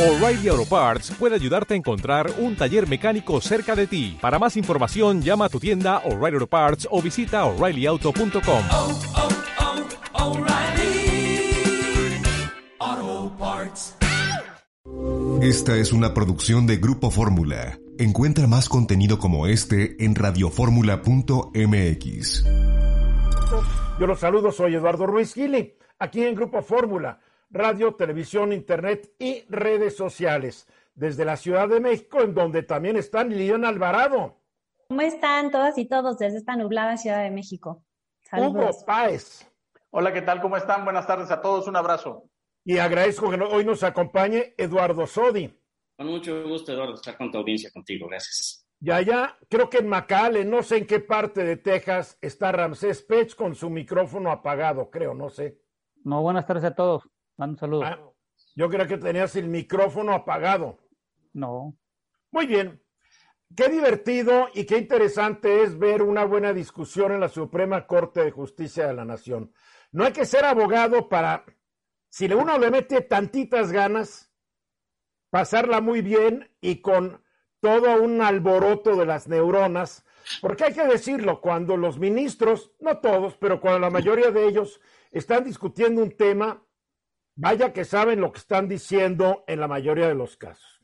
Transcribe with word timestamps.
O'Reilly 0.00 0.48
Auto 0.48 0.64
Parts 0.64 1.10
puede 1.10 1.34
ayudarte 1.34 1.74
a 1.74 1.76
encontrar 1.76 2.32
un 2.38 2.56
taller 2.56 2.88
mecánico 2.88 3.38
cerca 3.42 3.76
de 3.76 3.86
ti. 3.86 4.16
Para 4.18 4.38
más 4.38 4.56
información, 4.56 5.20
llama 5.20 5.44
a 5.44 5.50
tu 5.50 5.60
tienda 5.60 5.98
O'Reilly 6.06 6.36
Auto 6.36 6.46
Parts 6.46 6.88
o 6.90 7.02
visita 7.02 7.44
oreillyauto.com. 7.44 8.64
oh, 8.72 8.98
oh, 12.80 13.30
Parts. 13.38 13.94
Esta 15.42 15.76
es 15.76 15.92
una 15.92 16.14
producción 16.14 16.66
de 16.66 16.78
Grupo 16.78 17.10
Fórmula. 17.10 17.78
Encuentra 17.98 18.46
más 18.46 18.70
contenido 18.70 19.18
como 19.18 19.48
este 19.48 20.02
en 20.02 20.14
radioformula.mx. 20.14 22.44
Yo 24.00 24.06
los 24.06 24.18
saludo, 24.18 24.50
soy 24.50 24.76
Eduardo 24.76 25.06
Ruiz 25.06 25.34
Gili, 25.34 25.74
aquí 25.98 26.22
en 26.22 26.34
Grupo 26.34 26.62
Fórmula, 26.62 27.20
radio, 27.50 27.94
televisión, 27.94 28.52
internet 28.52 29.12
y 29.18 29.42
redes 29.48 29.96
sociales, 29.96 30.66
desde 30.94 31.24
la 31.24 31.36
Ciudad 31.36 31.68
de 31.68 31.80
México, 31.80 32.20
en 32.22 32.34
donde 32.34 32.62
también 32.62 32.96
está 32.96 33.24
Liliana 33.24 33.68
Alvarado, 33.68 34.40
¿Cómo 34.90 35.02
están 35.02 35.52
todas 35.52 35.78
y 35.78 35.84
todos 35.86 36.18
desde 36.18 36.38
esta 36.38 36.56
nublada 36.56 36.96
Ciudad 36.96 37.22
de 37.22 37.30
México? 37.30 37.84
Hugo 38.32 38.42
Saludos. 38.42 38.82
Páez, 38.84 39.48
Hola, 39.90 40.12
¿qué 40.12 40.20
tal? 40.20 40.40
¿Cómo 40.40 40.56
están? 40.56 40.84
Buenas 40.84 41.06
tardes 41.06 41.30
a 41.30 41.40
todos. 41.40 41.68
Un 41.68 41.76
abrazo. 41.76 42.24
y 42.64 42.78
agradezco 42.78 43.30
que 43.30 43.40
hoy 43.40 43.64
nos 43.64 43.84
acompañe 43.84 44.52
Eduardo 44.56 45.06
Sodi. 45.06 45.56
Con 45.96 46.08
mucho 46.08 46.42
gusto, 46.42 46.72
Eduardo, 46.72 46.94
estar 46.94 47.16
con 47.16 47.30
tu 47.30 47.38
audiencia 47.38 47.70
contigo. 47.70 48.08
Gracias. 48.08 48.66
Y 48.80 48.90
allá, 48.90 49.38
creo 49.48 49.70
que 49.70 49.78
en 49.78 49.88
McAllen, 49.88 50.50
no 50.50 50.60
sé 50.64 50.78
en 50.78 50.86
qué 50.88 50.98
parte 50.98 51.44
de 51.44 51.56
Texas, 51.56 52.18
está 52.20 52.50
Ramsés 52.50 53.02
Pech 53.02 53.36
con 53.36 53.54
su 53.54 53.70
micrófono 53.70 54.32
apagado, 54.32 54.90
creo, 54.90 55.14
no 55.14 55.28
sé. 55.28 55.60
No, 56.02 56.20
buenas 56.22 56.46
tardes 56.46 56.64
a 56.64 56.74
todos. 56.74 57.04
Un 57.44 57.56
saludo. 57.56 57.84
Ah, 57.84 57.98
yo 58.54 58.68
creo 58.68 58.86
que 58.86 58.98
tenías 58.98 59.34
el 59.36 59.48
micrófono 59.48 60.12
apagado. 60.12 60.78
No, 61.32 61.76
Muy 62.30 62.46
bien. 62.46 62.82
Qué 63.56 63.68
divertido 63.68 64.48
y 64.54 64.64
qué 64.64 64.78
interesante 64.78 65.64
es 65.64 65.76
ver 65.76 66.02
una 66.02 66.24
buena 66.24 66.52
discusión 66.52 67.10
en 67.10 67.18
la 67.20 67.28
Suprema 67.28 67.86
Corte 67.86 68.22
de 68.22 68.30
Justicia 68.30 68.86
de 68.86 68.94
la 68.94 69.04
Nación. 69.04 69.52
No 69.90 70.04
hay 70.04 70.12
que 70.12 70.24
ser 70.24 70.44
abogado 70.44 71.08
para, 71.08 71.44
si 72.08 72.32
uno 72.32 72.58
le 72.58 72.70
mete 72.70 73.00
tantitas 73.00 73.72
ganas, 73.72 74.32
pasarla 75.30 75.80
muy 75.80 76.00
bien 76.00 76.48
y 76.60 76.80
con 76.80 77.24
todo 77.58 78.00
un 78.00 78.22
alboroto 78.22 78.94
de 78.94 79.06
las 79.06 79.26
neuronas, 79.26 80.04
porque 80.40 80.64
hay 80.64 80.72
que 80.72 80.86
decirlo, 80.86 81.40
cuando 81.40 81.76
los 81.76 81.98
ministros, 81.98 82.72
no 82.78 82.98
todos, 82.98 83.36
pero 83.36 83.60
cuando 83.60 83.80
la 83.80 83.90
mayoría 83.90 84.30
de 84.30 84.46
ellos 84.46 84.80
están 85.10 85.42
discutiendo 85.42 86.02
un 86.02 86.16
tema, 86.16 86.64
vaya 87.40 87.72
que 87.72 87.86
saben 87.86 88.20
lo 88.20 88.32
que 88.32 88.38
están 88.38 88.68
diciendo 88.68 89.44
en 89.46 89.60
la 89.60 89.66
mayoría 89.66 90.06
de 90.08 90.14
los 90.14 90.36
casos. 90.36 90.82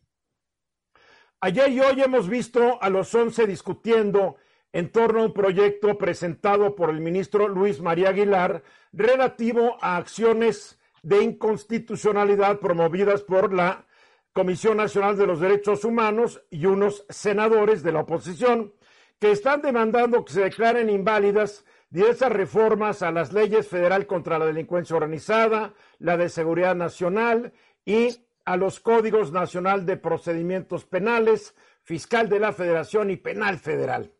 Ayer 1.38 1.70
y 1.70 1.80
hoy 1.80 2.00
hemos 2.00 2.30
visto 2.30 2.82
a 2.82 2.88
los 2.88 3.14
11 3.14 3.46
discutiendo 3.46 4.36
en 4.72 4.90
torno 4.90 5.20
a 5.20 5.26
un 5.26 5.34
proyecto 5.34 5.98
presentado 5.98 6.74
por 6.74 6.88
el 6.88 7.00
ministro 7.00 7.46
Luis 7.46 7.82
María 7.82 8.08
Aguilar 8.08 8.62
relativo 8.90 9.76
a 9.82 9.98
acciones 9.98 10.80
de 11.02 11.22
inconstitucionalidad 11.22 12.58
promovidas 12.58 13.22
por 13.22 13.52
la 13.52 13.86
Comisión 14.32 14.78
Nacional 14.78 15.18
de 15.18 15.26
los 15.26 15.40
Derechos 15.40 15.84
Humanos 15.84 16.42
y 16.50 16.64
unos 16.64 17.04
senadores 17.10 17.82
de 17.82 17.92
la 17.92 18.00
oposición 18.00 18.72
que 19.18 19.30
están 19.30 19.60
demandando 19.60 20.24
que 20.24 20.32
se 20.32 20.40
declaren 20.40 20.88
inválidas 20.88 21.66
diversas 21.90 22.32
reformas 22.32 23.02
a 23.02 23.10
las 23.12 23.32
leyes 23.32 23.68
federal 23.68 24.06
contra 24.06 24.38
la 24.38 24.46
delincuencia 24.46 24.96
organizada, 24.96 25.74
la 25.98 26.16
de 26.16 26.28
seguridad 26.28 26.74
nacional 26.74 27.52
y 27.84 28.16
a 28.44 28.56
los 28.56 28.80
códigos 28.80 29.32
nacional 29.32 29.86
de 29.86 29.96
procedimientos 29.96 30.84
penales, 30.84 31.54
fiscal 31.82 32.28
de 32.28 32.40
la 32.40 32.52
federación 32.52 33.10
y 33.10 33.16
penal 33.16 33.58
federal. 33.58 34.12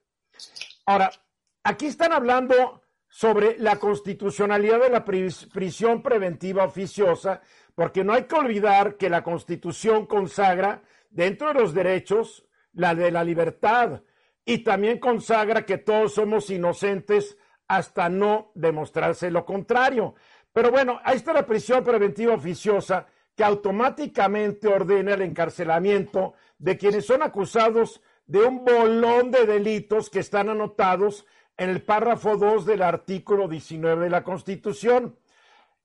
Ahora, 0.84 1.10
aquí 1.64 1.86
están 1.86 2.12
hablando 2.12 2.82
sobre 3.08 3.58
la 3.58 3.76
constitucionalidad 3.76 4.80
de 4.80 4.90
la 4.90 5.04
pris- 5.04 5.50
prisión 5.52 6.02
preventiva 6.02 6.64
oficiosa, 6.64 7.40
porque 7.74 8.04
no 8.04 8.12
hay 8.12 8.24
que 8.24 8.34
olvidar 8.36 8.96
que 8.96 9.08
la 9.10 9.22
constitución 9.22 10.06
consagra 10.06 10.82
dentro 11.10 11.48
de 11.48 11.54
los 11.60 11.72
derechos 11.74 12.44
la 12.72 12.94
de 12.94 13.10
la 13.10 13.24
libertad 13.24 14.02
y 14.44 14.58
también 14.58 14.98
consagra 14.98 15.64
que 15.64 15.78
todos 15.78 16.14
somos 16.14 16.50
inocentes 16.50 17.36
hasta 17.68 18.08
no 18.08 18.50
demostrarse 18.54 19.30
lo 19.30 19.44
contrario. 19.44 20.14
Pero 20.52 20.70
bueno, 20.70 21.00
ahí 21.04 21.16
está 21.16 21.32
la 21.32 21.46
prisión 21.46 21.84
preventiva 21.84 22.34
oficiosa 22.34 23.06
que 23.34 23.44
automáticamente 23.44 24.68
ordena 24.68 25.14
el 25.14 25.22
encarcelamiento 25.22 26.34
de 26.58 26.78
quienes 26.78 27.06
son 27.06 27.22
acusados 27.22 28.00
de 28.26 28.40
un 28.40 28.64
bolón 28.64 29.30
de 29.30 29.46
delitos 29.46 30.10
que 30.10 30.20
están 30.20 30.48
anotados 30.48 31.26
en 31.56 31.70
el 31.70 31.82
párrafo 31.82 32.36
2 32.36 32.66
del 32.66 32.82
artículo 32.82 33.48
19 33.48 34.04
de 34.04 34.10
la 34.10 34.24
Constitución. 34.24 35.18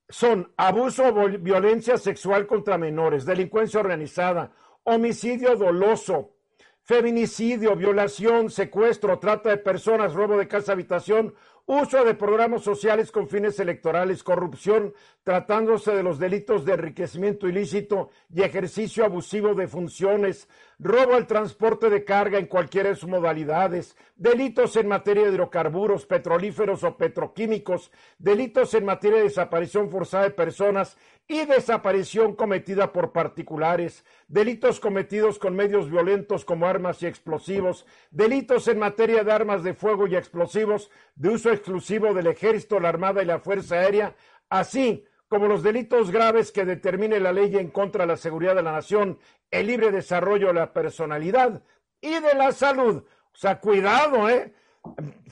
Son 0.08 0.52
abuso 0.56 1.06
o 1.06 1.28
violencia 1.38 1.96
sexual 1.98 2.46
contra 2.46 2.78
menores, 2.78 3.24
delincuencia 3.24 3.80
organizada, 3.80 4.52
homicidio 4.84 5.56
doloso, 5.56 6.34
feminicidio, 6.82 7.76
violación, 7.76 8.50
secuestro, 8.50 9.18
trata 9.18 9.50
de 9.50 9.58
personas, 9.58 10.14
robo 10.14 10.36
de 10.36 10.48
casa 10.48 10.72
habitación, 10.72 11.34
uso 11.66 12.04
de 12.04 12.14
programas 12.14 12.62
sociales 12.62 13.12
con 13.12 13.28
fines 13.28 13.58
electorales, 13.60 14.22
corrupción, 14.22 14.92
tratándose 15.22 15.92
de 15.92 16.02
los 16.02 16.18
delitos 16.18 16.64
de 16.64 16.74
enriquecimiento 16.74 17.48
ilícito 17.48 18.10
y 18.34 18.42
ejercicio 18.42 19.04
abusivo 19.04 19.54
de 19.54 19.68
funciones, 19.68 20.48
robo 20.78 21.14
al 21.14 21.26
transporte 21.26 21.88
de 21.88 22.04
carga 22.04 22.38
en 22.38 22.46
cualquiera 22.46 22.88
de 22.88 22.96
sus 22.96 23.08
modalidades, 23.08 23.96
delitos 24.16 24.74
en 24.76 24.88
materia 24.88 25.24
de 25.24 25.30
hidrocarburos, 25.30 26.06
petrolíferos 26.06 26.82
o 26.82 26.96
petroquímicos, 26.96 27.92
delitos 28.18 28.74
en 28.74 28.84
materia 28.84 29.18
de 29.18 29.24
desaparición 29.24 29.90
forzada 29.90 30.24
de 30.24 30.30
personas 30.30 30.96
y 31.28 31.46
desaparición 31.46 32.34
cometida 32.34 32.92
por 32.92 33.12
particulares, 33.12 34.04
delitos 34.28 34.80
cometidos 34.80 35.38
con 35.38 35.56
medios 35.56 35.90
violentos 35.90 36.44
como 36.44 36.66
armas 36.66 37.02
y 37.02 37.06
explosivos, 37.06 37.86
delitos 38.10 38.68
en 38.68 38.78
materia 38.78 39.24
de 39.24 39.32
armas 39.32 39.62
de 39.62 39.74
fuego 39.74 40.06
y 40.06 40.16
explosivos 40.16 40.90
de 41.14 41.30
uso 41.30 41.50
exclusivo 41.50 42.12
del 42.12 42.26
ejército, 42.26 42.80
la 42.80 42.88
armada 42.88 43.22
y 43.22 43.26
la 43.26 43.38
fuerza 43.38 43.76
aérea, 43.76 44.14
así 44.50 45.06
como 45.28 45.46
los 45.46 45.62
delitos 45.62 46.10
graves 46.10 46.52
que 46.52 46.66
determine 46.66 47.18
la 47.18 47.32
ley 47.32 47.56
en 47.56 47.70
contra 47.70 48.04
de 48.04 48.08
la 48.08 48.16
seguridad 48.18 48.54
de 48.54 48.62
la 48.62 48.72
nación, 48.72 49.18
el 49.50 49.66
libre 49.66 49.90
desarrollo 49.90 50.48
de 50.48 50.54
la 50.54 50.72
personalidad 50.74 51.62
y 52.00 52.12
de 52.20 52.34
la 52.34 52.52
salud. 52.52 53.04
O 53.32 53.36
sea, 53.36 53.58
cuidado, 53.58 54.28
¿eh? 54.28 54.52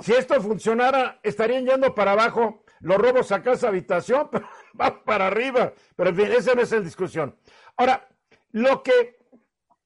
Si 0.00 0.12
esto 0.12 0.40
funcionara, 0.40 1.20
estarían 1.22 1.66
yendo 1.66 1.94
para 1.94 2.12
abajo 2.12 2.64
los 2.80 2.98
robos 2.98 3.32
a 3.32 3.42
casa 3.42 3.68
habitación, 3.68 4.28
pero 4.32 4.48
va 4.78 5.02
para 5.04 5.28
arriba. 5.28 5.72
Pero 5.96 6.10
en 6.10 6.16
fin, 6.16 6.26
esa 6.26 6.54
no 6.54 6.62
es 6.62 6.72
la 6.72 6.80
discusión. 6.80 7.36
Ahora, 7.76 8.08
lo 8.52 8.82
que 8.82 9.18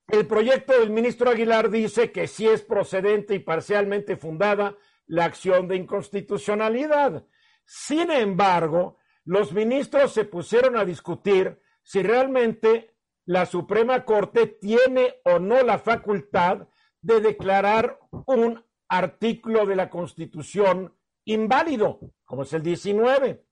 el 0.09 0.27
proyecto 0.27 0.79
del 0.79 0.91
ministro 0.91 1.31
Aguilar 1.31 1.71
dice 1.71 2.13
que 2.13 2.27
sí 2.27 2.47
es 2.49 2.63
procedente 2.63 3.35
y 3.35 3.39
parcialmente 3.39 4.17
fundada 4.17 4.77
la 5.07 5.25
acción 5.25 5.69
de 5.69 5.77
inconstitucionalidad. 5.77 7.25
Sin 7.65 8.11
embargo, 8.11 8.99
los 9.25 9.53
ministros 9.53 10.13
se 10.13 10.25
pusieron 10.25 10.77
a 10.77 10.85
discutir 10.85 11.59
si 11.83 12.03
realmente 12.03 12.95
la 13.27 13.47
Suprema 13.47 14.05
Corte 14.05 14.47
tiene 14.47 15.17
o 15.25 15.39
no 15.39 15.63
la 15.63 15.79
facultad 15.79 16.69
de 17.01 17.21
declarar 17.21 17.99
un 18.27 18.63
artículo 18.89 19.65
de 19.67 19.77
la 19.77 19.89
Constitución 19.89 20.95
inválido, 21.25 22.01
como 22.25 22.43
es 22.43 22.53
el 22.53 22.63
19. 22.63 23.45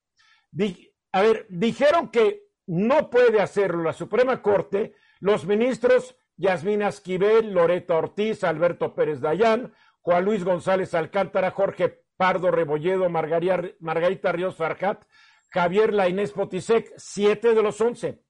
Di- 0.51 0.93
a 1.13 1.23
ver, 1.23 1.47
dijeron 1.49 2.09
que 2.11 2.45
no 2.67 3.11
puede 3.11 3.41
hacerlo 3.41 3.83
la 3.83 3.93
Suprema 3.93 4.41
Corte 4.43 4.95
los 5.21 5.47
ministros 5.47 6.17
Yasmín 6.37 6.83
Esquivel, 6.83 7.53
Loreta 7.53 7.97
Ortiz, 7.97 8.43
Alberto 8.45 8.95
Pérez 8.95 9.21
Dayán, 9.21 9.73
Juan 10.01 10.25
Luis 10.25 10.43
González 10.45 10.95
Alcántara, 10.95 11.51
Jorge 11.53 12.03
Pardo 12.17 12.51
Rebolledo, 12.51 13.09
Margarita 13.09 14.33
Ríos 14.33 14.57
Farjat, 14.57 15.05
Javier 15.51 15.93
Lainés 15.93 16.33
Potisek, 16.33 16.93
siete 16.97 17.55
de 17.55 17.63
los 17.63 17.81
once. 17.81 18.23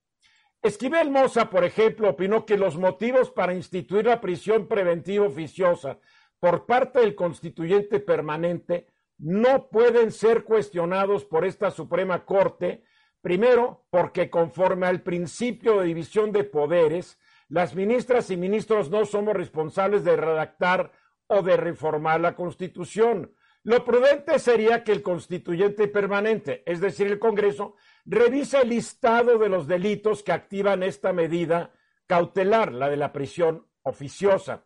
Esquivel 0.60 1.10
Moza, 1.10 1.48
por 1.50 1.64
ejemplo, 1.64 2.10
opinó 2.10 2.44
que 2.44 2.56
los 2.58 2.76
motivos 2.76 3.30
para 3.30 3.54
instituir 3.54 4.06
la 4.06 4.20
prisión 4.20 4.68
preventiva 4.68 5.26
oficiosa 5.26 5.98
por 6.38 6.66
parte 6.66 7.00
del 7.00 7.14
constituyente 7.14 8.00
permanente 8.00 8.86
no 9.22 9.68
pueden 9.68 10.10
ser 10.10 10.42
cuestionados 10.42 11.24
por 11.24 11.44
esta 11.44 11.70
Suprema 11.70 12.24
Corte, 12.24 12.82
primero 13.20 13.86
porque 13.88 14.28
conforme 14.28 14.88
al 14.88 15.02
principio 15.02 15.78
de 15.78 15.86
división 15.86 16.32
de 16.32 16.42
poderes, 16.42 17.20
las 17.48 17.76
ministras 17.76 18.30
y 18.30 18.36
ministros 18.36 18.90
no 18.90 19.06
somos 19.06 19.34
responsables 19.34 20.02
de 20.02 20.16
redactar 20.16 20.90
o 21.28 21.40
de 21.40 21.56
reformar 21.56 22.20
la 22.20 22.34
Constitución. 22.34 23.32
Lo 23.62 23.84
prudente 23.84 24.40
sería 24.40 24.82
que 24.82 24.90
el 24.90 25.02
constituyente 25.02 25.86
permanente, 25.86 26.64
es 26.66 26.80
decir, 26.80 27.06
el 27.06 27.20
Congreso, 27.20 27.76
revise 28.04 28.62
el 28.62 28.70
listado 28.70 29.38
de 29.38 29.48
los 29.48 29.68
delitos 29.68 30.24
que 30.24 30.32
activan 30.32 30.82
esta 30.82 31.12
medida 31.12 31.70
cautelar, 32.08 32.72
la 32.72 32.90
de 32.90 32.96
la 32.96 33.12
prisión 33.12 33.68
oficiosa. 33.82 34.64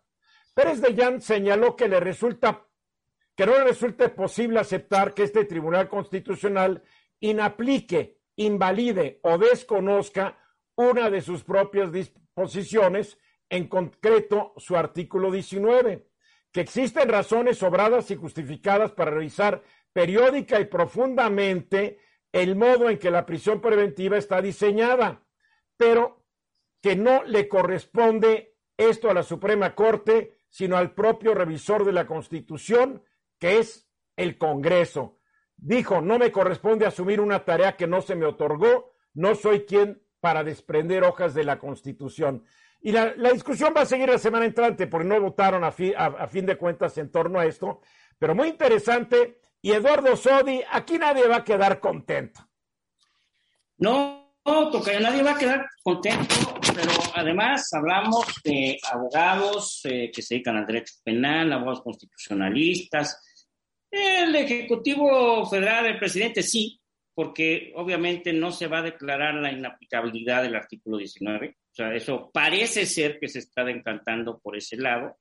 Pérez 0.55 0.81
de 0.81 0.95
Llán 0.95 1.21
señaló 1.21 1.77
que 1.77 1.89
le 1.89 2.01
resulta 2.01 2.67
que 3.37 3.47
no 3.47 3.63
resulte 3.63 4.09
posible 4.09 4.59
aceptar 4.59 5.13
que 5.15 5.25
este 5.25 5.45
Tribunal 5.45 5.89
Constitucional 5.89 6.83
inaplique, 7.21 8.19
invalide 8.37 9.21
o 9.23 9.37
desconozca 9.39 10.39
una 10.75 11.11
de 11.11 11.21
sus 11.21 11.45
propias 11.45 11.93
disposiciones, 11.93 13.19
en 13.49 13.69
concreto 13.69 14.55
su 14.57 14.77
artículo 14.77 15.31
19, 15.31 16.09
que 16.51 16.61
existen 16.61 17.09
razones 17.09 17.59
sobradas 17.59 18.11
y 18.11 18.17
justificadas 18.17 18.91
para 18.93 19.13
revisar 19.13 19.63
periódica 19.93 20.59
y 20.59 20.65
profundamente 20.65 22.01
el 22.33 22.57
modo 22.57 22.91
en 22.91 22.99
que 22.99 23.11
la 23.11 23.25
prisión 23.25 23.61
preventiva 23.61 24.19
está 24.19 24.43
diseñada, 24.43 25.23
pero 25.77 26.25
que 26.83 26.97
no 26.97 27.25
le 27.25 27.49
corresponde 27.49 28.57
esto 28.77 29.11
a 29.11 29.15
la 29.15 29.23
Suprema 29.23 29.75
Corte, 29.75 30.39
sino 30.49 30.77
al 30.77 30.93
propio 30.93 31.35
revisor 31.35 31.85
de 31.85 31.93
la 31.93 32.07
Constitución, 32.07 33.03
que 33.39 33.59
es 33.59 33.89
el 34.17 34.39
Congreso. 34.39 35.19
Dijo, 35.57 36.01
no 36.01 36.19
me 36.19 36.33
corresponde 36.33 36.87
asumir 36.87 37.21
una 37.21 37.45
tarea 37.45 37.77
que 37.77 37.87
no 37.87 38.03
se 38.03 38.15
me 38.15 38.27
otorgó, 38.27 38.93
no 39.15 39.35
soy 39.35 39.65
quien 39.65 40.03
para 40.21 40.45
desprender 40.45 41.05
hojas 41.05 41.35
de 41.35 41.45
la 41.45 41.59
Constitución. 41.59 42.45
Y 42.81 42.93
la, 42.93 43.15
discusión 43.33 43.73
va 43.77 43.83
a 43.83 43.87
seguir 43.87 44.09
la 44.09 44.19
semana 44.19 44.45
entrante, 44.45 44.87
porque 44.87 45.09
no 45.09 45.21
votaron 45.21 45.65
a, 45.65 45.73
fi, 45.73 45.93
a, 45.97 46.27
fin 46.29 46.47
de 46.47 46.57
cuentas 46.57 46.97
en 46.99 47.11
torno 47.11 47.39
a 47.39 47.47
esto, 47.47 47.81
pero 48.19 48.35
muy 48.35 48.49
interesante. 48.49 49.41
Y 49.63 49.73
Eduardo 49.73 50.15
Sodi, 50.17 50.63
aquí 50.71 50.99
nadie 50.99 51.27
va 51.27 51.37
a 51.37 51.45
quedar 51.45 51.81
contento. 51.81 52.41
No, 53.79 54.35
no, 54.45 54.71
nadie 54.71 55.23
va 55.23 55.33
a 55.33 55.39
quedar 55.39 55.67
contento, 55.83 56.35
pero 56.75 56.93
además 57.15 57.69
hablamos 57.73 58.27
de 58.45 58.79
abogados 58.93 59.81
eh, 59.85 60.11
que 60.15 60.23
se 60.23 60.37
dedican 60.37 60.57
al 60.57 60.67
derecho 60.67 60.95
penal, 61.03 61.53
abogados 61.53 61.83
constitucionalistas. 61.83 63.21
El 63.91 64.35
Ejecutivo 64.35 65.47
Federal, 65.47 65.87
el 65.87 65.99
presidente, 65.99 66.43
sí, 66.43 66.81
porque 67.15 67.73
obviamente 67.77 68.33
no 68.33 68.53
se 68.53 68.67
va 68.67 68.81
a 68.81 68.83
declarar 68.83 69.35
la 69.35 69.51
inaplicabilidad 69.51 70.43
del 70.43 70.55
artículo 70.55 70.99
19. 70.99 71.49
O 71.49 71.75
sea, 71.75 71.95
eso 71.95 72.31
parece 72.33 72.85
ser 72.85 73.19
que 73.19 73.29
se 73.29 73.39
está 73.39 73.65
decantando 73.65 74.39
por 74.39 74.57
ese 74.57 74.77
lado. 74.77 75.17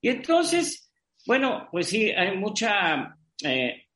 Y 0.00 0.08
entonces, 0.08 0.92
bueno, 1.26 1.68
pues 1.70 1.86
sí, 1.86 2.10
hay 2.10 2.36
mucha 2.36 3.16
eh, 3.44 3.86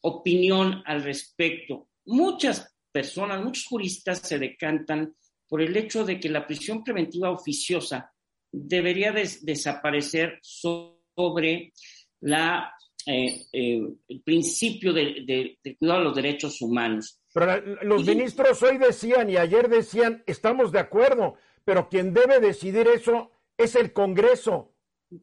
opinión 0.00 0.82
al 0.86 1.02
respecto. 1.02 1.88
Muchas 2.06 2.74
personas, 2.90 3.42
muchos 3.42 3.66
juristas 3.66 4.20
se 4.20 4.38
decantan 4.38 5.14
por 5.48 5.60
el 5.60 5.76
hecho 5.76 6.04
de 6.04 6.18
que 6.18 6.28
la 6.28 6.46
prisión 6.46 6.82
preventiva 6.82 7.30
oficiosa 7.30 8.12
debería 8.50 9.12
des 9.12 9.44
desaparecer 9.44 10.38
sobre 10.42 11.72
la, 12.20 12.73
eh, 13.06 13.46
eh, 13.52 13.82
el 14.08 14.22
principio 14.22 14.92
de, 14.92 15.24
de, 15.26 15.58
de, 15.62 15.76
cuidado 15.76 16.00
de 16.00 16.04
los 16.04 16.14
derechos 16.14 16.60
humanos. 16.62 17.20
Pero 17.32 17.60
los 17.82 18.02
y, 18.02 18.14
ministros 18.14 18.62
hoy 18.62 18.78
decían 18.78 19.28
y 19.30 19.36
ayer 19.36 19.68
decían, 19.68 20.22
estamos 20.26 20.72
de 20.72 20.78
acuerdo, 20.78 21.34
pero 21.64 21.88
quien 21.88 22.14
debe 22.14 22.40
decidir 22.40 22.86
eso 22.88 23.30
es 23.56 23.74
el 23.76 23.92
Congreso, 23.92 24.74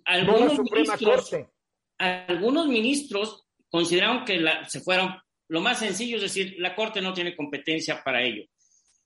algunos 0.05 0.39
no 0.39 0.47
la 0.47 0.55
Suprema 0.55 0.95
ministros, 0.95 1.29
Corte. 1.29 1.49
Algunos 1.97 2.67
ministros 2.67 3.47
consideraron 3.69 4.25
que 4.25 4.37
la, 4.37 4.67
se 4.69 4.81
fueron 4.81 5.15
lo 5.47 5.59
más 5.59 5.79
sencillo 5.79 6.15
es 6.15 6.23
decir, 6.23 6.55
la 6.59 6.75
Corte 6.75 7.01
no 7.01 7.13
tiene 7.13 7.35
competencia 7.35 8.01
para 8.03 8.23
ello. 8.23 8.45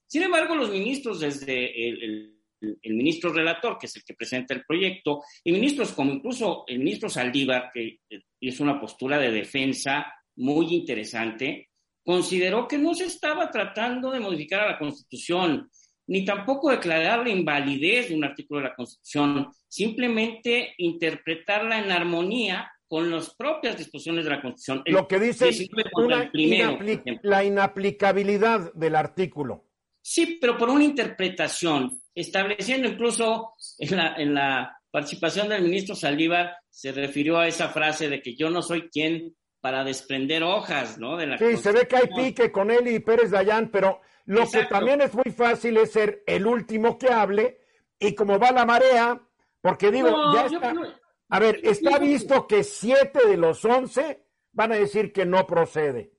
Sin 0.06 0.22
embargo, 0.22 0.54
los 0.54 0.70
ministros, 0.70 1.18
desde 1.20 1.88
el, 1.88 2.02
el, 2.02 2.35
el, 2.60 2.94
ministro 2.94 3.32
relator, 3.32 3.78
que 3.78 3.86
es 3.86 3.96
el 3.96 4.04
que 4.04 4.14
presenta 4.14 4.54
el 4.54 4.64
proyecto, 4.64 5.22
y 5.44 5.52
ministros 5.52 5.92
como 5.92 6.12
incluso 6.12 6.64
el 6.66 6.78
ministro 6.78 7.08
Saldívar, 7.08 7.70
que 7.72 7.98
es 8.40 8.60
una 8.60 8.80
postura 8.80 9.18
de 9.18 9.30
defensa 9.30 10.06
muy 10.36 10.74
interesante, 10.74 11.70
consideró 12.04 12.68
que 12.68 12.78
no 12.78 12.94
se 12.94 13.06
estaba 13.06 13.50
tratando 13.50 14.10
de 14.10 14.20
modificar 14.20 14.60
a 14.60 14.72
la 14.72 14.78
Constitución, 14.78 15.70
ni 16.08 16.24
tampoco 16.24 16.70
declarar 16.70 17.26
la 17.26 17.30
invalidez 17.30 18.08
de 18.08 18.14
un 18.14 18.24
artículo 18.24 18.60
de 18.60 18.68
la 18.68 18.74
Constitución, 18.74 19.48
simplemente 19.66 20.74
interpretarla 20.78 21.80
en 21.80 21.90
armonía 21.90 22.70
con 22.88 23.10
las 23.10 23.34
propias 23.34 23.76
disposiciones 23.76 24.24
de 24.24 24.30
la 24.30 24.40
Constitución. 24.40 24.82
Lo 24.86 25.08
que 25.08 25.18
dice 25.18 25.48
es 25.48 25.68
una 25.94 26.30
inapli 26.32 27.02
la 27.22 27.44
inaplicabilidad 27.44 28.72
del 28.74 28.94
artículo. 28.94 29.64
Sí, 30.00 30.38
pero 30.40 30.56
por 30.56 30.70
una 30.70 30.84
interpretación, 30.84 32.00
estableciendo 32.16 32.88
incluso 32.88 33.52
en 33.78 33.96
la, 33.96 34.14
en 34.16 34.34
la 34.34 34.76
participación 34.90 35.48
del 35.48 35.62
ministro 35.62 35.94
Saldívar, 35.94 36.56
se 36.70 36.90
refirió 36.90 37.38
a 37.38 37.46
esa 37.46 37.68
frase 37.68 38.08
de 38.08 38.22
que 38.22 38.34
yo 38.34 38.50
no 38.50 38.62
soy 38.62 38.88
quien 38.88 39.36
para 39.60 39.84
desprender 39.84 40.42
hojas, 40.42 40.98
¿no? 40.98 41.16
De 41.16 41.26
la 41.26 41.38
sí, 41.38 41.56
se 41.56 41.72
ve 41.72 41.86
que 41.86 41.96
hay 41.96 42.08
pique 42.08 42.50
con 42.50 42.70
él 42.70 42.88
y 42.88 43.00
Pérez 43.00 43.30
Dayán, 43.30 43.70
pero 43.70 44.00
lo 44.24 44.42
Exacto. 44.42 44.68
que 44.68 44.74
también 44.74 45.00
es 45.02 45.14
muy 45.14 45.30
fácil 45.32 45.76
es 45.76 45.92
ser 45.92 46.22
el 46.26 46.46
último 46.46 46.98
que 46.98 47.08
hable 47.08 47.58
y 47.98 48.14
como 48.14 48.38
va 48.38 48.50
la 48.50 48.64
marea, 48.64 49.20
porque 49.60 49.90
digo, 49.90 50.10
no, 50.10 50.34
ya 50.34 50.46
está... 50.46 50.72
Yo, 50.72 50.80
a 51.28 51.40
ver, 51.40 51.60
está 51.64 51.98
visto 51.98 52.46
que 52.46 52.62
siete 52.62 53.26
de 53.26 53.36
los 53.36 53.64
once 53.64 54.24
van 54.52 54.72
a 54.72 54.76
decir 54.76 55.12
que 55.12 55.26
no 55.26 55.46
procede. 55.46 56.12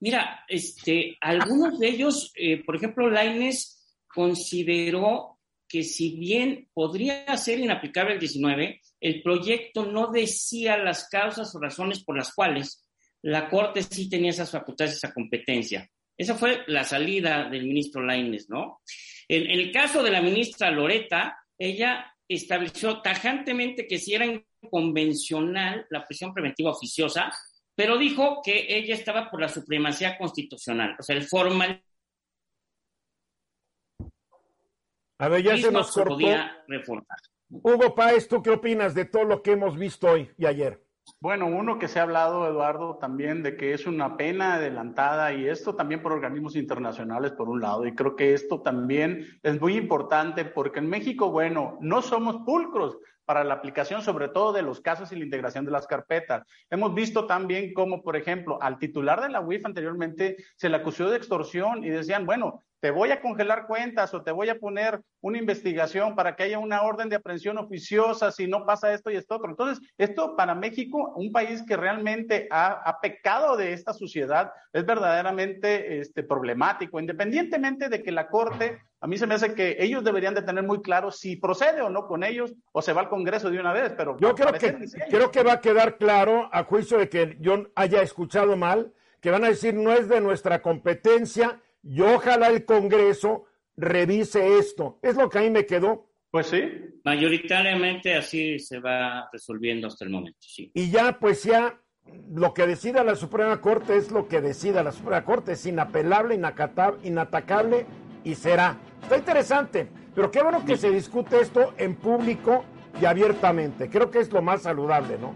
Mira, 0.00 0.44
este, 0.48 1.16
algunos 1.20 1.78
de 1.78 1.88
ellos, 1.88 2.32
eh, 2.34 2.64
por 2.64 2.76
ejemplo, 2.76 3.08
Laines 3.08 3.79
consideró 4.12 5.38
que 5.68 5.84
si 5.84 6.16
bien 6.16 6.68
podría 6.74 7.36
ser 7.36 7.60
inaplicable 7.60 8.14
el 8.14 8.20
19, 8.20 8.80
el 9.00 9.22
proyecto 9.22 9.86
no 9.86 10.10
decía 10.10 10.76
las 10.76 11.08
causas 11.08 11.54
o 11.54 11.60
razones 11.60 12.02
por 12.02 12.16
las 12.16 12.34
cuales 12.34 12.84
la 13.22 13.48
Corte 13.48 13.82
sí 13.82 14.08
tenía 14.08 14.30
esas 14.30 14.50
facultades, 14.50 14.94
esa 14.94 15.12
competencia. 15.12 15.88
Esa 16.16 16.34
fue 16.34 16.64
la 16.66 16.84
salida 16.84 17.48
del 17.48 17.66
ministro 17.66 18.02
Laines, 18.02 18.48
¿no? 18.50 18.80
En, 19.28 19.48
en 19.48 19.60
el 19.60 19.72
caso 19.72 20.02
de 20.02 20.10
la 20.10 20.20
ministra 20.20 20.70
Loreta, 20.70 21.38
ella 21.56 22.12
estableció 22.28 23.00
tajantemente 23.00 23.86
que 23.86 23.98
si 23.98 24.14
era 24.14 24.26
convencional 24.70 25.86
la 25.90 26.06
prisión 26.06 26.32
preventiva 26.34 26.70
oficiosa, 26.70 27.32
pero 27.74 27.96
dijo 27.96 28.40
que 28.44 28.66
ella 28.68 28.94
estaba 28.94 29.30
por 29.30 29.40
la 29.40 29.48
supremacía 29.48 30.18
constitucional, 30.18 30.96
o 30.98 31.02
sea, 31.02 31.16
el 31.16 31.22
formal. 31.22 31.82
A 35.20 35.28
ver, 35.28 35.42
ya 35.42 35.56
se 35.58 35.70
nos 35.70 35.92
cortó. 35.92 36.14
podía 36.14 36.64
reformar. 36.66 37.18
Hugo 37.50 37.94
Páez, 37.94 38.26
¿tú 38.26 38.42
qué 38.42 38.48
opinas 38.48 38.94
de 38.94 39.04
todo 39.04 39.24
lo 39.24 39.42
que 39.42 39.52
hemos 39.52 39.76
visto 39.76 40.06
hoy 40.06 40.30
y 40.38 40.46
ayer? 40.46 40.82
Bueno, 41.20 41.46
uno 41.46 41.78
que 41.78 41.88
se 41.88 41.98
ha 41.98 42.04
hablado, 42.04 42.48
Eduardo, 42.48 42.96
también 42.96 43.42
de 43.42 43.54
que 43.54 43.74
es 43.74 43.86
una 43.86 44.16
pena 44.16 44.54
adelantada 44.54 45.34
y 45.34 45.46
esto 45.46 45.74
también 45.74 46.00
por 46.00 46.12
organismos 46.12 46.56
internacionales, 46.56 47.32
por 47.32 47.50
un 47.50 47.60
lado, 47.60 47.84
y 47.84 47.94
creo 47.94 48.16
que 48.16 48.32
esto 48.32 48.62
también 48.62 49.26
es 49.42 49.60
muy 49.60 49.76
importante 49.76 50.46
porque 50.46 50.78
en 50.78 50.88
México, 50.88 51.30
bueno, 51.30 51.76
no 51.82 52.00
somos 52.00 52.38
pulcros 52.46 52.96
para 53.30 53.44
la 53.44 53.54
aplicación 53.54 54.02
sobre 54.02 54.26
todo 54.26 54.52
de 54.52 54.62
los 54.62 54.80
casos 54.80 55.12
y 55.12 55.16
la 55.16 55.24
integración 55.24 55.64
de 55.64 55.70
las 55.70 55.86
carpetas. 55.86 56.42
Hemos 56.68 56.92
visto 56.94 57.28
también 57.28 57.72
como, 57.72 58.02
por 58.02 58.16
ejemplo, 58.16 58.60
al 58.60 58.80
titular 58.80 59.20
de 59.20 59.28
la 59.28 59.40
UIF 59.40 59.64
anteriormente 59.64 60.36
se 60.56 60.68
le 60.68 60.74
acusó 60.74 61.08
de 61.08 61.16
extorsión 61.16 61.84
y 61.84 61.90
decían, 61.90 62.26
bueno, 62.26 62.64
te 62.80 62.90
voy 62.90 63.12
a 63.12 63.20
congelar 63.20 63.68
cuentas 63.68 64.12
o 64.14 64.22
te 64.24 64.32
voy 64.32 64.48
a 64.48 64.58
poner 64.58 65.00
una 65.20 65.38
investigación 65.38 66.16
para 66.16 66.34
que 66.34 66.42
haya 66.42 66.58
una 66.58 66.82
orden 66.82 67.08
de 67.08 67.14
aprehensión 67.14 67.56
oficiosa 67.58 68.32
si 68.32 68.48
no 68.48 68.66
pasa 68.66 68.92
esto 68.92 69.12
y 69.12 69.16
esto 69.16 69.36
otro. 69.36 69.50
Entonces, 69.50 69.88
esto 69.96 70.34
para 70.34 70.56
México, 70.56 71.12
un 71.14 71.30
país 71.30 71.62
que 71.62 71.76
realmente 71.76 72.48
ha, 72.50 72.98
pecado 73.00 73.56
de 73.56 73.74
esta 73.74 73.92
suciedad, 73.92 74.50
es 74.72 74.84
verdaderamente 74.84 76.00
este, 76.00 76.24
problemático, 76.24 76.98
independientemente 76.98 77.88
de 77.88 78.02
que 78.02 78.10
la 78.10 78.26
Corte, 78.26 78.80
a 79.02 79.06
mí 79.06 79.16
se 79.16 79.26
me 79.26 79.34
hace 79.34 79.54
que 79.54 79.76
ellos 79.80 80.04
deberían 80.04 80.34
de 80.34 80.42
tener 80.42 80.62
muy 80.62 80.82
claro 80.82 81.10
si 81.10 81.36
procede 81.36 81.80
o 81.80 81.88
no 81.88 82.06
con 82.06 82.22
ellos 82.22 82.52
o 82.72 82.82
se 82.82 82.92
va 82.92 83.00
al 83.00 83.08
Congreso 83.08 83.50
de 83.50 83.58
una 83.58 83.72
vez, 83.72 83.94
pero... 83.96 84.18
Yo 84.20 84.34
creo 84.34 84.52
que, 84.52 84.76
creo 85.08 85.30
que 85.30 85.42
va 85.42 85.54
a 85.54 85.60
quedar 85.60 85.96
claro, 85.96 86.50
a 86.52 86.64
juicio 86.64 86.98
de 86.98 87.08
que 87.08 87.36
yo 87.40 87.66
haya 87.74 88.02
escuchado 88.02 88.56
mal, 88.56 88.92
que 89.20 89.30
van 89.30 89.44
a 89.44 89.48
decir 89.48 89.74
no 89.74 89.92
es 89.92 90.08
de 90.08 90.20
nuestra 90.20 90.60
competencia, 90.60 91.60
y 91.82 92.02
ojalá 92.02 92.48
el 92.48 92.66
Congreso 92.66 93.46
revise 93.74 94.58
esto. 94.58 94.98
Es 95.00 95.16
lo 95.16 95.30
que 95.30 95.38
a 95.38 95.42
mí 95.42 95.50
me 95.50 95.64
quedó. 95.64 96.10
Pues 96.30 96.48
sí. 96.48 96.62
Mayoritariamente 97.02 98.14
así 98.14 98.58
se 98.58 98.80
va 98.80 99.30
resolviendo 99.32 99.86
hasta 99.86 100.04
el 100.04 100.10
momento, 100.10 100.38
sí. 100.42 100.70
Y 100.74 100.90
ya, 100.90 101.18
pues 101.18 101.42
ya, 101.44 101.80
lo 102.30 102.52
que 102.52 102.66
decida 102.66 103.02
la 103.02 103.16
Suprema 103.16 103.62
Corte 103.62 103.96
es 103.96 104.10
lo 104.10 104.28
que 104.28 104.42
decida 104.42 104.82
la 104.82 104.92
Suprema 104.92 105.24
Corte. 105.24 105.52
Es 105.52 105.64
inapelable, 105.64 106.38
inatacable 107.02 107.86
y 108.24 108.34
será. 108.34 108.78
Está 109.02 109.16
interesante, 109.16 109.88
pero 110.14 110.30
qué 110.30 110.42
bueno 110.42 110.64
que 110.64 110.76
sí. 110.76 110.82
se 110.82 110.90
discute 110.90 111.40
esto 111.40 111.74
en 111.76 111.94
público 111.94 112.64
y 113.00 113.04
abiertamente. 113.04 113.88
Creo 113.88 114.10
que 114.10 114.20
es 114.20 114.32
lo 114.32 114.42
más 114.42 114.62
saludable, 114.62 115.18
¿no? 115.18 115.34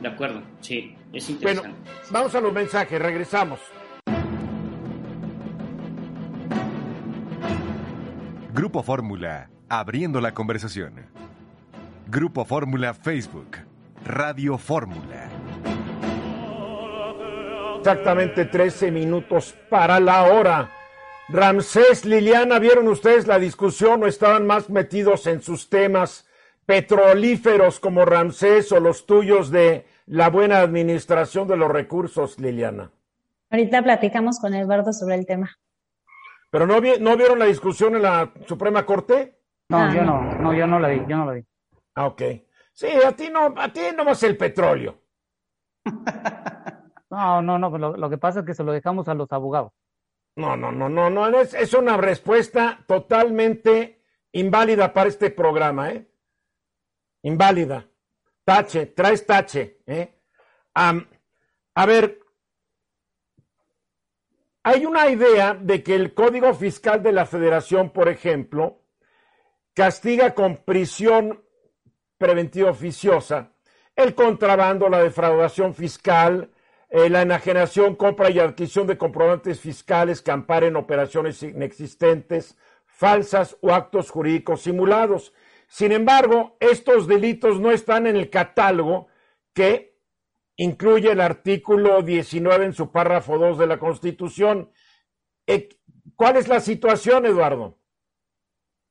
De 0.00 0.08
acuerdo, 0.08 0.42
sí, 0.60 0.96
es 1.12 1.28
interesante. 1.30 1.70
Bueno, 1.70 2.00
vamos 2.10 2.34
a 2.34 2.40
los 2.40 2.52
mensajes, 2.52 3.00
regresamos. 3.00 3.60
Grupo 8.52 8.82
Fórmula 8.82 9.50
abriendo 9.68 10.20
la 10.20 10.32
conversación. 10.32 10.94
Grupo 12.06 12.44
Fórmula 12.44 12.94
Facebook, 12.94 13.58
Radio 14.04 14.58
Fórmula. 14.58 15.28
Exactamente 17.78 18.46
13 18.46 18.90
minutos 18.90 19.54
para 19.70 20.00
la 20.00 20.24
hora. 20.24 20.70
Ramsés, 21.28 22.04
Liliana, 22.04 22.58
¿vieron 22.58 22.88
ustedes 22.88 23.26
la 23.26 23.38
discusión 23.38 24.02
o 24.02 24.06
estaban 24.06 24.46
más 24.46 24.70
metidos 24.70 25.26
en 25.26 25.42
sus 25.42 25.68
temas 25.68 26.26
petrolíferos 26.64 27.80
como 27.80 28.04
Ramsés 28.04 28.72
o 28.72 28.80
los 28.80 29.04
tuyos 29.06 29.50
de 29.50 29.86
la 30.06 30.30
buena 30.30 30.60
administración 30.60 31.46
de 31.46 31.56
los 31.56 31.70
recursos, 31.70 32.38
Liliana? 32.38 32.90
Ahorita 33.50 33.82
platicamos 33.82 34.38
con 34.40 34.54
Eduardo 34.54 34.92
sobre 34.92 35.16
el 35.16 35.26
tema. 35.26 35.50
¿Pero 36.50 36.66
no, 36.66 36.80
vi- 36.80 36.98
no 36.98 37.16
vieron 37.16 37.38
la 37.38 37.44
discusión 37.44 37.94
en 37.96 38.02
la 38.02 38.32
Suprema 38.46 38.86
Corte? 38.86 39.38
No, 39.68 39.78
Ah, 39.82 39.92
yo 39.94 40.02
no. 40.02 40.22
no, 40.22 40.54
yo 40.54 40.66
no 40.66 40.78
la 40.78 40.88
vi, 40.88 41.02
yo 41.06 41.16
no 41.16 41.26
la 41.26 41.32
vi. 41.32 41.44
Ah, 41.94 42.06
ok. 42.06 42.22
Sí, 42.72 42.86
a 43.06 43.12
ti 43.12 43.28
no, 43.30 43.52
a 43.56 43.70
ti 43.70 43.80
no 43.94 44.04
más 44.04 44.22
el 44.22 44.36
petróleo. 44.36 44.98
No, 47.10 47.40
no, 47.40 47.58
no, 47.58 47.70
lo, 47.78 47.96
lo 47.96 48.10
que 48.10 48.18
pasa 48.18 48.40
es 48.40 48.44
que 48.46 48.52
se 48.52 48.62
lo 48.62 48.70
dejamos 48.70 49.08
a 49.08 49.14
los 49.14 49.32
abogados. 49.32 49.72
No, 50.38 50.56
no, 50.56 50.70
no, 50.70 50.88
no, 50.88 51.10
no, 51.10 51.40
es, 51.40 51.52
es 51.52 51.74
una 51.74 51.96
respuesta 51.96 52.84
totalmente 52.86 54.04
inválida 54.30 54.92
para 54.92 55.08
este 55.08 55.30
programa, 55.30 55.90
¿eh? 55.90 56.08
Inválida. 57.22 57.84
Tache, 58.44 58.86
traes 58.86 59.26
tache, 59.26 59.82
¿eh? 59.84 60.14
A 60.74 61.86
ver, 61.86 62.20
hay 64.62 64.86
una 64.86 65.08
idea 65.10 65.54
de 65.54 65.82
que 65.82 65.96
el 65.96 66.14
Código 66.14 66.54
Fiscal 66.54 67.02
de 67.02 67.10
la 67.10 67.26
Federación, 67.26 67.90
por 67.90 68.08
ejemplo, 68.08 68.84
castiga 69.74 70.36
con 70.36 70.58
prisión 70.58 71.42
preventiva 72.16 72.70
oficiosa 72.70 73.54
el 73.96 74.14
contrabando, 74.14 74.88
la 74.88 75.02
defraudación 75.02 75.74
fiscal, 75.74 76.52
eh, 76.90 77.10
la 77.10 77.22
enajenación, 77.22 77.96
compra 77.96 78.30
y 78.30 78.38
adquisición 78.38 78.86
de 78.86 78.96
comprobantes 78.96 79.60
fiscales 79.60 80.22
que 80.22 80.30
amparen 80.30 80.76
operaciones 80.76 81.42
inexistentes, 81.42 82.56
falsas 82.86 83.56
o 83.60 83.74
actos 83.74 84.10
jurídicos 84.10 84.62
simulados. 84.62 85.34
Sin 85.68 85.92
embargo, 85.92 86.56
estos 86.60 87.06
delitos 87.06 87.60
no 87.60 87.70
están 87.70 88.06
en 88.06 88.16
el 88.16 88.30
catálogo 88.30 89.08
que 89.52 89.98
incluye 90.56 91.12
el 91.12 91.20
artículo 91.20 92.02
19 92.02 92.64
en 92.64 92.72
su 92.72 92.90
párrafo 92.90 93.38
2 93.38 93.58
de 93.58 93.66
la 93.66 93.78
Constitución. 93.78 94.70
Eh, 95.46 95.68
¿Cuál 96.16 96.36
es 96.36 96.48
la 96.48 96.60
situación, 96.60 97.26
Eduardo? 97.26 97.78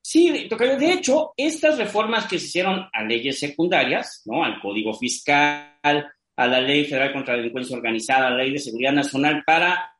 Sí. 0.01 0.47
De 0.47 0.93
hecho, 0.93 1.33
estas 1.35 1.77
reformas 1.77 2.27
que 2.27 2.39
se 2.39 2.45
hicieron 2.45 2.87
a 2.93 3.03
leyes 3.03 3.39
secundarias, 3.39 4.21
¿no? 4.25 4.43
Al 4.43 4.61
Código 4.61 4.93
Fiscal, 4.93 5.75
a 6.37 6.47
la 6.47 6.61
Ley 6.61 6.85
Federal 6.85 7.11
contra 7.11 7.33
la 7.33 7.39
Delincuencia 7.39 7.75
Organizada, 7.75 8.27
a 8.27 8.29
la 8.31 8.37
Ley 8.37 8.51
de 8.51 8.59
Seguridad 8.59 8.93
Nacional, 8.93 9.43
para 9.45 9.91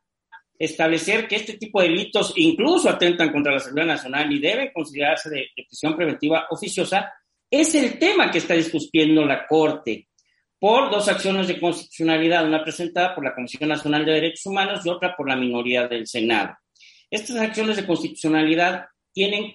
establecer 0.58 1.28
que 1.28 1.36
este 1.36 1.56
tipo 1.56 1.80
de 1.80 1.88
delitos 1.88 2.32
incluso 2.36 2.88
atentan 2.88 3.30
contra 3.30 3.52
la 3.52 3.60
seguridad 3.60 3.86
nacional 3.86 4.32
y 4.32 4.40
deben 4.40 4.70
considerarse 4.72 5.30
de, 5.30 5.48
de 5.56 5.94
preventiva 5.94 6.46
oficiosa, 6.50 7.12
es 7.50 7.74
el 7.74 7.98
tema 7.98 8.30
que 8.30 8.38
está 8.38 8.54
discutiendo 8.54 9.24
la 9.24 9.46
Corte 9.46 10.08
por 10.58 10.90
dos 10.90 11.08
acciones 11.08 11.46
de 11.46 11.60
constitucionalidad, 11.60 12.46
una 12.46 12.62
presentada 12.62 13.14
por 13.14 13.24
la 13.24 13.34
Comisión 13.34 13.68
Nacional 13.68 14.04
de 14.04 14.12
Derechos 14.12 14.46
Humanos 14.46 14.80
y 14.84 14.88
otra 14.88 15.14
por 15.16 15.28
la 15.28 15.36
minoría 15.36 15.86
del 15.86 16.06
Senado. 16.06 16.56
Estas 17.10 17.36
acciones 17.36 17.76
de 17.76 17.86
constitucionalidad 17.86 18.86
tienen 19.12 19.54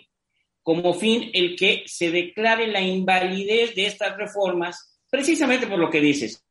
como 0.63 0.93
fin 0.93 1.29
el 1.33 1.57
que 1.57 1.83
se 1.85 2.09
declare 2.09 2.67
la 2.67 2.81
invalidez 2.81 3.75
de 3.75 3.85
estas 3.85 4.15
reformas, 4.15 4.97
precisamente 5.09 5.67
por 5.67 5.77
lo 5.77 5.89
que 5.89 5.99
dices, 5.99 6.43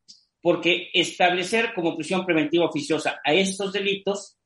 porque 0.43 0.91
establecer 0.93 1.73
como 1.75 1.97
prisión 1.97 2.27
preventiva 2.27 2.67
oficiosa 2.67 3.21
a 3.25 3.33
estos 3.33 3.73
delitos 3.73 4.37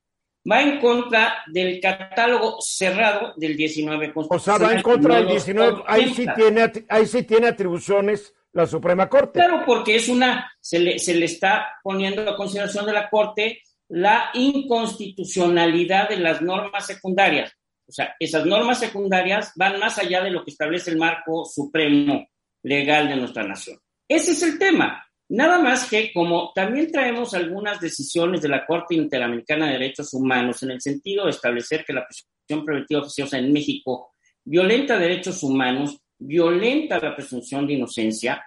va 0.49 0.63
en 0.63 0.79
contra 0.79 1.43
del 1.49 1.81
catálogo 1.81 2.59
cerrado 2.61 3.33
del 3.37 3.57
19 3.57 4.13
O 4.15 4.39
sea, 4.39 4.59
va 4.59 4.75
en 4.75 4.83
contra 4.83 5.17
del 5.17 5.29
19. 5.29 5.83
Ahí 5.87 6.15
sí 6.15 6.27
tiene, 6.37 6.73
ahí 6.89 7.07
sí 7.07 7.23
tiene 7.25 7.49
atribuciones 7.49 8.33
la 8.53 8.67
Suprema 8.67 9.09
Corte. 9.09 9.39
Claro, 9.39 9.65
porque 9.67 9.97
es 9.97 10.09
una, 10.09 10.51
se 10.61 10.79
le, 10.79 10.99
se 10.99 11.15
le 11.15 11.27
está 11.27 11.67
poniendo 11.83 12.23
a 12.23 12.37
consideración 12.37 12.87
de 12.87 12.93
la 12.93 13.11
Corte 13.11 13.61
la 13.89 14.31
inconstitucionalidad 14.35 16.09
de 16.09 16.17
las 16.19 16.41
normas 16.43 16.87
secundarias. 16.87 17.53
O 17.89 17.93
sea, 17.93 18.17
esas 18.19 18.45
normas 18.47 18.81
secundarias 18.81 19.53
van 19.57 19.79
más 19.79 19.99
allá 19.99 20.23
de 20.23 20.31
lo 20.31 20.45
que 20.45 20.51
establece 20.51 20.91
el 20.91 20.97
marco 20.97 21.45
supremo 21.45 22.27
legal 22.63 23.09
de 23.09 23.17
nuestra 23.17 23.45
nación. 23.45 23.79
Ese 24.09 24.33
es 24.33 24.43
el 24.43 24.59
tema. 24.59 25.06
Nada 25.29 25.59
más 25.59 25.89
que 25.89 26.13
como 26.13 26.53
también 26.55 26.91
traemos 26.91 27.35
algunas 27.35 27.81
decisiones 27.81 28.43
de 28.43 28.49
la 28.49 28.65
Corte 28.65 28.95
Interamericana 28.95 29.67
de 29.67 29.73
Derechos 29.73 30.15
Humanos 30.15 30.63
en 30.63 30.71
el 30.71 30.81
sentido 30.81 31.25
de 31.25 31.31
establecer 31.31 31.85
que 31.85 31.93
la 31.93 32.07
prisión 32.07 32.65
preventiva 32.65 33.01
oficiosa 33.01 33.39
en 33.39 33.53
México 33.53 34.13
violenta 34.47 34.99
derechos 34.99 35.43
humanos, 35.43 35.99
violenta 36.19 36.99
la 37.01 37.15
presunción 37.15 37.67
de 37.67 37.75
inocencia. 37.75 38.43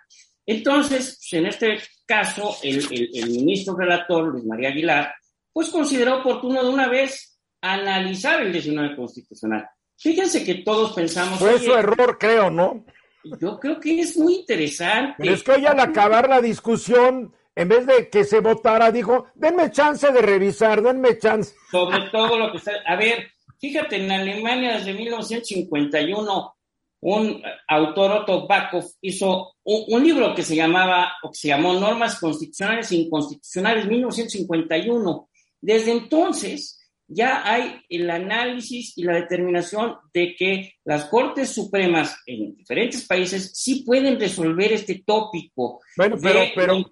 Entonces, 0.45 1.19
pues, 1.19 1.33
en 1.33 1.45
este 1.45 1.79
caso, 2.05 2.55
el, 2.63 2.77
el, 2.91 3.09
el 3.13 3.29
ministro 3.29 3.75
relator, 3.75 4.29
Luis 4.29 4.45
María 4.45 4.69
Aguilar, 4.69 5.13
pues 5.53 5.69
consideró 5.69 6.19
oportuno 6.19 6.63
de 6.63 6.69
una 6.69 6.88
vez 6.88 7.39
analizar 7.62 8.41
el 8.41 8.53
19 8.53 8.95
constitucional. 8.95 9.67
Fíjense 9.98 10.45
que 10.45 10.55
todos 10.55 10.93
pensamos... 10.93 11.38
Fue 11.38 11.55
"Oye, 11.55 11.65
su 11.65 11.74
error, 11.74 12.17
creo, 12.17 12.50
¿no? 12.50 12.86
Yo 13.24 13.60
creo 13.60 13.80
que 13.80 14.00
es 14.00 14.18
muy 14.18 14.36
interesante. 14.36 15.16
Pero 15.18 15.34
es 15.34 15.44
que 15.44 15.52
hoy 15.52 15.66
al 15.66 15.80
acabar 15.80 16.30
la 16.30 16.42
discusión, 16.42 17.34
en 17.56 17.68
vez 17.68 17.86
de 17.86 18.10
que 18.10 18.24
se 18.24 18.40
votara, 18.40 18.92
dijo, 18.92 19.28
denme 19.36 19.72
chance 19.72 20.12
de 20.12 20.22
revisar, 20.22 20.82
denme 20.82 21.18
chance. 21.18 21.54
sobre 21.70 22.10
todo 22.12 22.38
lo 22.38 22.52
que 22.52 22.58
está. 22.58 22.72
A 22.86 22.96
ver, 22.96 23.32
fíjate, 23.60 23.98
en 23.98 24.12
Alemania 24.12 24.78
desde 24.78 24.94
1951, 24.94 26.56
un 27.02 27.28
eh, 27.28 27.44
autor, 27.68 28.12
Otto 28.12 28.48
Bakov, 28.48 28.86
hizo 29.02 29.56
un, 29.64 29.84
un 29.88 30.04
libro 30.04 30.34
que 30.34 30.44
se 30.44 30.56
llamaba, 30.56 31.14
o 31.24 31.32
que 31.32 31.38
se 31.38 31.48
llamó 31.50 31.74
Normas 31.74 32.20
Constitucionales 32.20 32.92
e 32.92 32.98
Inconstitucionales, 32.98 33.86
1951. 33.86 35.30
Desde 35.62 35.92
entonces 35.92 36.78
ya 37.10 37.42
hay 37.44 37.82
el 37.89 38.10
análisis 38.10 38.98
y 38.98 39.04
la 39.04 39.16
determinación 39.16 39.96
de 40.13 40.36
que 40.36 40.75
las 40.86 41.06
Cortes 41.06 41.50
Supremas 41.50 42.22
en 42.28 42.56
diferentes 42.56 43.06
países 43.06 43.51
sí 43.56 43.84
pueden 43.84 44.20
resolver 44.20 44.72
este 44.72 45.04
tópico. 45.06 45.82
Bueno, 45.98 46.18
pero, 46.22 46.39
de 46.39 46.51
pero, 46.56 46.84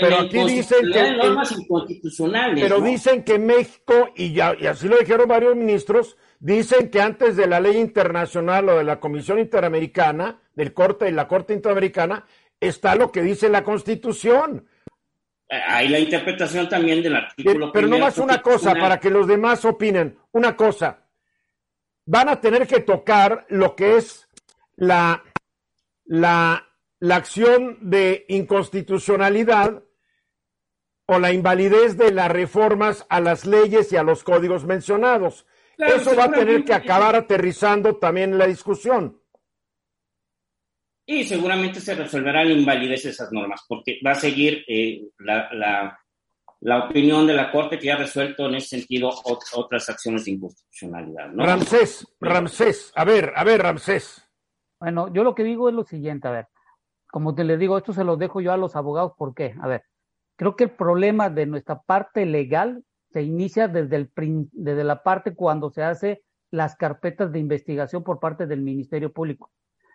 pero 0.00 0.18
aquí 0.18 0.44
dicen 0.44 0.90
que 0.92 1.12
normas 1.12 1.52
inconstitucionales. 1.52 2.62
pero 2.62 2.80
¿no? 2.80 2.86
dicen 2.86 3.22
que 3.22 3.38
México, 3.38 4.10
y, 4.16 4.32
ya, 4.32 4.56
y 4.60 4.66
así 4.66 4.88
lo 4.88 4.98
dijeron 4.98 5.28
varios 5.28 5.54
ministros, 5.54 6.16
dicen 6.40 6.90
que 6.90 7.00
antes 7.00 7.36
de 7.36 7.46
la 7.46 7.60
ley 7.60 7.76
internacional 7.76 8.68
o 8.68 8.78
de 8.78 8.84
la 8.84 8.98
Comisión 8.98 9.38
Interamericana, 9.38 10.42
del 10.54 10.74
Corte 10.74 11.08
y 11.08 11.12
la 11.12 11.28
Corte 11.28 11.54
Interamericana, 11.54 12.26
está 12.60 12.96
lo 12.96 13.12
que 13.12 13.22
dice 13.22 13.48
la 13.48 13.62
Constitución. 13.62 14.66
Hay 15.52 15.88
la 15.88 15.98
interpretación 15.98 16.68
también 16.68 17.02
del 17.02 17.16
artículo. 17.16 17.54
Pero 17.54 17.72
primero 17.72 17.98
nomás 17.98 18.18
una 18.18 18.40
cosa, 18.40 18.74
para 18.74 18.98
que 18.98 19.10
los 19.10 19.26
demás 19.26 19.64
opinen. 19.64 20.18
Una 20.32 20.56
cosa, 20.56 21.06
van 22.06 22.30
a 22.30 22.40
tener 22.40 22.66
que 22.66 22.80
tocar 22.80 23.44
lo 23.50 23.76
que 23.76 23.96
es 23.98 24.28
la, 24.76 25.22
la, 26.04 26.66
la 27.00 27.16
acción 27.16 27.78
de 27.82 28.24
inconstitucionalidad 28.28 29.82
o 31.06 31.18
la 31.18 31.32
invalidez 31.32 31.98
de 31.98 32.12
las 32.12 32.30
reformas 32.30 33.04
a 33.10 33.20
las 33.20 33.44
leyes 33.44 33.92
y 33.92 33.96
a 33.96 34.02
los 34.02 34.24
códigos 34.24 34.64
mencionados. 34.64 35.46
Claro, 35.76 35.96
Eso 35.96 36.16
va 36.16 36.24
a 36.24 36.32
tener 36.32 36.64
que 36.64 36.74
acabar 36.74 37.14
aterrizando 37.14 37.96
también 37.96 38.32
en 38.32 38.38
la 38.38 38.46
discusión. 38.46 39.20
Y 41.12 41.24
seguramente 41.24 41.80
se 41.80 41.94
resolverá 41.94 42.42
la 42.44 42.52
invalidez 42.52 43.02
de 43.02 43.10
esas 43.10 43.30
normas, 43.32 43.64
porque 43.68 43.98
va 44.04 44.12
a 44.12 44.14
seguir 44.14 44.64
eh, 44.66 45.02
la, 45.18 45.52
la, 45.52 45.98
la 46.60 46.84
opinión 46.86 47.26
de 47.26 47.34
la 47.34 47.50
Corte 47.52 47.78
que 47.78 47.86
ya 47.86 47.94
ha 47.94 47.98
resuelto 47.98 48.46
en 48.48 48.54
ese 48.54 48.78
sentido 48.78 49.10
ot- 49.10 49.44
otras 49.54 49.88
acciones 49.90 50.24
de 50.24 50.30
inconstitucionalidad. 50.30 51.28
¿no? 51.32 51.44
Ramsés, 51.44 52.06
Ramsés, 52.20 52.92
a 52.96 53.04
ver, 53.04 53.32
a 53.36 53.44
ver, 53.44 53.60
Ramsés. 53.62 54.26
Bueno, 54.80 55.12
yo 55.12 55.22
lo 55.22 55.34
que 55.34 55.44
digo 55.44 55.68
es 55.68 55.74
lo 55.74 55.84
siguiente, 55.84 56.28
a 56.28 56.30
ver, 56.32 56.46
como 57.08 57.34
te 57.34 57.44
le 57.44 57.58
digo, 57.58 57.76
esto 57.76 57.92
se 57.92 58.04
lo 58.04 58.16
dejo 58.16 58.40
yo 58.40 58.52
a 58.52 58.56
los 58.56 58.74
abogados, 58.74 59.12
¿por 59.18 59.34
qué? 59.34 59.54
A 59.60 59.68
ver, 59.68 59.82
creo 60.36 60.56
que 60.56 60.64
el 60.64 60.70
problema 60.70 61.28
de 61.28 61.44
nuestra 61.46 61.80
parte 61.82 62.24
legal 62.24 62.82
se 63.10 63.22
inicia 63.22 63.68
desde, 63.68 63.96
el, 63.96 64.08
prin- 64.10 64.48
desde 64.52 64.82
la 64.82 65.02
parte 65.02 65.34
cuando 65.34 65.68
se 65.70 65.82
hace 65.82 66.22
las 66.50 66.74
carpetas 66.74 67.30
de 67.32 67.38
investigación 67.38 68.02
por 68.02 68.18
parte 68.18 68.46
del 68.46 68.62
Ministerio 68.62 69.12
Público. 69.12 69.50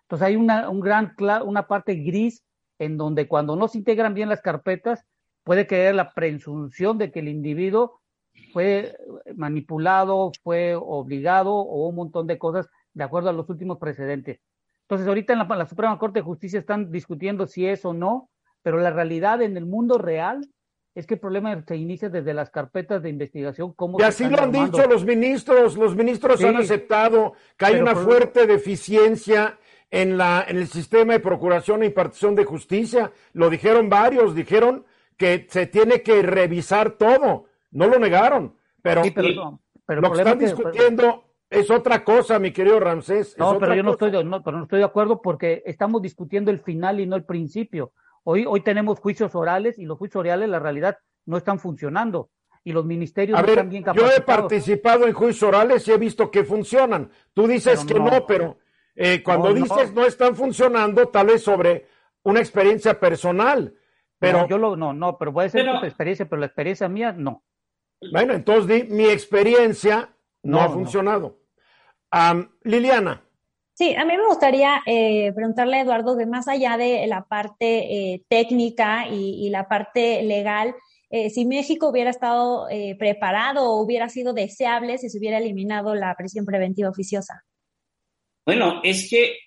Entonces 0.08 0.28
hay 0.28 0.36
una, 0.38 0.70
un 0.70 0.80
gran, 0.80 1.14
una 1.46 1.68
parte 1.68 1.96
gris 1.96 2.44
en 2.80 2.98
donde 2.98 3.28
cuando 3.28 3.58
no 3.58 3.68
se 3.68 3.78
integran 3.80 4.14
bien 4.14 4.30
las 4.30 4.42
carpetas 4.42 5.06
puede 5.44 5.68
caer 5.68 5.96
la 5.96 6.14
presunción 6.14 6.98
de 6.98 7.12
que 7.12 7.20
el 7.20 7.28
individuo 7.28 8.00
fue 8.54 8.96
manipulado, 9.36 10.32
fue 10.44 10.76
obligado 10.76 11.54
o 11.56 11.88
un 11.90 11.96
montón 11.96 12.28
de 12.28 12.38
cosas 12.38 12.70
de 12.94 13.04
acuerdo 13.04 13.30
a 13.30 13.34
los 13.34 13.50
últimos 13.50 13.78
precedentes. 13.80 14.40
Entonces, 14.84 15.08
ahorita 15.08 15.34
en 15.34 15.40
la, 15.40 15.46
la 15.46 15.66
Suprema 15.66 15.98
Corte 16.00 16.20
de 16.20 16.24
Justicia 16.24 16.60
están 16.60 16.90
discutiendo 16.92 17.46
si 17.46 17.68
es 17.68 17.84
o 17.84 17.94
no, 17.94 18.30
pero 18.62 18.78
la 18.78 18.92
realidad 18.92 19.42
en 19.42 19.58
el 19.58 19.66
mundo 19.66 19.98
real 19.98 20.48
es 20.96 21.06
que 21.06 21.16
el 21.16 21.20
problema 21.20 21.62
se 21.68 21.76
inicia 21.76 22.10
desde 22.10 22.34
las 22.34 22.50
carpetas 22.50 23.04
de 23.04 23.10
investigación. 23.10 23.74
Cómo 23.74 24.00
Y 24.00 24.04
así 24.04 24.24
lo 24.24 24.38
han 24.38 24.46
armando. 24.56 24.66
dicho 24.78 24.90
los 24.90 25.06
ministros. 25.06 25.78
Los 25.78 25.96
ministros 25.96 26.40
Sí, 26.40 26.46
han 26.46 26.56
aceptado 26.56 27.34
que 27.58 27.66
hay 27.66 27.80
una 27.80 27.96
fuerte 27.96 28.48
deficiencia 28.48 29.60
en, 29.92 30.18
la, 30.18 30.46
en 30.48 30.58
el 30.58 30.68
sistema 30.68 31.14
de 31.14 31.20
procuración 31.20 31.84
e 31.84 31.88
impartición 31.88 32.36
de 32.36 32.46
justicia. 32.46 33.12
Lo 33.34 33.50
dijeron 33.50 33.90
varios, 33.90 34.36
dijeron 34.36 34.86
que 35.18 35.48
se 35.50 35.66
tiene 35.68 36.02
que 36.02 36.22
revisar 36.22 36.92
todo. 36.92 37.46
No 37.72 37.88
lo 37.88 38.00
negaron, 38.00 38.56
pero, 38.82 39.04
Sí, 39.04 39.12
pero, 39.12 39.30
no, 39.36 39.62
pero 39.86 40.00
el 40.00 40.04
lo 40.04 40.12
que 40.12 40.18
están 40.20 40.42
es 40.42 40.54
que- 40.54 40.56
discutiendo 40.56 41.24
es 41.50 41.72
otra 41.72 42.04
cosa, 42.04 42.40
mi 42.40 42.52
querido 42.52 42.80
Ramsés. 42.80 43.36
No, 43.38 43.58
pero 43.58 43.74
yo 43.74 43.84
no 43.84 43.94
cosa. 43.94 44.08
estoy, 44.08 44.20
de, 44.24 44.30
no, 44.30 44.44
pero 44.44 44.58
no 44.58 44.64
estoy 44.64 44.80
de 44.80 44.86
acuerdo 44.86 45.22
porque 45.22 45.64
estamos 45.66 46.02
discutiendo 46.02 46.52
el 46.52 46.60
final 46.60 47.00
y 47.00 47.08
no 47.08 47.16
el 47.16 47.24
principio. 47.24 47.92
Hoy, 48.24 48.46
hoy 48.46 48.62
tenemos 48.62 49.00
juicios 49.00 49.34
orales 49.36 49.80
y 49.80 49.86
los 49.86 49.98
juicios 49.98 50.20
orales, 50.20 50.50
la 50.50 50.60
realidad, 50.60 50.98
no 51.26 51.38
están 51.38 51.60
funcionando 51.60 52.30
y 52.66 52.74
los 52.74 52.84
ministerios 52.86 53.38
A 53.38 53.42
no 53.42 53.48
ver, 53.48 53.58
están 53.60 53.70
bien 53.70 53.84
yo 53.86 53.92
he 53.92 53.96
capacitados. 53.96 54.26
participado 54.26 55.08
en 55.08 55.14
juicios 55.14 55.44
orales 55.44 55.88
y 55.88 55.92
he 55.94 55.98
visto 55.98 56.30
que 56.30 56.44
funcionan. 56.44 57.10
Tú 57.34 57.48
dices 57.48 57.86
Pero 57.88 58.04
que 58.04 58.04
no. 58.12 58.18
no, 58.20 58.26
pero 58.26 58.58
eh, 58.98 59.22
cuando 59.24 59.50
No, 59.50 59.56
dices 59.56 59.94
no 59.94 60.06
están 60.06 60.36
funcionando, 60.36 61.08
tal 61.08 61.28
vez 61.28 61.44
sobre 61.44 61.88
una 62.24 62.40
experiencia 62.40 63.00
personal. 63.00 63.74
Pero 64.20 64.40
No, 64.42 64.48
yo 64.50 64.58
lo, 64.58 64.76
no, 64.76 64.92
no, 64.94 65.18
pero 65.18 65.32
puede 65.32 65.50
ser 65.50 65.64
Pero- 65.66 65.80
tu 65.80 65.86
experiencia, 65.86 66.28
pero 66.28 66.40
la 66.40 66.48
experiencia 66.48 66.90
mía, 66.90 67.12
no. 67.14 67.44
bueno, 68.12 68.34
entonces 68.34 68.68
di, 68.68 68.94
mi 68.94 69.06
experiencia 69.06 70.10
no, 70.44 70.58
No, 70.58 70.62
ha 70.62 70.68
no. 70.68 70.74
funcionado. 70.74 71.40
Am, 72.12 72.50
Liliana, 72.64 73.24
Sí, 73.76 73.94
a 73.94 74.06
mí 74.06 74.18
me 74.18 74.26
gustaría 74.26 74.82
eh, 74.88 75.32
preguntarle 75.36 75.78
a 75.78 75.82
Eduardo 75.82 76.18
que 76.18 76.26
más 76.26 76.48
allá 76.48 76.78
de 76.78 77.06
la 77.06 77.26
parte 77.26 78.14
eh, 78.14 78.24
técnica 78.28 79.08
y, 79.08 79.46
y 79.46 79.52
la 79.52 79.68
parte 79.68 80.24
legal, 80.24 80.74
eh, 81.12 81.30
si 81.30 81.46
México 81.46 81.88
hubiera 81.90 82.10
estado 82.10 82.68
eh, 82.72 82.96
preparado 82.98 83.70
o 83.70 83.80
hubiera 83.84 84.10
sido 84.10 84.34
deseable 84.34 84.98
si 84.98 85.12
se 85.12 85.20
hubiera 85.20 85.38
eliminado 85.38 85.94
la 85.94 86.16
prisión 86.16 86.44
preventiva 86.44 86.90
oficiosa. 86.90 87.44
Bueno, 88.48 88.80
es 88.82 89.10
que 89.10 89.40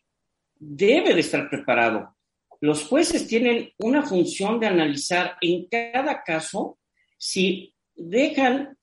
debe 0.57 1.15
de 1.15 1.21
estar 1.21 1.49
preparado. 1.49 2.19
Los 2.61 2.85
jueces 2.85 3.27
tienen 3.27 3.73
una 3.79 4.03
función 4.03 4.61
de 4.61 4.67
analizar 4.67 5.39
en 5.41 5.67
cada 5.69 6.23
caso 6.23 6.79
si 7.17 7.75
dejan 7.95 8.77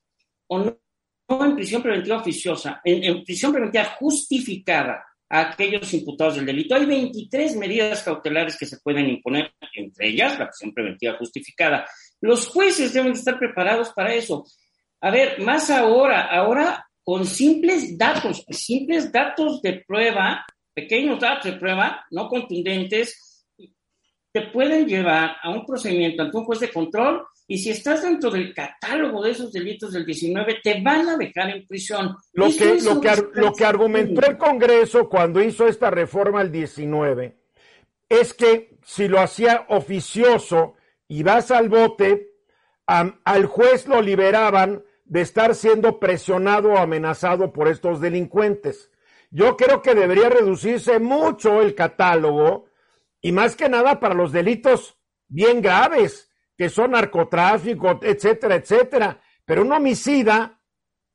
o 0.47 0.57
no, 0.57 1.45
en 1.45 1.55
prisión 1.55 1.83
preventiva 1.83 2.17
oficiosa, 2.17 2.81
en, 2.83 3.03
en 3.03 3.23
prisión 3.23 3.51
preventiva 3.51 3.95
justificada 3.99 5.05
a 5.29 5.51
aquellos 5.51 5.93
imputados 5.93 6.37
del 6.37 6.47
delito. 6.47 6.73
Hay 6.73 6.87
23 6.87 7.55
medidas 7.57 8.01
cautelares 8.01 8.57
que 8.57 8.65
se 8.65 8.79
pueden 8.79 9.07
imponer, 9.07 9.53
entre 9.75 10.09
ellas 10.09 10.39
la 10.39 10.47
prisión 10.47 10.73
preventiva 10.73 11.15
justificada. 11.19 11.85
Los 12.21 12.47
jueces 12.47 12.91
deben 12.91 13.11
estar 13.11 13.37
preparados 13.37 13.91
para 13.91 14.15
eso. 14.15 14.47
A 14.99 15.11
ver, 15.11 15.39
más 15.41 15.69
ahora, 15.69 16.23
ahora 16.23 16.86
con 17.07 17.25
simples 17.25 17.97
datos, 17.97 18.45
simples 18.49 19.13
datos 19.13 19.61
de 19.61 19.81
prueba, 19.87 20.45
pequeños 20.73 21.21
datos 21.21 21.45
de 21.45 21.57
prueba, 21.57 22.05
no 22.11 22.27
contundentes, 22.27 23.45
te 24.33 24.41
pueden 24.51 24.85
llevar 24.85 25.37
a 25.41 25.49
un 25.51 25.65
procedimiento 25.65 26.23
ante 26.23 26.35
un 26.35 26.43
juez 26.43 26.59
de 26.59 26.69
control 26.69 27.25
y 27.47 27.59
si 27.59 27.69
estás 27.69 28.03
dentro 28.03 28.29
del 28.29 28.53
catálogo 28.53 29.23
de 29.23 29.31
esos 29.31 29.53
delitos 29.53 29.93
del 29.93 30.05
19, 30.05 30.57
te 30.61 30.81
van 30.81 31.07
a 31.07 31.15
dejar 31.15 31.51
en 31.51 31.65
prisión. 31.65 32.13
lo 32.33 32.47
que, 32.47 32.73
es 32.73 32.83
lo, 32.83 32.99
que, 32.99 33.09
lo 33.35 33.53
que 33.53 33.63
argumentó 33.63 34.29
el 34.29 34.37
Congreso 34.37 35.07
cuando 35.07 35.41
hizo 35.41 35.65
esta 35.65 35.89
reforma 35.89 36.41
al 36.41 36.51
19 36.51 37.37
es 38.09 38.33
que 38.33 38.77
si 38.83 39.07
lo 39.07 39.21
hacía 39.21 39.65
oficioso 39.69 40.75
y 41.07 41.23
vas 41.23 41.51
al 41.51 41.69
bote, 41.69 42.33
al 42.85 43.45
juez 43.45 43.87
lo 43.87 44.01
liberaban 44.01 44.83
de 45.09 45.21
estar 45.21 45.55
siendo 45.55 45.99
presionado 45.99 46.73
o 46.73 46.77
amenazado 46.77 47.53
por 47.53 47.67
estos 47.67 48.01
delincuentes. 48.01 48.91
Yo 49.31 49.57
creo 49.57 49.81
que 49.81 49.95
debería 49.95 50.29
reducirse 50.29 50.99
mucho 50.99 51.61
el 51.61 51.75
catálogo 51.75 52.65
y 53.21 53.31
más 53.31 53.55
que 53.55 53.69
nada 53.69 53.99
para 53.99 54.15
los 54.15 54.31
delitos 54.31 54.97
bien 55.27 55.61
graves, 55.61 56.29
que 56.57 56.69
son 56.69 56.91
narcotráfico, 56.91 57.99
etcétera, 58.01 58.55
etcétera. 58.55 59.21
Pero 59.45 59.61
un 59.61 59.71
homicida 59.71 60.61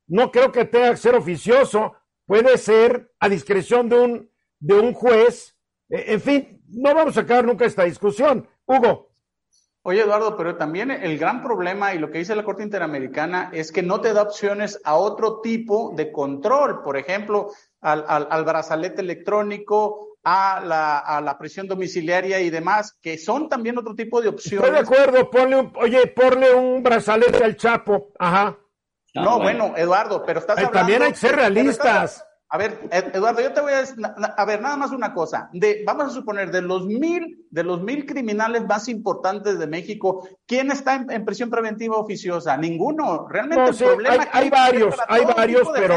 no 0.06 0.30
creo 0.30 0.52
que 0.52 0.64
tenga 0.64 0.90
que 0.90 0.96
ser 0.96 1.14
oficioso, 1.14 1.94
puede 2.26 2.58
ser 2.58 3.12
a 3.20 3.28
discreción 3.28 3.88
de 3.88 3.96
un, 3.98 4.30
de 4.58 4.74
un 4.74 4.94
juez. 4.94 5.56
Eh, 5.88 6.04
En 6.08 6.20
fin, 6.20 6.62
no 6.68 6.94
vamos 6.94 7.16
a 7.16 7.20
acabar 7.20 7.44
nunca 7.46 7.66
esta 7.66 7.84
discusión. 7.84 8.48
Hugo, 8.66 9.11
Oye, 9.84 10.02
Eduardo, 10.02 10.36
pero 10.36 10.56
también 10.56 10.92
el 10.92 11.18
gran 11.18 11.42
problema 11.42 11.92
y 11.92 11.98
lo 11.98 12.10
que 12.10 12.18
dice 12.18 12.36
la 12.36 12.44
Corte 12.44 12.62
Interamericana 12.62 13.50
es 13.52 13.72
que 13.72 13.82
no 13.82 14.00
te 14.00 14.12
da 14.12 14.22
opciones 14.22 14.80
a 14.84 14.94
otro 14.94 15.40
tipo 15.40 15.92
de 15.96 16.12
control, 16.12 16.82
por 16.84 16.96
ejemplo, 16.96 17.50
al, 17.80 18.04
al, 18.06 18.28
al 18.30 18.44
brazalete 18.44 19.00
electrónico, 19.02 20.18
a 20.22 20.62
la, 20.64 20.98
a 21.00 21.20
la 21.20 21.36
prisión 21.36 21.66
domiciliaria 21.66 22.38
y 22.40 22.48
demás, 22.48 22.96
que 23.02 23.18
son 23.18 23.48
también 23.48 23.76
otro 23.76 23.92
tipo 23.96 24.20
de 24.22 24.28
opciones. 24.28 24.68
estoy 24.70 24.84
de 24.84 24.86
acuerdo, 25.04 25.28
ponle 25.30 25.56
un, 25.56 25.72
oye, 25.76 26.06
ponle 26.06 26.54
un 26.54 26.80
brazalete 26.80 27.42
al 27.42 27.56
Chapo. 27.56 28.12
Ajá. 28.20 28.56
No, 29.14 29.40
bueno, 29.40 29.74
Eduardo, 29.76 30.22
pero 30.24 30.38
estás 30.38 30.58
Eh, 30.58 30.60
hablando... 30.60 30.78
también 30.78 31.02
hay 31.02 31.10
que 31.10 31.18
ser 31.18 31.34
realistas. 31.34 32.24
A 32.54 32.58
ver, 32.58 32.78
Ed- 32.90 33.16
Eduardo, 33.16 33.40
yo 33.40 33.50
te 33.54 33.62
voy 33.62 33.72
a 33.72 33.78
decir, 33.78 33.96
a 34.04 34.44
ver, 34.44 34.60
nada 34.60 34.76
más 34.76 34.90
una 34.90 35.14
cosa. 35.14 35.48
De, 35.54 35.82
vamos 35.86 36.04
a 36.04 36.10
suponer, 36.10 36.50
de 36.50 36.60
los 36.60 36.84
mil, 36.86 37.46
de 37.50 37.64
los 37.64 37.80
mil 37.82 38.04
criminales 38.04 38.66
más 38.66 38.90
importantes 38.90 39.58
de 39.58 39.66
México, 39.66 40.28
¿quién 40.46 40.70
está 40.70 40.96
en, 40.96 41.10
en 41.10 41.24
prisión 41.24 41.48
preventiva 41.48 41.96
oficiosa? 41.96 42.54
Ninguno. 42.58 43.26
Realmente 43.26 43.62
No, 43.62 43.68
el 43.68 43.74
sí, 43.74 43.84
problema 43.84 44.28
hay, 44.32 44.50
varios, 44.50 44.94
para 44.96 45.14
hay 45.14 45.22
todo 45.22 45.34
varios, 45.34 45.60
tipo 45.62 45.72
de 45.72 45.80
pero. 45.80 45.94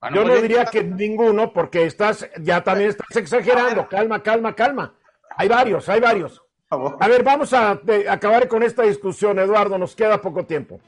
Bueno, 0.00 0.16
yo 0.16 0.22
pues 0.22 0.34
no 0.36 0.42
diría 0.42 0.64
que 0.66 0.84
ninguno 0.84 1.52
porque 1.52 1.84
estás, 1.86 2.30
ya 2.40 2.62
también 2.62 2.90
estás 2.90 3.16
exagerando. 3.16 3.88
Calma, 3.88 4.22
calma, 4.22 4.54
calma. 4.54 4.94
Hay 5.36 5.48
varios, 5.48 5.88
hay 5.88 5.98
varios. 6.00 6.40
A 6.70 7.08
ver, 7.08 7.24
vamos 7.24 7.52
a 7.52 7.80
de- 7.82 8.08
acabar 8.08 8.46
con 8.46 8.62
esta 8.62 8.84
discusión, 8.84 9.40
Eduardo. 9.40 9.76
Nos 9.76 9.96
queda 9.96 10.20
poco 10.20 10.44
tiempo. 10.46 10.78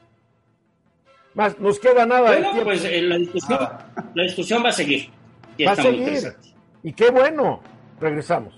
Más, 1.35 1.59
nos 1.59 1.79
queda 1.79 2.05
nada 2.05 2.31
de 2.31 2.37
Bueno, 2.37 2.51
tiempo. 2.51 2.63
pues 2.65 2.85
eh, 2.85 3.01
la, 3.01 3.17
discusión, 3.17 3.59
la 4.15 4.23
discusión 4.23 4.63
va 4.65 4.69
a 4.69 4.73
seguir. 4.73 5.09
Y 5.57 5.65
Va 5.65 5.71
a 5.71 5.75
seguir. 5.75 5.99
interesante. 5.99 6.49
Y 6.83 6.93
qué 6.93 7.09
bueno. 7.11 7.61
Regresamos. 7.99 8.53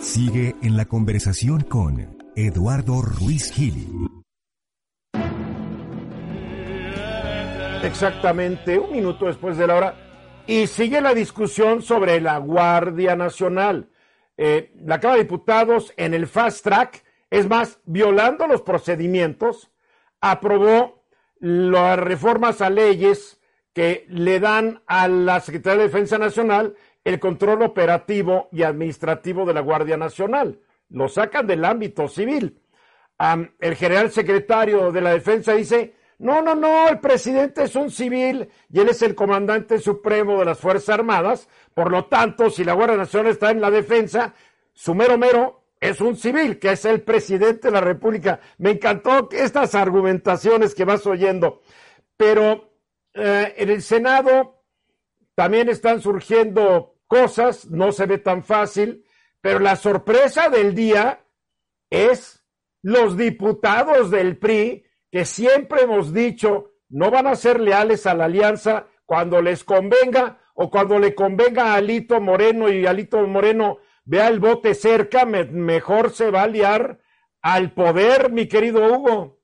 Sigue 0.00 0.54
en 0.62 0.76
la 0.76 0.86
conversación 0.86 1.60
con 1.62 2.16
Eduardo 2.34 3.02
Ruiz 3.02 3.52
Gili. 3.52 3.86
Exactamente, 7.82 8.78
un 8.78 8.92
minuto 8.92 9.26
después 9.26 9.56
de 9.56 9.66
la 9.66 9.76
hora. 9.76 9.94
Y 10.46 10.66
sigue 10.66 11.00
la 11.00 11.14
discusión 11.14 11.82
sobre 11.82 12.20
la 12.20 12.38
Guardia 12.38 13.14
Nacional. 13.14 13.90
Eh, 14.36 14.72
la 14.84 14.98
Cámara 14.98 15.18
de 15.18 15.24
Diputados 15.24 15.92
en 15.96 16.14
el 16.14 16.26
fast 16.26 16.64
track, 16.64 17.04
es 17.30 17.46
más, 17.48 17.80
violando 17.84 18.46
los 18.46 18.62
procedimientos, 18.62 19.70
aprobó 20.20 20.97
las 21.40 21.98
reformas 21.98 22.60
a 22.60 22.70
leyes 22.70 23.40
que 23.72 24.06
le 24.08 24.40
dan 24.40 24.82
a 24.86 25.08
la 25.08 25.40
Secretaría 25.40 25.78
de 25.78 25.88
Defensa 25.88 26.18
Nacional 26.18 26.74
el 27.04 27.20
control 27.20 27.62
operativo 27.62 28.48
y 28.52 28.62
administrativo 28.62 29.46
de 29.46 29.54
la 29.54 29.60
Guardia 29.60 29.96
Nacional. 29.96 30.60
Lo 30.90 31.08
sacan 31.08 31.46
del 31.46 31.64
ámbito 31.64 32.08
civil. 32.08 32.60
El 33.60 33.76
general 33.76 34.10
secretario 34.10 34.92
de 34.92 35.00
la 35.00 35.10
Defensa 35.10 35.52
dice, 35.54 35.94
no, 36.18 36.42
no, 36.42 36.54
no, 36.54 36.88
el 36.88 36.98
presidente 36.98 37.64
es 37.64 37.76
un 37.76 37.90
civil 37.90 38.48
y 38.70 38.80
él 38.80 38.88
es 38.88 39.02
el 39.02 39.14
comandante 39.14 39.78
supremo 39.78 40.38
de 40.38 40.46
las 40.46 40.58
Fuerzas 40.58 40.90
Armadas. 40.90 41.48
Por 41.74 41.90
lo 41.90 42.06
tanto, 42.06 42.50
si 42.50 42.64
la 42.64 42.74
Guardia 42.74 42.96
Nacional 42.96 43.32
está 43.32 43.50
en 43.50 43.60
la 43.60 43.70
defensa, 43.70 44.34
su 44.72 44.94
mero 44.94 45.16
mero 45.16 45.57
es 45.80 46.00
un 46.00 46.16
civil, 46.16 46.58
que 46.58 46.72
es 46.72 46.84
el 46.84 47.02
presidente 47.02 47.68
de 47.68 47.72
la 47.72 47.80
República. 47.80 48.40
Me 48.58 48.70
encantó 48.70 49.28
estas 49.30 49.74
argumentaciones 49.74 50.74
que 50.74 50.84
vas 50.84 51.06
oyendo. 51.06 51.60
Pero 52.16 52.72
eh, 53.14 53.54
en 53.56 53.70
el 53.70 53.82
Senado 53.82 54.62
también 55.34 55.68
están 55.68 56.00
surgiendo 56.00 56.96
cosas, 57.06 57.70
no 57.70 57.92
se 57.92 58.06
ve 58.06 58.18
tan 58.18 58.42
fácil, 58.42 59.04
pero 59.40 59.60
la 59.60 59.76
sorpresa 59.76 60.48
del 60.48 60.74
día 60.74 61.24
es 61.90 62.44
los 62.82 63.16
diputados 63.16 64.10
del 64.10 64.36
PRI 64.36 64.84
que 65.10 65.24
siempre 65.24 65.82
hemos 65.82 66.12
dicho 66.12 66.72
no 66.88 67.10
van 67.10 67.26
a 67.26 67.36
ser 67.36 67.60
leales 67.60 68.06
a 68.06 68.14
la 68.14 68.26
alianza 68.26 68.86
cuando 69.04 69.40
les 69.40 69.64
convenga 69.64 70.38
o 70.54 70.70
cuando 70.70 70.98
le 70.98 71.14
convenga 71.14 71.72
a 71.72 71.74
Alito 71.76 72.20
Moreno 72.20 72.68
y 72.68 72.86
Alito 72.86 73.24
Moreno 73.26 73.78
vea 74.08 74.28
el 74.28 74.40
bote 74.40 74.74
cerca, 74.74 75.24
me- 75.26 75.44
mejor 75.44 76.10
se 76.10 76.30
va 76.30 76.42
a 76.42 76.46
liar 76.48 76.98
al 77.42 77.72
poder, 77.74 78.32
mi 78.32 78.48
querido 78.48 78.90
Hugo. 78.92 79.37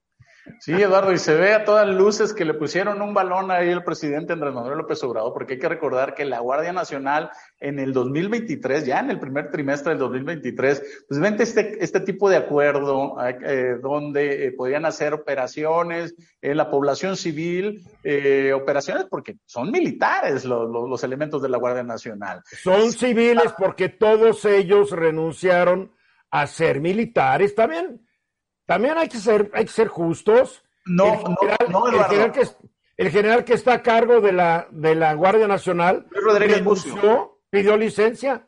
Sí, 0.61 0.73
Eduardo, 0.73 1.13
y 1.13 1.19
se 1.19 1.35
ve 1.35 1.55
a 1.55 1.65
todas 1.65 1.89
luces 1.89 2.35
que 2.35 2.45
le 2.45 2.53
pusieron 2.53 3.01
un 3.01 3.15
balón 3.15 3.51
ahí 3.51 3.71
el 3.71 3.83
presidente 3.83 4.35
Andrés 4.35 4.53
Manuel 4.53 4.79
López 4.79 5.03
Obrador, 5.03 5.33
porque 5.33 5.55
hay 5.55 5.59
que 5.59 5.69
recordar 5.69 6.15
que 6.15 6.25
la 6.27 6.41
Guardia 6.41 6.73
Nacional 6.73 7.31
en 7.59 7.79
el 7.79 7.95
2023, 7.95 8.85
ya 8.85 9.01
en 9.01 9.11
el 9.11 9.19
primer 9.19 9.51
trimestre 9.51 9.91
del 9.91 10.01
2023, 10.01 11.05
pues 11.09 11.21
vente 11.21 11.45
este, 11.45 11.83
este 11.83 12.01
tipo 12.01 12.29
de 12.29 12.37
acuerdo 12.37 13.17
eh, 13.23 13.79
donde 13.81 14.47
eh, 14.47 14.53
podían 14.53 14.85
hacer 14.85 15.15
operaciones 15.15 16.15
en 16.43 16.57
la 16.59 16.71
población 16.71 17.17
civil, 17.17 17.83
eh, 18.03 18.53
operaciones 18.53 19.07
porque 19.09 19.37
son 19.47 19.71
militares 19.71 20.45
los, 20.45 20.71
los, 20.71 20.89
los 20.89 21.05
elementos 21.05 21.41
de 21.41 21.49
la 21.49 21.57
Guardia 21.57 21.85
Nacional. 21.85 22.43
Son 22.45 22.93
civiles 22.93 23.55
porque 23.57 23.89
todos 23.89 24.45
ellos 24.45 24.91
renunciaron 24.91 25.91
a 26.31 26.47
ser 26.47 26.81
militares 26.81 27.55
también 27.55 28.01
también 28.67 28.97
hay 28.99 29.09
que 29.09 29.19
ser, 29.19 29.51
hay 29.55 29.65
que 29.65 29.73
ser 29.73 29.89
justos. 29.89 30.63
No, 30.87 31.15
el 31.15 31.19
general, 31.19 31.59
no, 31.71 31.81
no, 31.81 31.99
el 31.99 32.05
general, 32.05 32.33
que, 32.33 32.47
el 32.97 33.11
general 33.11 33.45
que 33.45 33.55
está 33.55 33.75
a 33.75 33.83
cargo 33.83 34.21
de 34.21 34.33
la, 34.33 34.69
de 34.71 34.95
la 34.95 35.15
Guardia 35.15 35.49
Nacional 35.49 36.07
Luis 36.11 36.25
Rodríguez 36.25 36.59
renunció, 36.59 36.93
Bucio. 36.93 37.41
pidió 37.51 37.77
licencia. 37.77 38.47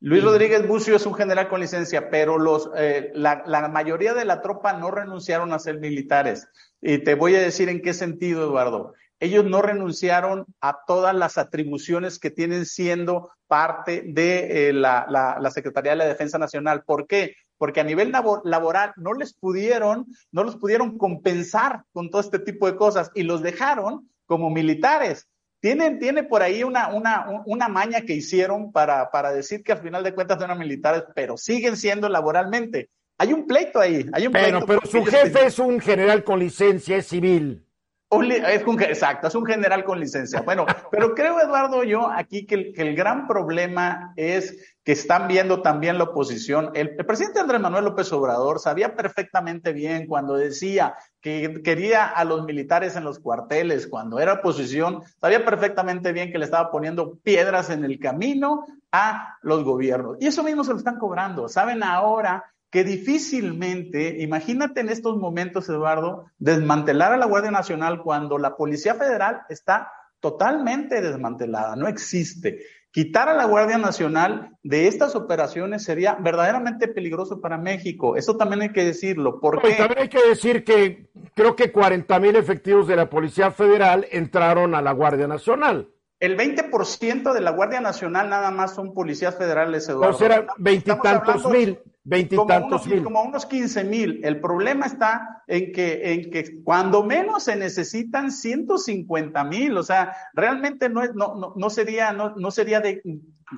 Luis 0.00 0.22
Rodríguez 0.22 0.66
Bucio 0.66 0.94
es 0.94 1.06
un 1.06 1.14
general 1.14 1.48
con 1.48 1.60
licencia, 1.60 2.08
pero 2.08 2.38
los, 2.38 2.70
eh, 2.76 3.10
la, 3.14 3.42
la, 3.46 3.68
mayoría 3.68 4.14
de 4.14 4.24
la 4.24 4.40
tropa 4.42 4.72
no 4.74 4.90
renunciaron 4.90 5.52
a 5.52 5.58
ser 5.58 5.80
militares. 5.80 6.46
Y 6.80 6.98
te 6.98 7.14
voy 7.14 7.34
a 7.34 7.40
decir 7.40 7.68
en 7.68 7.82
qué 7.82 7.92
sentido, 7.94 8.44
Eduardo. 8.44 8.94
Ellos 9.18 9.44
no 9.44 9.60
renunciaron 9.60 10.46
a 10.60 10.78
todas 10.86 11.14
las 11.14 11.36
atribuciones 11.36 12.20
que 12.20 12.30
tienen 12.30 12.64
siendo 12.66 13.32
parte 13.48 14.04
de 14.06 14.68
eh, 14.68 14.72
la, 14.72 15.06
la, 15.08 15.38
la 15.40 15.50
Secretaría 15.50 15.92
de 15.92 15.98
la 15.98 16.06
Defensa 16.06 16.38
Nacional. 16.38 16.84
¿Por 16.84 17.08
qué? 17.08 17.34
Porque 17.58 17.80
a 17.80 17.84
nivel 17.84 18.12
laboral 18.44 18.92
no 18.96 19.12
les 19.12 19.34
pudieron, 19.34 20.06
no 20.32 20.44
los 20.44 20.56
pudieron 20.56 20.96
compensar 20.96 21.82
con 21.92 22.10
todo 22.10 22.20
este 22.20 22.38
tipo 22.38 22.66
de 22.66 22.76
cosas 22.76 23.10
y 23.14 23.24
los 23.24 23.42
dejaron 23.42 24.08
como 24.26 24.48
militares. 24.48 25.28
Tienen, 25.60 25.98
tiene 25.98 26.22
por 26.22 26.42
ahí 26.42 26.62
una, 26.62 26.88
una, 26.94 27.42
una 27.44 27.68
maña 27.68 28.02
que 28.02 28.14
hicieron 28.14 28.70
para, 28.70 29.10
para 29.10 29.32
decir 29.32 29.64
que 29.64 29.72
al 29.72 29.82
final 29.82 30.04
de 30.04 30.14
cuentas 30.14 30.40
eran 30.40 30.58
militares, 30.58 31.02
pero 31.14 31.36
siguen 31.36 31.76
siendo 31.76 32.08
laboralmente. 32.08 32.90
Hay 33.18 33.32
un 33.32 33.46
pleito 33.46 33.80
ahí, 33.80 34.08
hay 34.12 34.28
un 34.28 34.32
pero, 34.32 34.64
pleito. 34.64 34.66
Pero 34.66 34.80
su 34.86 35.04
jefe 35.04 35.46
es 35.46 35.58
un 35.58 35.80
general 35.80 36.22
con 36.22 36.38
licencia, 36.38 36.96
es 36.96 37.08
civil. 37.08 37.67
Es 38.10 38.66
un, 38.66 38.80
exacto, 38.80 39.28
es 39.28 39.34
un 39.34 39.44
general 39.44 39.84
con 39.84 40.00
licencia. 40.00 40.40
Bueno, 40.40 40.64
pero 40.90 41.14
creo, 41.14 41.38
Eduardo, 41.40 41.84
yo 41.84 42.08
aquí 42.10 42.46
que 42.46 42.54
el, 42.54 42.72
que 42.72 42.80
el 42.80 42.96
gran 42.96 43.26
problema 43.26 44.14
es 44.16 44.74
que 44.82 44.92
están 44.92 45.28
viendo 45.28 45.60
también 45.60 45.98
la 45.98 46.04
oposición. 46.04 46.70
El, 46.72 46.94
el, 46.98 47.04
presidente 47.04 47.40
Andrés 47.40 47.60
Manuel 47.60 47.84
López 47.84 48.10
Obrador 48.14 48.60
sabía 48.60 48.96
perfectamente 48.96 49.74
bien 49.74 50.06
cuando 50.06 50.36
decía 50.36 50.94
que 51.20 51.60
quería 51.62 52.06
a 52.06 52.24
los 52.24 52.46
militares 52.46 52.96
en 52.96 53.04
los 53.04 53.18
cuarteles, 53.18 53.86
cuando 53.86 54.18
era 54.20 54.34
oposición, 54.34 55.02
sabía 55.20 55.44
perfectamente 55.44 56.12
bien 56.12 56.32
que 56.32 56.38
le 56.38 56.46
estaba 56.46 56.70
poniendo 56.70 57.18
piedras 57.18 57.68
en 57.68 57.84
el 57.84 57.98
camino 57.98 58.64
a 58.90 59.36
los 59.42 59.64
gobiernos. 59.64 60.16
Y 60.18 60.28
eso 60.28 60.42
mismo 60.42 60.64
se 60.64 60.70
lo 60.72 60.78
están 60.78 60.98
cobrando. 60.98 61.46
Saben 61.46 61.82
ahora 61.82 62.42
que 62.70 62.84
difícilmente, 62.84 64.22
imagínate 64.22 64.80
en 64.80 64.90
estos 64.90 65.16
momentos, 65.16 65.68
Eduardo, 65.68 66.26
desmantelar 66.38 67.12
a 67.12 67.16
la 67.16 67.26
Guardia 67.26 67.50
Nacional 67.50 68.02
cuando 68.02 68.38
la 68.38 68.56
Policía 68.56 68.94
Federal 68.94 69.42
está 69.48 69.90
totalmente 70.20 71.00
desmantelada, 71.00 71.76
no 71.76 71.88
existe. 71.88 72.60
Quitar 72.90 73.28
a 73.28 73.34
la 73.34 73.44
Guardia 73.44 73.78
Nacional 73.78 74.56
de 74.62 74.88
estas 74.88 75.14
operaciones 75.14 75.84
sería 75.84 76.14
verdaderamente 76.14 76.88
peligroso 76.88 77.40
para 77.40 77.58
México. 77.58 78.16
Eso 78.16 78.36
también 78.36 78.62
hay 78.62 78.72
que 78.72 78.84
decirlo. 78.84 79.40
Porque 79.40 79.70
no, 79.70 79.76
también 79.76 80.00
hay 80.00 80.08
que 80.08 80.26
decir 80.26 80.64
que 80.64 81.10
creo 81.34 81.54
que 81.54 81.70
40 81.70 82.18
mil 82.18 82.34
efectivos 82.34 82.88
de 82.88 82.96
la 82.96 83.08
Policía 83.08 83.50
Federal 83.50 84.06
entraron 84.10 84.74
a 84.74 84.82
la 84.82 84.92
Guardia 84.92 85.28
Nacional. 85.28 85.90
El 86.18 86.36
20% 86.36 87.32
de 87.32 87.40
la 87.40 87.50
Guardia 87.50 87.80
Nacional 87.80 88.28
nada 88.28 88.50
más 88.50 88.74
son 88.74 88.92
policías 88.92 89.36
federales, 89.36 89.88
Eduardo. 89.88 90.16
O 90.16 90.18
sea, 90.18 90.46
veintitantos 90.56 91.48
mil, 91.48 91.78
veintitantos 92.08 92.86
mil. 92.86 93.04
Como 93.04 93.22
unos 93.22 93.46
15 93.46 93.84
mil. 93.84 94.20
El 94.24 94.40
problema 94.40 94.86
está 94.86 95.42
en 95.46 95.72
que, 95.72 96.12
en 96.12 96.30
que 96.30 96.62
cuando 96.62 97.02
menos 97.02 97.44
se 97.44 97.56
necesitan 97.56 98.32
150 98.32 99.44
mil. 99.44 99.76
O 99.76 99.82
sea, 99.82 100.16
realmente 100.32 100.88
no, 100.88 101.02
es, 101.02 101.14
no, 101.14 101.34
no, 101.34 101.52
no 101.54 101.70
sería, 101.70 102.12
no, 102.12 102.34
no 102.36 102.50
sería 102.50 102.80
de 102.80 103.02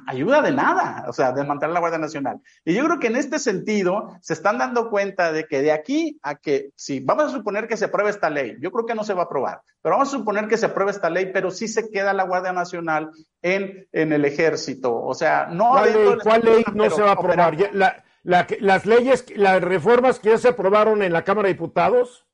ayuda 0.06 0.40
de 0.40 0.52
nada, 0.52 1.04
o 1.08 1.12
sea, 1.12 1.32
desmantelar 1.32 1.74
la 1.74 1.80
Guardia 1.80 1.98
Nacional. 1.98 2.40
Y 2.64 2.74
yo 2.74 2.84
creo 2.84 2.98
que 2.98 3.08
en 3.08 3.16
este 3.16 3.38
sentido 3.38 4.16
se 4.20 4.34
están 4.34 4.58
dando 4.58 4.88
cuenta 4.88 5.32
de 5.32 5.46
que 5.46 5.62
de 5.62 5.72
aquí 5.72 6.18
a 6.22 6.36
que, 6.36 6.70
si 6.76 7.00
vamos 7.00 7.24
a 7.24 7.28
suponer 7.30 7.66
que 7.66 7.76
se 7.76 7.86
apruebe 7.86 8.10
esta 8.10 8.30
ley, 8.30 8.56
yo 8.60 8.70
creo 8.70 8.86
que 8.86 8.94
no 8.94 9.04
se 9.04 9.14
va 9.14 9.22
a 9.22 9.24
aprobar, 9.24 9.62
pero 9.82 9.96
vamos 9.96 10.08
a 10.08 10.18
suponer 10.18 10.46
que 10.46 10.56
se 10.56 10.66
apruebe 10.66 10.92
esta 10.92 11.10
ley, 11.10 11.30
pero 11.32 11.50
sí 11.50 11.68
se 11.68 11.90
queda 11.90 12.12
la 12.12 12.24
Guardia 12.24 12.52
Nacional 12.52 13.10
en, 13.42 13.88
en 13.92 14.12
el 14.12 14.24
ejército. 14.24 14.94
O 14.94 15.14
sea, 15.14 15.46
no... 15.46 15.70
¿Cuál 15.70 15.92
ley, 15.92 16.18
¿cuál 16.22 16.42
ley 16.44 16.64
no 16.72 16.90
se 16.90 17.02
va 17.02 17.10
a 17.10 17.14
aprobar? 17.14 17.56
La, 17.72 18.04
la, 18.22 18.46
las 18.60 18.86
leyes, 18.86 19.24
las 19.36 19.62
reformas 19.62 20.18
que 20.18 20.30
ya 20.30 20.38
se 20.38 20.48
aprobaron 20.48 21.02
en 21.02 21.12
la 21.12 21.24
Cámara 21.24 21.48
de 21.48 21.54
Diputados. 21.54 22.26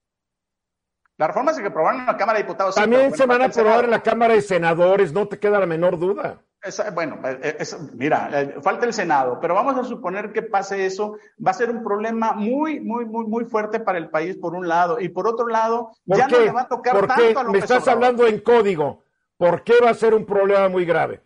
Las 1.17 1.29
reformas 1.29 1.59
que 1.59 1.67
aprobaron 1.67 2.01
en 2.01 2.07
la 2.07 2.17
Cámara 2.17 2.39
de 2.39 2.45
Diputados. 2.45 2.75
También 2.75 3.13
sí, 3.13 3.19
se 3.19 3.27
van 3.27 3.43
a 3.43 3.47
aprobar 3.47 3.85
en 3.85 3.91
la 3.91 4.03
Cámara 4.03 4.35
de 4.35 4.43
Senadores, 4.43 5.13
no 5.13 5.29
te 5.29 5.39
queda 5.39 5.61
la 5.61 5.67
menor 5.67 5.99
duda. 5.99 6.43
Es, 6.63 6.83
bueno, 6.95 7.21
es, 7.43 7.79
mira, 7.95 8.29
eh, 8.33 8.57
falta 8.61 8.87
el 8.87 8.93
Senado, 8.93 9.39
pero 9.41 9.55
vamos 9.55 9.77
a 9.77 9.85
suponer 9.85 10.33
que 10.33 10.43
pase 10.43 10.85
eso, 10.85 11.17
va 11.45 11.53
a 11.53 11.55
ser 11.55 11.71
un 11.71 11.85
problema 11.85 12.33
muy, 12.33 12.81
muy, 12.81 13.05
muy, 13.05 13.25
muy 13.25 13.45
fuerte 13.45 13.79
para 13.79 13.99
el 13.99 14.11
país 14.11 14.37
por 14.37 14.55
un 14.55 14.67
lado, 14.67 14.99
y 14.99 15.09
por 15.09 15.29
otro 15.29 15.47
lado, 15.47 15.93
ya 16.07 16.27
qué? 16.27 16.35
no 16.35 16.41
le 16.41 16.51
va 16.51 16.63
a 16.63 16.69
tocar 16.69 16.93
¿Por 16.93 17.07
tanto 17.07 17.39
a 17.39 17.45
López 17.45 17.53
Me 17.53 17.59
estás 17.59 17.83
Obrador. 17.83 17.95
hablando 17.95 18.27
en 18.27 18.41
código. 18.41 19.05
¿Por 19.37 19.63
qué 19.63 19.75
va 19.83 19.91
a 19.91 19.95
ser 19.95 20.13
un 20.13 20.27
problema 20.27 20.69
muy 20.69 20.85
grave? 20.85 21.21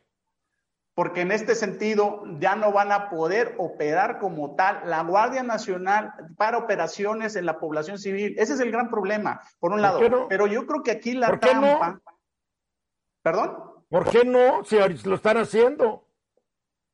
Porque 1.01 1.23
en 1.23 1.33
este 1.33 1.55
sentido 1.55 2.25
ya 2.41 2.57
no 2.57 2.73
van 2.73 2.93
a 2.93 3.09
poder 3.09 3.55
operar 3.57 4.19
como 4.19 4.55
tal 4.55 4.83
la 4.85 5.03
Guardia 5.03 5.43
Nacional 5.43 6.13
para 6.37 6.59
operaciones 6.59 7.37
en 7.37 7.47
la 7.47 7.59
población 7.59 7.99
civil. 7.99 8.35
Ese 8.37 8.53
es 8.53 8.61
el 8.61 8.71
gran 8.71 8.91
problema, 8.91 9.41
por 9.61 9.73
un 9.73 9.81
lado. 9.81 10.07
no? 10.11 10.29
Pero 10.29 10.47
yo 10.47 10.67
creo 10.67 10.83
que 10.83 10.91
aquí 10.91 11.15
la 11.15 11.29
¿Por 11.29 11.41
trampa. 11.41 11.93
no? 11.93 12.03
¿Perdón? 13.23 13.57
¿Por 13.89 14.11
qué 14.11 14.27
no? 14.27 14.63
Si 14.63 14.77
lo 15.09 15.15
están 15.15 15.39
haciendo. 15.39 16.07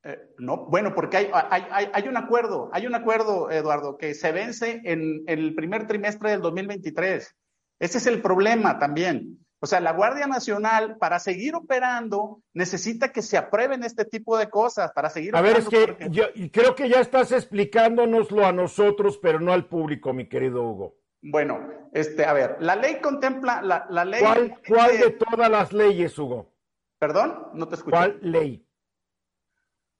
Eh, 0.03 0.17
no, 0.37 0.55
bueno, 0.67 0.95
porque 0.95 1.17
hay, 1.17 1.29
hay, 1.33 1.65
hay, 1.69 1.89
hay, 1.91 2.07
un 2.07 2.15
acuerdo, 2.15 2.69
hay 2.71 2.87
un 2.87 2.95
acuerdo, 2.95 3.51
Eduardo, 3.51 3.97
que 3.97 4.13
se 4.13 4.31
vence 4.31 4.79
en, 4.85 5.25
en, 5.27 5.37
el 5.37 5.53
primer 5.53 5.85
trimestre 5.85 6.29
del 6.29 6.39
2023. 6.39 7.35
Ese 7.79 7.97
es 7.97 8.07
el 8.07 8.21
problema 8.21 8.79
también. 8.79 9.45
O 9.59 9.65
sea, 9.65 9.79
la 9.79 9.91
Guardia 9.93 10.27
Nacional, 10.27 10.97
para 10.97 11.17
seguir 11.17 11.55
operando, 11.55 12.41
necesita 12.53 13.11
que 13.11 13.23
se 13.23 13.37
aprueben 13.37 13.83
este 13.83 14.05
tipo 14.05 14.37
de 14.37 14.49
cosas, 14.49 14.91
para 14.91 15.09
seguir 15.09 15.35
A 15.35 15.41
ver, 15.41 15.57
es 15.57 15.67
operando. 15.67 15.97
que 15.97 16.09
yo 16.11 16.25
creo 16.51 16.75
que 16.75 16.87
ya 16.89 16.99
estás 16.99 17.31
explicándonoslo 17.31 18.45
a 18.45 18.51
nosotros, 18.51 19.17
pero 19.17 19.39
no 19.39 19.51
al 19.53 19.65
público, 19.67 20.13
mi 20.13 20.29
querido 20.29 20.61
Hugo. 20.61 20.95
Bueno, 21.23 21.67
este, 21.93 22.25
a 22.25 22.33
ver, 22.33 22.57
la 22.59 22.75
ley 22.75 22.99
contempla, 23.01 23.61
la, 23.63 23.87
la 23.89 24.05
ley. 24.05 24.19
¿Cuál, 24.21 24.61
cuál 24.67 24.91
este- 24.91 25.05
de 25.05 25.11
todas 25.13 25.49
las 25.49 25.73
leyes, 25.73 26.17
Hugo? 26.19 26.53
Perdón, 26.99 27.47
no 27.53 27.67
te 27.67 27.75
escuché. 27.75 27.95
¿Cuál 27.97 28.19
ley? 28.21 28.66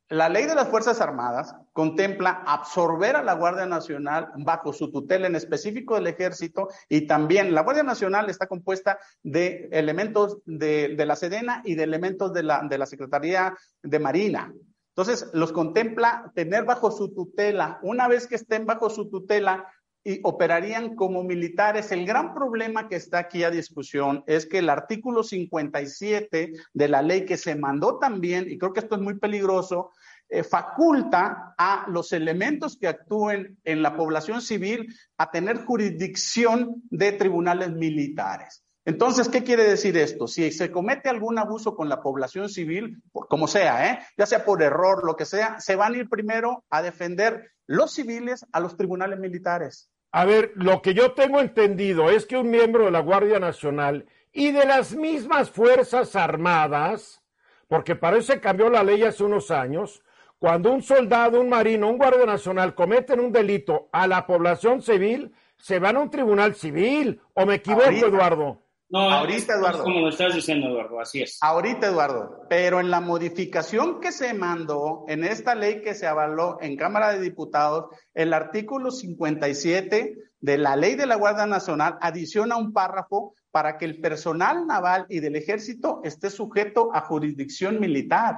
La 0.10 0.30
ley 0.30 0.46
de 0.46 0.56
las 0.56 0.70
Fuerzas 0.70 1.02
Armadas 1.02 1.54
contempla 1.74 2.44
absorber 2.46 3.18
a 3.18 3.24
la 3.24 3.34
Guardia 3.34 3.66
Nacional 3.66 4.32
bajo 4.38 4.72
su 4.72 4.90
tutela 4.90 5.28
en 5.28 5.36
específico 5.36 5.96
del 5.96 6.08
Ejército 6.08 6.70
y 6.88 7.08
también 7.08 7.54
la 7.54 7.62
Guardia 7.62 7.84
Nacional 7.84 8.30
está 8.30 8.48
compuesta 8.48 9.00
de 9.22 9.68
elementos 9.70 10.38
de, 10.46 10.96
la 10.98 11.18
Sedena 11.18 11.62
y 11.66 11.76
de 11.76 11.84
elementos 11.84 12.32
de 12.32 12.44
la, 12.44 12.62
de 12.70 12.78
la 12.78 12.86
Secretaría 12.86 13.54
de 13.84 14.00
Marina. 14.00 14.54
Entonces, 14.98 15.30
los 15.34 15.52
contempla 15.52 16.32
tener 16.34 16.64
bajo 16.64 16.90
su 16.90 17.14
tutela. 17.14 17.78
Una 17.84 18.08
vez 18.08 18.28
que 18.28 18.36
estén 18.36 18.66
bajo 18.66 18.90
su 18.90 19.10
tutela, 19.10 19.68
y 20.08 20.22
operarían 20.24 20.96
como 20.96 21.22
militares. 21.22 21.92
El 21.92 22.06
gran 22.06 22.34
problema 22.34 22.88
que 22.88 22.96
está 22.96 23.20
aquí 23.20 23.44
a 23.44 23.52
discusión 23.52 24.24
es 24.26 24.46
que 24.46 24.60
el 24.60 24.70
artículo 24.70 25.22
57 25.22 26.54
de 26.74 26.88
la 26.88 27.02
ley 27.02 27.26
que 27.26 27.36
se 27.36 27.56
mandó 27.56 28.00
también, 28.00 28.50
y 28.50 28.58
creo 28.58 28.72
que 28.72 28.80
esto 28.80 28.96
es 28.96 29.02
muy 29.02 29.20
peligroso, 29.20 29.92
eh, 30.30 30.46
faculta 30.46 31.54
a 31.58 31.88
los 31.90 32.14
elementos 32.14 32.78
que 32.78 32.88
actúen 32.88 33.60
en 33.66 33.82
la 33.82 33.98
población 33.98 34.42
civil 34.42 34.88
a 35.18 35.30
tener 35.30 35.66
jurisdicción 35.66 36.84
de 36.90 37.12
tribunales 37.12 37.74
militares. 37.74 38.64
Entonces, 38.86 39.28
¿qué 39.28 39.44
quiere 39.44 39.66
decir 39.66 39.98
esto? 39.98 40.30
Si 40.30 40.50
se 40.54 40.72
comete 40.72 41.10
algún 41.10 41.38
abuso 41.38 41.76
con 41.76 41.90
la 41.90 42.02
población 42.02 42.48
civil, 42.48 43.04
como 43.12 43.50
sea, 43.50 43.92
¿eh? 43.92 44.00
ya 44.18 44.26
sea 44.26 44.46
por 44.46 44.64
error, 44.64 45.06
lo 45.06 45.18
que 45.18 45.26
sea, 45.26 45.60
se 45.60 45.76
van 45.76 45.94
a 45.94 45.98
ir 45.98 46.08
primero 46.08 46.64
a 46.70 46.82
defender 46.82 47.52
los 47.66 47.94
civiles 47.94 48.46
a 48.54 48.62
los 48.62 48.78
tribunales 48.78 49.20
militares. 49.20 49.92
A 50.12 50.26
ver, 50.26 50.52
lo 50.56 50.82
que 50.82 50.94
yo 50.94 51.12
tengo 51.12 51.40
entendido 51.40 52.10
es 52.10 52.26
que 52.26 52.38
un 52.38 52.50
miembro 52.50 52.86
de 52.86 52.92
la 52.92 53.02
Guardia 53.02 53.40
Nacional 53.40 54.06
y 54.32 54.52
de 54.52 54.66
las 54.66 54.96
mismas 54.96 55.50
Fuerzas 55.52 56.16
Armadas, 56.16 57.24
porque 57.68 57.96
para 57.96 58.18
eso 58.18 58.34
se 58.34 58.40
cambió 58.40 58.70
la 58.70 58.84
ley 58.84 59.04
hace 59.04 59.24
unos 59.24 59.52
años, 59.52 60.04
cuando 60.40 60.72
un 60.72 60.84
soldado, 60.84 61.42
un 61.42 61.50
marino, 61.50 61.90
un 61.90 61.98
guardia 61.98 62.26
nacional 62.26 62.76
cometen 62.76 63.20
un 63.20 63.32
delito 63.32 63.90
a 63.92 64.08
la 64.08 64.28
población 64.28 64.82
civil, 64.82 65.34
se 65.58 65.80
van 65.80 65.98
a 65.98 66.02
un 66.02 66.12
tribunal 66.12 66.54
civil. 66.54 67.20
¿O 67.34 67.46
me 67.46 67.56
equivoco, 67.56 67.86
Ahorita. 67.86 68.06
Eduardo? 68.06 68.62
No, 68.90 69.00
Ahorita, 69.00 69.54
es 69.54 69.60
Eduardo. 69.60 69.84
Como 69.84 70.00
lo 70.00 70.10
estás 70.10 70.34
diciendo, 70.34 70.68
Eduardo, 70.68 71.02
así 71.02 71.22
es. 71.22 71.38
Ahorita, 71.42 71.88
Eduardo, 71.88 72.46
pero 72.50 72.80
en 72.80 72.90
la 72.90 73.02
modificación 73.02 74.00
que 74.00 74.14
se 74.14 74.34
mandó 74.34 75.04
en 75.10 75.26
esta 75.26 75.56
ley 75.56 75.82
que 75.82 75.94
se 75.94 76.08
avaló 76.08 76.58
en 76.62 76.78
Cámara 76.78 77.12
de 77.12 77.20
Diputados, 77.20 77.88
el 78.14 78.32
artículo 78.34 78.92
57 78.92 80.18
de 80.40 80.58
la 80.58 80.76
ley 80.78 80.96
de 80.96 81.06
la 81.06 81.16
Guardia 81.16 81.46
Nacional 81.46 81.98
adiciona 82.00 82.56
un 82.56 82.72
párrafo 82.72 83.34
para 83.52 83.78
que 83.78 83.86
el 83.86 84.00
personal 84.00 84.66
naval 84.68 85.06
y 85.10 85.20
del 85.20 85.36
ejército 85.36 86.00
esté 86.04 86.30
sujeto 86.30 86.90
a 86.94 87.02
jurisdicción 87.02 87.80
militar. 87.80 88.38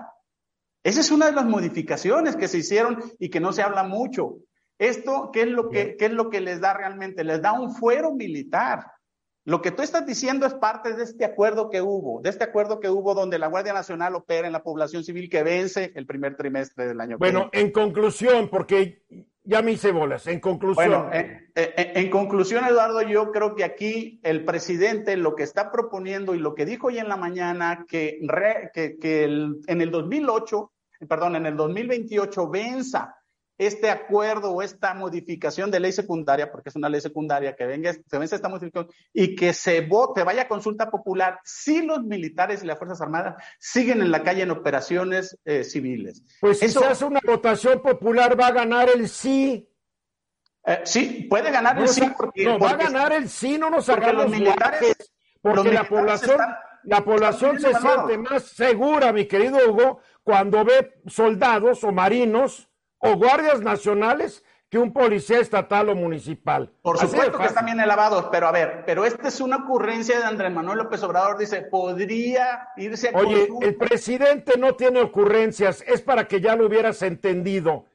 Esa 0.83 1.01
es 1.01 1.12
una 1.12 1.27
de 1.27 1.33
las 1.33 1.45
modificaciones 1.45 2.35
que 2.35 2.47
se 2.47 2.59
hicieron 2.59 3.03
y 3.19 3.29
que 3.29 3.39
no 3.39 3.51
se 3.51 3.62
habla 3.62 3.83
mucho. 3.83 4.38
Esto, 4.79 5.29
¿qué 5.31 5.41
es 5.41 5.49
lo 5.49 5.69
que, 5.69 5.97
qué 5.97 6.05
es 6.05 6.12
lo 6.12 6.29
que 6.29 6.39
les 6.39 6.62
da 6.62 6.73
realmente? 6.73 7.23
Les 7.23 7.41
da 7.41 7.51
un 7.51 7.75
fuero 7.75 8.13
militar. 8.13 8.85
Lo 9.45 9.62
que 9.62 9.71
tú 9.71 9.82
estás 9.82 10.06
diciendo 10.06 10.45
es 10.45 10.54
parte 10.54 10.93
de 10.93 11.04
este 11.04 11.25
acuerdo 11.25 11.69
que 11.69 11.82
hubo, 11.82 12.21
de 12.21 12.30
este 12.30 12.43
acuerdo 12.43 12.80
que 12.80 12.89
hubo 12.89 13.13
donde 13.15 13.39
la 13.39 13.47
Guardia 13.47 13.73
Nacional 13.73 14.15
opera 14.15 14.45
en 14.47 14.54
la 14.54 14.62
población 14.63 15.04
civil 15.04 15.30
que 15.30 15.43
vence 15.43 15.91
el 15.95 16.06
primer 16.06 16.36
trimestre 16.36 16.86
del 16.88 16.99
año 17.02 17.12
que 17.17 17.19
Bueno, 17.19 17.49
viene. 17.52 17.65
en 17.67 17.71
conclusión, 17.71 18.49
porque 18.49 19.04
ya 19.43 19.62
me 19.63 19.71
hice 19.71 19.91
bolas, 19.91 20.28
en 20.28 20.39
conclusión. 20.39 20.89
Bueno, 20.89 21.10
eh, 21.13 21.49
eh, 21.56 21.73
eh, 21.78 21.91
en 21.95 22.10
conclusión, 22.12 22.63
Eduardo, 22.65 23.02
yo 23.02 23.32
creo 23.32 23.56
que 23.56 23.63
aquí 23.63 24.19
el 24.23 24.45
presidente 24.45 25.17
lo 25.17 25.36
que 25.36 25.43
está 25.43 25.71
proponiendo 25.71 26.36
y 26.36 26.39
lo 26.39 26.54
que 26.54 26.65
dijo 26.65 26.88
hoy 26.88 26.99
en 26.99 27.08
la 27.08 27.17
mañana, 27.17 27.86
que, 27.88 28.19
re- 28.28 28.69
que, 28.73 28.99
que 28.99 29.23
el- 29.23 29.62
en 29.67 29.82
el 29.82 29.89
2008, 29.89 30.71
perdón, 31.08 31.38
en 31.38 31.45
el 31.47 31.56
2028 31.56 32.49
venza 32.49 33.15
este 33.59 33.89
acuerdo 33.91 34.51
o 34.53 34.61
esta 34.63 34.93
modificación 34.93 35.69
de 35.69 35.81
ley 35.81 35.91
secundaria, 35.91 36.49
porque 36.51 36.69
es 36.69 36.75
una 36.77 36.87
ley 36.89 37.01
secundaria, 37.01 37.55
que 37.55 37.65
venga, 37.67 37.93
se 37.93 38.17
vence 38.17 38.35
esta 38.35 38.47
modificación 38.49 38.89
y 39.13 39.35
que 39.35 39.53
se 39.53 39.81
vote, 39.81 40.23
vaya 40.23 40.43
a 40.43 40.47
consulta 40.47 40.89
popular, 40.89 41.39
si 41.43 41.81
los 41.83 42.01
militares 42.03 42.63
y 42.63 42.65
las 42.67 42.77
Fuerzas 42.79 43.01
Armadas 43.01 43.35
siguen 43.59 44.01
en 44.01 44.11
la 44.11 44.23
calle 44.23 44.43
en 44.43 44.51
operaciones 44.51 45.37
eh, 45.45 45.63
civiles. 45.65 46.23
pues 46.39 46.59
si 46.59 46.69
se 46.69 46.83
hace 46.85 47.03
una 47.05 47.19
votación 47.23 47.81
popular, 47.81 48.39
va 48.39 48.47
a 48.47 48.51
ganar 48.53 48.89
el 48.89 49.09
sí. 49.09 49.69
Eh, 50.65 50.79
sí, 50.85 51.27
puede 51.29 51.51
ganar 51.51 51.75
No, 51.75 51.81
el 51.83 51.89
sí 51.89 52.09
porque, 52.17 52.45
no, 52.45 52.59
va 52.59 52.71
a 52.71 52.75
ganar 52.77 53.11
el 53.11 53.27
sí, 53.27 53.57
no 53.57 53.69
nos 53.69 53.89
hagamos 53.89 54.23
los 54.23 54.31
militares- 54.31 54.79
guajes, 54.79 55.13
porque 55.41 55.63
los 55.65 55.73
la 55.73 55.83
población, 55.83 56.31
están- 56.31 56.55
la 56.83 57.03
población 57.03 57.59
se 57.59 57.73
siente 57.73 58.17
más 58.17 58.43
segura, 58.43 59.11
mi 59.11 59.25
querido 59.25 59.57
Hugo, 59.69 59.99
cuando 60.23 60.63
ve 60.63 61.01
soldados 61.07 61.83
o 61.83 61.91
marinos 61.91 62.68
o 62.99 63.15
guardias 63.15 63.62
nacionales 63.62 64.43
que 64.69 64.77
un 64.77 64.93
policía 64.93 65.39
estatal 65.39 65.89
o 65.89 65.95
municipal. 65.95 66.71
Por 66.83 66.97
supuesto 66.99 67.39
que 67.39 67.45
están 67.45 67.65
bien 67.65 67.79
elevados, 67.79 68.27
pero 68.31 68.47
a 68.47 68.51
ver, 68.51 68.83
pero 68.85 69.03
esta 69.03 69.27
es 69.27 69.41
una 69.41 69.57
ocurrencia 69.57 70.19
de 70.19 70.25
Andrés 70.25 70.51
Manuel 70.53 70.77
López 70.77 71.01
Obrador, 71.01 71.39
dice, 71.39 71.63
podría 71.63 72.69
irse 72.77 73.09
a 73.09 73.17
Oye, 73.17 73.47
consulta. 73.47 73.65
el 73.65 73.75
presidente 73.75 74.57
no 74.59 74.75
tiene 74.75 75.01
ocurrencias, 75.01 75.83
es 75.88 76.01
para 76.01 76.27
que 76.27 76.39
ya 76.39 76.55
lo 76.55 76.67
hubieras 76.67 77.01
entendido. 77.01 77.85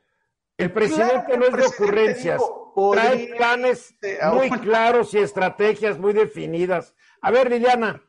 El 0.56 0.72
presidente 0.72 1.26
Claro, 1.26 1.38
no 1.38 1.46
es 1.46 1.56
de 1.56 1.66
ocurrencias, 1.66 2.40
dijo, 2.40 2.90
trae 2.92 3.34
planes 3.36 3.94
muy 4.32 4.50
claros 4.50 5.14
y 5.14 5.18
estrategias 5.18 5.98
muy 5.98 6.12
definidas. 6.12 6.94
A 7.24 7.30
ver, 7.30 7.50
Liliana, 7.50 8.02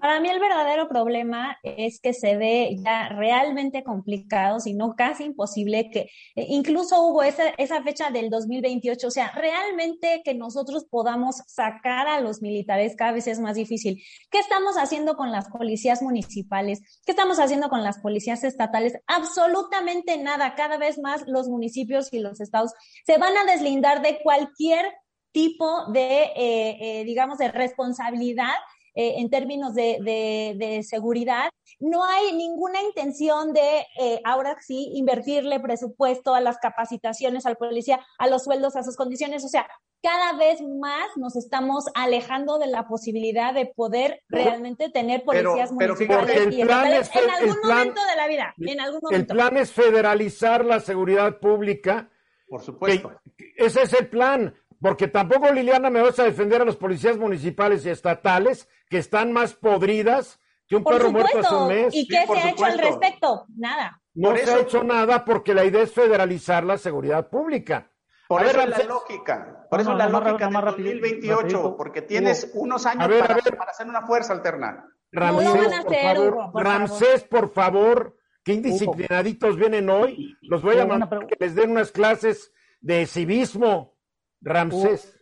Para 0.00 0.20
mí 0.20 0.30
el 0.30 0.40
verdadero 0.40 0.88
problema 0.88 1.58
es 1.62 2.00
que 2.00 2.14
se 2.14 2.38
ve 2.38 2.78
ya 2.82 3.10
realmente 3.10 3.84
complicado, 3.84 4.58
si 4.58 4.72
no 4.72 4.94
casi 4.96 5.24
imposible, 5.24 5.90
que 5.90 6.08
eh, 6.34 6.46
incluso 6.48 7.02
hubo 7.02 7.22
esa, 7.22 7.50
esa 7.58 7.82
fecha 7.82 8.10
del 8.10 8.30
2028, 8.30 9.06
o 9.06 9.10
sea, 9.10 9.32
realmente 9.32 10.22
que 10.24 10.32
nosotros 10.32 10.86
podamos 10.88 11.42
sacar 11.46 12.08
a 12.08 12.20
los 12.20 12.40
militares 12.40 12.96
cada 12.96 13.12
vez 13.12 13.26
es 13.26 13.38
más 13.38 13.56
difícil. 13.56 14.02
¿Qué 14.30 14.38
estamos 14.38 14.76
haciendo 14.76 15.14
con 15.14 15.30
las 15.30 15.50
policías 15.50 16.00
municipales? 16.00 16.80
¿Qué 17.04 17.12
estamos 17.12 17.38
haciendo 17.38 17.68
con 17.68 17.84
las 17.84 17.98
policías 17.98 18.44
estatales? 18.44 18.94
Absolutamente 19.06 20.16
nada. 20.16 20.54
Cada 20.54 20.78
vez 20.78 20.98
más 20.98 21.24
los 21.26 21.50
municipios 21.50 22.10
y 22.14 22.20
los 22.20 22.40
estados 22.40 22.72
se 23.04 23.18
van 23.18 23.36
a 23.36 23.44
deslindar 23.44 24.00
de 24.00 24.20
cualquier 24.22 24.86
tipo 25.32 25.86
de, 25.92 26.22
eh, 26.36 26.78
eh, 27.00 27.04
digamos, 27.04 27.38
de 27.38 27.50
responsabilidad 27.50 28.54
eh, 28.94 29.14
en 29.18 29.30
términos 29.30 29.74
de, 29.74 29.98
de, 30.00 30.54
de, 30.56 30.82
seguridad. 30.82 31.50
No 31.78 32.04
hay 32.04 32.32
ninguna 32.32 32.82
intención 32.82 33.52
de, 33.52 33.86
eh, 34.00 34.20
ahora 34.24 34.56
sí, 34.60 34.90
invertirle 34.94 35.60
presupuesto 35.60 36.34
a 36.34 36.40
las 36.40 36.58
capacitaciones 36.58 37.46
al 37.46 37.56
policía, 37.56 38.04
a 38.18 38.26
los 38.26 38.42
sueldos, 38.42 38.74
a 38.74 38.82
sus 38.82 38.96
condiciones. 38.96 39.44
O 39.44 39.48
sea, 39.48 39.68
cada 40.02 40.32
vez 40.32 40.60
más 40.62 41.06
nos 41.16 41.36
estamos 41.36 41.84
alejando 41.94 42.58
de 42.58 42.66
la 42.66 42.88
posibilidad 42.88 43.54
de 43.54 43.66
poder 43.66 44.22
realmente 44.28 44.90
tener 44.90 45.22
policías 45.24 45.70
pero 45.78 45.94
municipales 45.94 46.32
fíjate, 46.36 46.54
y 46.56 46.60
el 46.62 46.66
plan 46.66 46.86
estatales 46.92 47.08
es- 47.08 47.16
en 47.16 47.22
el 47.22 47.30
algún 47.30 47.60
plan- 47.62 47.78
momento 47.78 48.00
de 48.04 48.16
la 48.16 48.26
vida. 48.26 48.54
En 48.58 48.80
algún 48.80 48.96
el 48.96 49.02
momento. 49.02 49.34
plan 49.34 49.56
es 49.58 49.70
federalizar 49.72 50.64
la 50.64 50.80
seguridad 50.80 51.38
pública. 51.38 52.10
Por 52.48 52.62
supuesto. 52.62 53.12
Que- 53.36 53.52
ese 53.58 53.82
es 53.82 53.92
el 53.92 54.08
plan, 54.08 54.54
porque 54.80 55.08
tampoco, 55.08 55.50
Liliana, 55.52 55.90
me 55.90 56.00
vas 56.02 56.18
a 56.18 56.24
defender 56.24 56.62
a 56.62 56.64
los 56.64 56.76
policías 56.76 57.16
municipales 57.16 57.84
y 57.86 57.90
estatales 57.90 58.68
que 58.88 58.98
están 58.98 59.32
más 59.32 59.54
podridas 59.54 60.40
que 60.66 60.76
un 60.76 60.84
Por 60.84 60.98
perro 60.98 61.12
muerto 61.12 61.38
hace 61.38 61.54
un 61.54 61.68
mes. 61.68 61.94
¿Y 61.94 62.02
Sí, 62.02 62.08
qué 62.08 62.24
por 62.26 62.36
se 62.38 62.42
ha 62.46 62.50
hecho 62.50 62.64
al 62.64 62.78
respecto? 62.78 63.46
Nada. 63.56 64.00
No 64.14 64.30
Por 64.30 64.38
se 64.38 64.44
eso- 64.44 64.54
ha 64.56 64.60
hecho 64.60 64.84
nada 64.84 65.24
porque 65.24 65.54
la 65.54 65.64
idea 65.64 65.82
es 65.82 65.92
federalizar 65.92 66.64
la 66.64 66.76
seguridad 66.78 67.28
pública. 67.28 67.90
Por 68.28 68.42
A 68.42 68.46
eso 68.46 68.58
ver, 68.58 68.68
es 68.68 68.78
la 68.78 68.84
lógica, 68.84 69.66
por 69.70 69.80
eso 69.80 69.88
No, 69.90 69.96
es 69.96 70.04
la 70.04 70.10
no, 70.10 70.20
lógica 70.20 70.50
más 70.50 70.62
del 70.64 70.70
rapidito, 70.72 70.90
2028, 71.00 71.36
rapidito. 71.40 71.76
porque 71.78 72.02
tienes 72.02 72.50
unos 72.52 72.84
años 72.84 73.04
A 73.04 73.06
ver, 73.06 73.22
a 73.22 73.26
para, 73.28 73.34
ver. 73.42 73.56
para 73.56 73.70
hacer 73.70 73.86
una 73.86 74.02
fuerza 74.06 74.34
alterna. 74.34 74.84
Ramsés, 75.10 75.44
No 75.46 75.54
lo 75.54 75.62
van 75.62 75.72
a 75.80 75.82
por 75.84 75.94
hacer, 75.94 76.16
favor. 76.16 76.34
Hugo, 76.34 76.52
por 76.52 76.62
Ramsés, 76.64 77.24
por 77.24 77.50
favor. 77.52 78.16
Qué 78.44 78.52
indisciplinaditos 78.52 79.56
vienen 79.56 79.88
hoy. 79.88 80.36
Los 80.42 80.60
voy 80.62 80.78
a 80.78 80.84
mandar 80.86 81.26
que 81.26 81.36
les 81.40 81.54
den 81.54 81.70
unas 81.70 81.90
clases 81.90 82.52
de 82.82 83.06
civismo. 83.06 83.94
Ramsés. 84.40 85.18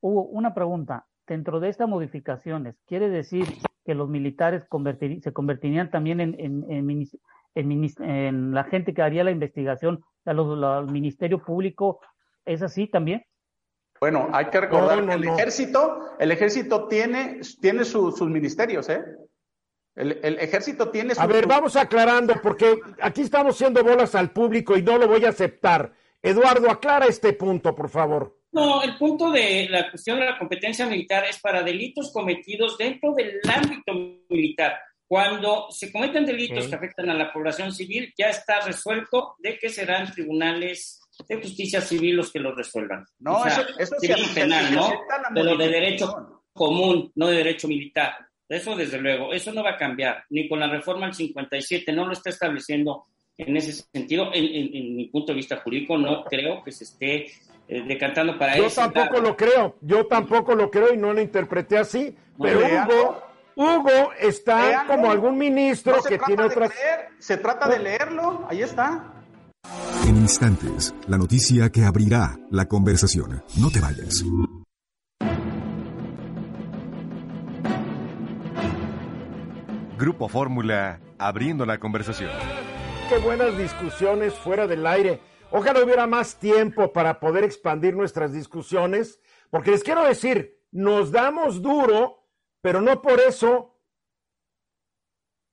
Hugo, 0.00 0.24
una 0.24 0.54
pregunta. 0.54 1.06
Dentro 1.26 1.60
de 1.60 1.68
estas 1.68 1.88
modificaciones, 1.88 2.76
¿quiere 2.86 3.10
decir 3.10 3.44
que 3.84 3.94
los 3.94 4.08
militares 4.08 4.64
convertir- 4.70 5.20
se 5.22 5.32
convertirían 5.32 5.90
también 5.90 6.20
en, 6.20 6.34
en, 6.38 6.64
en 6.70 6.86
minis- 6.86 7.18
en 7.54 7.68
minis- 7.68 8.00
en 8.00 8.52
la 8.54 8.64
gente 8.64 8.94
que 8.94 9.02
haría 9.02 9.24
la 9.24 9.30
investigación, 9.30 10.02
el 10.24 10.86
Ministerio 10.86 11.42
Público? 11.44 12.00
¿Es 12.46 12.62
así 12.62 12.86
también? 12.86 13.22
Bueno, 14.00 14.28
hay 14.32 14.46
que 14.46 14.60
recordar 14.60 14.98
No, 14.98 15.02
no, 15.02 15.08
que 15.08 15.14
el 15.16 15.20
no. 15.26 15.34
ejército, 15.34 15.98
el 16.18 16.30
ejército 16.32 16.86
tiene, 16.88 17.40
tiene 17.60 17.84
su- 17.84 18.12
sus 18.12 18.30
ministerios, 18.30 18.88
¿eh? 18.88 19.04
El, 19.96 20.20
el 20.22 20.38
ejército 20.38 20.90
tiene 20.90 21.14
su, 21.14 21.20
A 21.20 21.26
ver, 21.26 21.42
su- 21.42 21.48
vamos 21.48 21.76
aclarando, 21.76 22.34
porque 22.42 22.80
aquí 23.02 23.22
estamos 23.22 23.56
haciendo 23.56 23.82
bolas 23.84 24.14
al 24.14 24.30
público 24.30 24.76
y 24.78 24.82
no 24.82 24.96
lo 24.96 25.08
voy 25.08 25.24
a 25.26 25.30
aceptar. 25.30 25.92
Eduardo, 26.22 26.70
aclara 26.70 27.06
este 27.06 27.32
punto, 27.34 27.74
por 27.74 27.88
favor. 27.90 28.37
No, 28.52 28.82
el 28.82 28.96
punto 28.96 29.30
de 29.30 29.68
la 29.70 29.90
cuestión 29.90 30.18
de 30.20 30.26
la 30.26 30.38
competencia 30.38 30.86
militar 30.86 31.24
es 31.28 31.38
para 31.38 31.62
delitos 31.62 32.10
cometidos 32.12 32.78
dentro 32.78 33.12
del 33.14 33.40
ámbito 33.52 33.92
militar. 34.30 34.78
Cuando 35.06 35.68
se 35.70 35.90
cometen 35.92 36.26
delitos 36.26 36.66
que 36.68 36.74
afectan 36.74 37.08
a 37.10 37.14
la 37.14 37.32
población 37.32 37.72
civil, 37.72 38.12
ya 38.16 38.28
está 38.30 38.60
resuelto 38.60 39.34
de 39.38 39.58
que 39.58 39.68
serán 39.70 40.10
tribunales 40.12 41.00
de 41.26 41.36
justicia 41.36 41.80
civil 41.80 42.16
los 42.16 42.30
que 42.30 42.38
lo 42.40 42.54
resuelvan. 42.54 43.04
No, 43.18 43.38
O 43.38 43.42
sea, 43.44 43.52
eso- 43.62 43.78
eso 43.78 43.96
civil 44.00 44.24
penal, 44.34 44.74
¿no? 44.74 44.90
Pero 45.34 45.56
de 45.56 45.68
derecho 45.68 46.42
común, 46.52 47.10
no 47.14 47.26
de 47.28 47.36
derecho 47.38 47.68
militar. 47.68 48.16
Eso 48.48 48.74
desde 48.76 48.98
luego, 48.98 49.32
eso 49.32 49.52
no 49.52 49.62
va 49.62 49.70
a 49.72 49.76
cambiar, 49.76 50.24
ni 50.30 50.48
con 50.48 50.60
la 50.60 50.68
reforma 50.68 51.06
al 51.06 51.14
57, 51.14 51.92
no 51.92 52.06
lo 52.06 52.12
está 52.12 52.30
estableciendo 52.30 53.04
en 53.36 53.56
ese 53.56 53.72
sentido. 53.92 54.30
En, 54.32 54.44
en- 54.44 54.76
en 54.76 54.96
mi 54.96 55.06
punto 55.06 55.32
de 55.32 55.36
vista 55.36 55.56
jurídico, 55.58 55.96
no 55.98 56.24
creo 56.24 56.62
que 56.62 56.72
se 56.72 56.84
esté 56.84 57.26
eh, 57.68 57.84
decantando 57.86 58.38
para 58.38 58.56
Yo 58.56 58.66
eso. 58.66 58.80
tampoco 58.80 59.20
lo 59.20 59.36
creo, 59.36 59.76
yo 59.80 60.06
tampoco 60.06 60.54
lo 60.54 60.70
creo 60.70 60.92
y 60.92 60.96
no 60.96 61.12
lo 61.12 61.20
interpreté 61.20 61.78
así, 61.78 62.16
pero. 62.40 62.60
Hugo, 62.60 63.22
Hugo 63.56 64.12
está 64.20 64.84
como 64.86 65.10
algún 65.10 65.36
ministro 65.36 65.96
No 65.96 66.02
que 66.02 66.18
tiene 66.18 66.44
otras... 66.44 66.70
creer, 66.70 67.08
se 67.18 67.36
trata 67.38 67.68
de 67.68 67.80
leerlo, 67.80 68.46
ahí 68.48 68.62
está. 68.62 69.12
En 70.06 70.16
instantes, 70.16 70.94
la 71.08 71.18
noticia 71.18 71.68
que 71.70 71.84
abrirá 71.84 72.36
la 72.50 72.66
conversación. 72.66 73.42
No 73.60 73.70
te 73.70 73.80
vayas. 73.80 74.24
Grupo 79.98 80.28
Fórmula, 80.28 81.00
abriendo 81.18 81.66
la 81.66 81.78
conversación. 81.78 82.30
Qué 83.08 83.18
buenas 83.18 83.56
discusiones 83.58 84.34
fuera 84.34 84.66
del 84.66 84.86
aire. 84.86 85.20
Ojalá 85.50 85.82
hubiera 85.82 86.06
más 86.06 86.36
tiempo 86.38 86.92
para 86.92 87.20
poder 87.20 87.44
expandir 87.44 87.96
nuestras 87.96 88.32
discusiones, 88.32 89.20
porque 89.50 89.70
les 89.70 89.82
quiero 89.82 90.04
decir, 90.04 90.60
nos 90.70 91.10
damos 91.10 91.62
duro, 91.62 92.26
pero 92.60 92.80
no 92.80 93.00
por 93.00 93.20
eso 93.20 93.78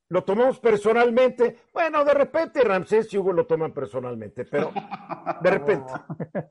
lo 0.09 0.23
tomamos 0.23 0.59
personalmente. 0.59 1.61
Bueno, 1.73 2.03
de 2.03 2.13
repente 2.13 2.61
Ramsés 2.61 3.13
y 3.13 3.17
Hugo 3.17 3.33
lo 3.33 3.45
toman 3.45 3.73
personalmente, 3.73 4.45
pero 4.45 4.71
de 5.41 5.49
repente, 5.49 5.93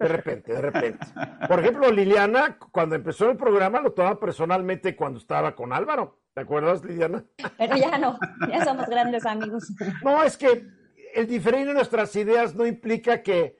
de 0.01 0.09
repente, 0.09 0.53
de 0.53 0.61
repente. 0.61 1.07
Por 1.47 1.61
ejemplo, 1.61 1.91
Liliana, 1.91 2.59
cuando 2.73 2.95
empezó 2.95 3.31
el 3.31 3.37
programa, 3.37 3.81
lo 3.81 3.93
tomaba 3.93 4.19
personalmente 4.19 4.97
cuando 4.97 5.19
estaba 5.19 5.55
con 5.55 5.73
Álvaro. 5.73 6.19
¿Te 6.33 6.41
acuerdas, 6.41 6.85
Liliana? 6.85 7.25
Pero 7.59 7.77
ya 7.77 7.97
no, 7.99 8.19
ya 8.49 8.65
somos 8.65 8.87
grandes 8.87 9.25
amigos. 9.25 9.73
No, 10.03 10.23
es 10.25 10.37
que 10.37 10.67
el 11.15 11.27
diferir 11.27 11.67
de 11.67 11.75
nuestras 11.75 12.15
ideas 12.17 12.55
no 12.55 12.67
implica 12.67 13.23
que 13.23 13.59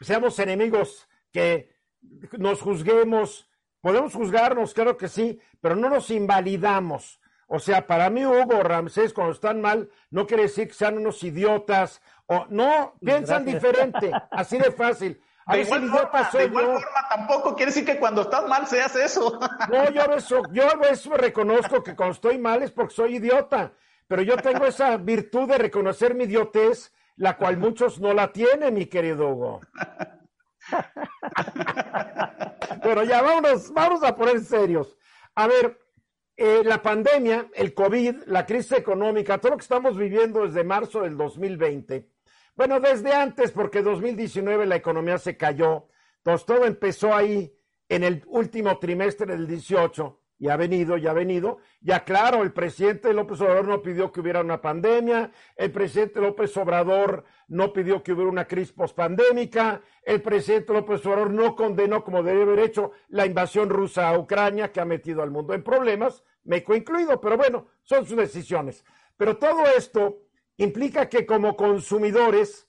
seamos 0.00 0.38
enemigos, 0.38 1.08
que 1.32 1.74
nos 2.38 2.60
juzguemos. 2.60 3.48
Podemos 3.80 4.14
juzgarnos, 4.14 4.72
claro 4.74 4.96
que 4.96 5.08
sí, 5.08 5.40
pero 5.60 5.76
no 5.76 5.88
nos 5.90 6.10
invalidamos. 6.10 7.20
O 7.46 7.58
sea, 7.58 7.86
para 7.86 8.08
mí 8.08 8.24
Hugo 8.24 8.62
Ramsés, 8.62 9.12
cuando 9.12 9.34
están 9.34 9.60
mal, 9.60 9.90
no 10.10 10.26
quiere 10.26 10.44
decir 10.44 10.68
que 10.68 10.74
sean 10.74 10.96
unos 10.96 11.22
idiotas 11.22 12.00
o 12.26 12.46
no, 12.48 12.94
piensan 13.04 13.44
Gracias. 13.44 13.62
diferente, 13.62 14.10
así 14.30 14.58
de 14.58 14.72
fácil. 14.72 15.20
A 15.46 15.56
De 15.56 15.60
igual, 15.60 15.90
forma, 15.90 16.30
de 16.32 16.44
igual 16.46 16.64
yo. 16.64 16.72
forma, 16.72 17.08
tampoco 17.10 17.54
quiere 17.54 17.70
decir 17.70 17.84
que 17.84 17.98
cuando 17.98 18.22
estás 18.22 18.48
mal 18.48 18.66
seas 18.66 18.96
eso. 18.96 19.38
No, 19.70 19.90
yo 19.90 20.08
veces, 20.08 20.38
yo 20.52 20.78
veces 20.78 21.06
reconozco 21.12 21.82
que 21.82 21.94
cuando 21.94 22.14
estoy 22.14 22.38
mal 22.38 22.62
es 22.62 22.70
porque 22.70 22.94
soy 22.94 23.16
idiota, 23.16 23.74
pero 24.06 24.22
yo 24.22 24.36
tengo 24.36 24.66
esa 24.66 24.96
virtud 24.96 25.48
de 25.48 25.58
reconocer 25.58 26.14
mi 26.14 26.24
idiotez, 26.24 26.92
la 27.16 27.36
cual 27.36 27.58
muchos 27.58 28.00
no 28.00 28.12
la 28.12 28.32
tienen, 28.32 28.74
mi 28.74 28.86
querido 28.86 29.28
Hugo. 29.28 29.60
Pero 32.82 33.04
ya, 33.04 33.22
vámonos, 33.22 33.72
vamos 33.72 34.02
a 34.02 34.16
poner 34.16 34.40
serios. 34.40 34.96
A 35.34 35.46
ver, 35.46 35.78
eh, 36.36 36.62
la 36.64 36.82
pandemia, 36.82 37.48
el 37.54 37.74
COVID, 37.74 38.24
la 38.26 38.44
crisis 38.44 38.72
económica, 38.72 39.38
todo 39.38 39.52
lo 39.52 39.58
que 39.58 39.62
estamos 39.62 39.96
viviendo 39.96 40.44
desde 40.44 40.64
marzo 40.64 41.02
del 41.02 41.16
2020. 41.16 42.10
Bueno, 42.56 42.80
desde 42.80 43.14
antes, 43.14 43.52
porque 43.52 43.82
2019 43.82 44.66
la 44.66 44.76
economía 44.76 45.18
se 45.18 45.36
cayó, 45.36 45.88
entonces 46.18 46.46
todo 46.46 46.66
empezó 46.66 47.14
ahí 47.14 47.56
en 47.88 48.04
el 48.04 48.22
último 48.26 48.78
trimestre 48.78 49.26
del 49.26 49.46
18 49.46 50.20
y 50.38 50.48
ha 50.48 50.56
venido, 50.56 50.96
y 50.98 51.06
ha 51.06 51.12
venido. 51.12 51.58
Ya 51.80 52.04
claro, 52.04 52.42
el 52.42 52.52
presidente 52.52 53.12
López 53.12 53.40
Obrador 53.40 53.68
no 53.68 53.82
pidió 53.82 54.10
que 54.10 54.20
hubiera 54.20 54.40
una 54.40 54.60
pandemia, 54.60 55.30
el 55.56 55.70
presidente 55.70 56.20
López 56.20 56.56
Obrador 56.56 57.24
no 57.48 57.72
pidió 57.72 58.02
que 58.02 58.12
hubiera 58.12 58.30
una 58.30 58.46
crisis 58.46 58.72
pospandémica, 58.72 59.82
el 60.02 60.22
presidente 60.22 60.72
López 60.72 61.04
Obrador 61.06 61.30
no 61.30 61.54
condenó 61.54 62.04
como 62.04 62.22
debe 62.22 62.42
haber 62.42 62.58
hecho 62.60 62.92
la 63.08 63.26
invasión 63.26 63.70
rusa 63.70 64.08
a 64.08 64.18
Ucrania 64.18 64.72
que 64.72 64.80
ha 64.80 64.84
metido 64.84 65.22
al 65.22 65.30
mundo 65.30 65.54
en 65.54 65.62
problemas, 65.62 66.24
México 66.44 66.74
incluido, 66.74 67.20
pero 67.20 67.36
bueno, 67.36 67.68
son 67.82 68.04
sus 68.06 68.16
decisiones. 68.16 68.84
Pero 69.16 69.38
todo 69.38 69.64
esto 69.76 70.18
implica 70.56 71.08
que 71.08 71.24
como 71.24 71.56
consumidores, 71.56 72.68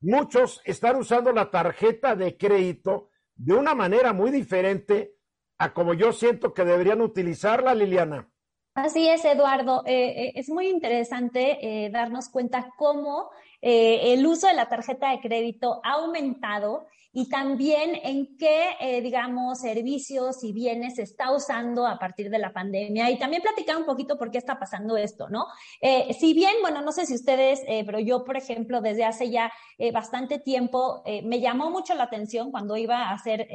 muchos 0.00 0.60
están 0.64 0.96
usando 0.96 1.32
la 1.32 1.50
tarjeta 1.50 2.14
de 2.14 2.36
crédito 2.36 3.10
de 3.34 3.54
una 3.54 3.74
manera 3.74 4.12
muy 4.12 4.30
diferente 4.30 5.15
a 5.58 5.72
como 5.72 5.94
yo 5.94 6.12
siento 6.12 6.52
que 6.52 6.64
deberían 6.64 7.00
utilizarla, 7.00 7.74
Liliana. 7.74 8.28
Así 8.74 9.08
es, 9.08 9.24
Eduardo. 9.24 9.82
Eh, 9.86 10.26
eh, 10.26 10.32
es 10.34 10.50
muy 10.50 10.68
interesante 10.68 11.58
eh, 11.62 11.90
darnos 11.90 12.28
cuenta 12.28 12.74
cómo 12.76 13.30
eh, 13.62 14.12
el 14.12 14.26
uso 14.26 14.48
de 14.48 14.54
la 14.54 14.68
tarjeta 14.68 15.10
de 15.10 15.20
crédito 15.20 15.80
ha 15.82 15.92
aumentado 15.92 16.86
y 17.18 17.30
también 17.30 17.98
en 18.02 18.36
qué, 18.36 18.76
eh, 18.78 19.00
digamos, 19.00 19.60
servicios 19.60 20.44
y 20.44 20.52
bienes 20.52 20.96
se 20.96 21.02
está 21.02 21.32
usando 21.32 21.86
a 21.86 21.98
partir 21.98 22.28
de 22.28 22.38
la 22.38 22.52
pandemia. 22.52 23.10
Y 23.10 23.18
también 23.18 23.40
platicar 23.40 23.78
un 23.78 23.86
poquito 23.86 24.18
por 24.18 24.30
qué 24.30 24.36
está 24.36 24.58
pasando 24.58 24.98
esto, 24.98 25.30
¿no? 25.30 25.46
Eh, 25.80 26.12
si 26.12 26.34
bien, 26.34 26.52
bueno, 26.60 26.82
no 26.82 26.92
sé 26.92 27.06
si 27.06 27.14
ustedes, 27.14 27.62
eh, 27.68 27.84
pero 27.86 28.00
yo, 28.00 28.22
por 28.22 28.36
ejemplo, 28.36 28.82
desde 28.82 29.06
hace 29.06 29.30
ya 29.30 29.50
bastante 29.94 30.38
tiempo, 30.38 31.02
me 31.24 31.40
llamó 31.40 31.70
mucho 31.70 31.94
la 31.94 32.04
atención 32.04 32.50
cuando 32.50 32.76
iba 32.76 33.08
a 33.08 33.12
hacer 33.12 33.48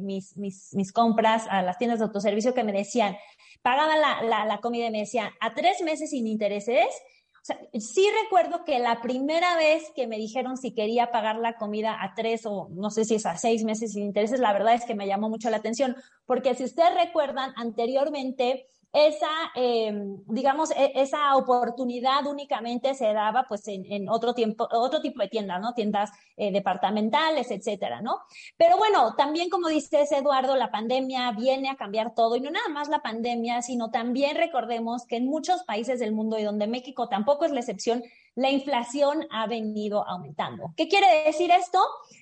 mis, 0.00 0.36
mis, 0.36 0.74
mis 0.74 0.92
compras 0.92 1.46
a 1.50 1.62
las 1.62 1.78
tiendas 1.78 1.98
de 1.98 2.06
autoservicio 2.06 2.54
que 2.54 2.64
me 2.64 2.72
decían, 2.72 3.16
pagaba 3.62 3.96
la, 3.96 4.22
la, 4.22 4.44
la 4.46 4.60
comida 4.60 4.86
y 4.86 4.90
me 4.90 5.00
decían, 5.00 5.30
a 5.40 5.54
tres 5.54 5.82
meses 5.82 6.10
sin 6.10 6.26
intereses. 6.26 6.86
O 7.42 7.44
sea, 7.44 7.58
sí 7.80 8.06
recuerdo 8.22 8.64
que 8.64 8.78
la 8.78 9.00
primera 9.02 9.56
vez 9.56 9.90
que 9.96 10.06
me 10.06 10.16
dijeron 10.16 10.56
si 10.56 10.74
quería 10.74 11.10
pagar 11.10 11.36
la 11.36 11.56
comida 11.56 11.96
a 12.00 12.14
tres 12.14 12.46
o 12.46 12.68
no 12.70 12.88
sé 12.90 13.04
si 13.04 13.16
es 13.16 13.26
a 13.26 13.36
seis 13.36 13.64
meses 13.64 13.94
sin 13.94 14.04
intereses, 14.04 14.38
la 14.38 14.52
verdad 14.52 14.74
es 14.74 14.84
que 14.84 14.94
me 14.94 15.08
llamó 15.08 15.28
mucho 15.28 15.50
la 15.50 15.56
atención, 15.56 15.96
porque 16.24 16.54
si 16.54 16.62
ustedes 16.62 16.94
recuerdan, 16.94 17.52
anteriormente 17.56 18.68
esa, 18.92 19.30
eh, 19.54 19.92
digamos, 20.26 20.70
e- 20.72 20.92
esa 20.96 21.34
oportunidad 21.36 22.26
únicamente 22.26 22.94
se 22.94 23.12
daba 23.12 23.44
pues 23.48 23.66
en, 23.68 23.90
en 23.90 24.08
otro 24.08 24.34
tiempo, 24.34 24.68
otro 24.70 25.00
tipo 25.00 25.22
de 25.22 25.28
tiendas, 25.28 25.60
¿no? 25.60 25.72
Tiendas 25.74 26.10
eh, 26.36 26.52
departamentales, 26.52 27.50
etcétera, 27.50 28.02
¿no? 28.02 28.20
Pero 28.56 28.76
bueno, 28.76 29.14
también 29.16 29.48
como 29.48 29.68
dices, 29.68 30.12
Eduardo, 30.12 30.56
la 30.56 30.70
pandemia 30.70 31.32
viene 31.32 31.70
a 31.70 31.76
cambiar 31.76 32.14
todo 32.14 32.36
y 32.36 32.40
no 32.40 32.50
nada 32.50 32.68
más 32.68 32.88
la 32.88 33.00
pandemia, 33.00 33.62
sino 33.62 33.90
también 33.90 34.36
recordemos 34.36 35.06
que 35.06 35.16
en 35.16 35.26
muchos 35.26 35.62
países 35.64 35.98
del 35.98 36.12
mundo 36.12 36.38
y 36.38 36.42
donde 36.42 36.66
México 36.66 37.08
tampoco 37.08 37.44
es 37.46 37.52
la 37.52 37.60
excepción, 37.60 38.02
la 38.34 38.50
inflación 38.50 39.26
ha 39.30 39.46
venido 39.46 40.06
aumentando. 40.08 40.72
¿Qué 40.76 40.88
quiere 40.88 41.24
decir 41.24 41.50
esto? 41.50 41.78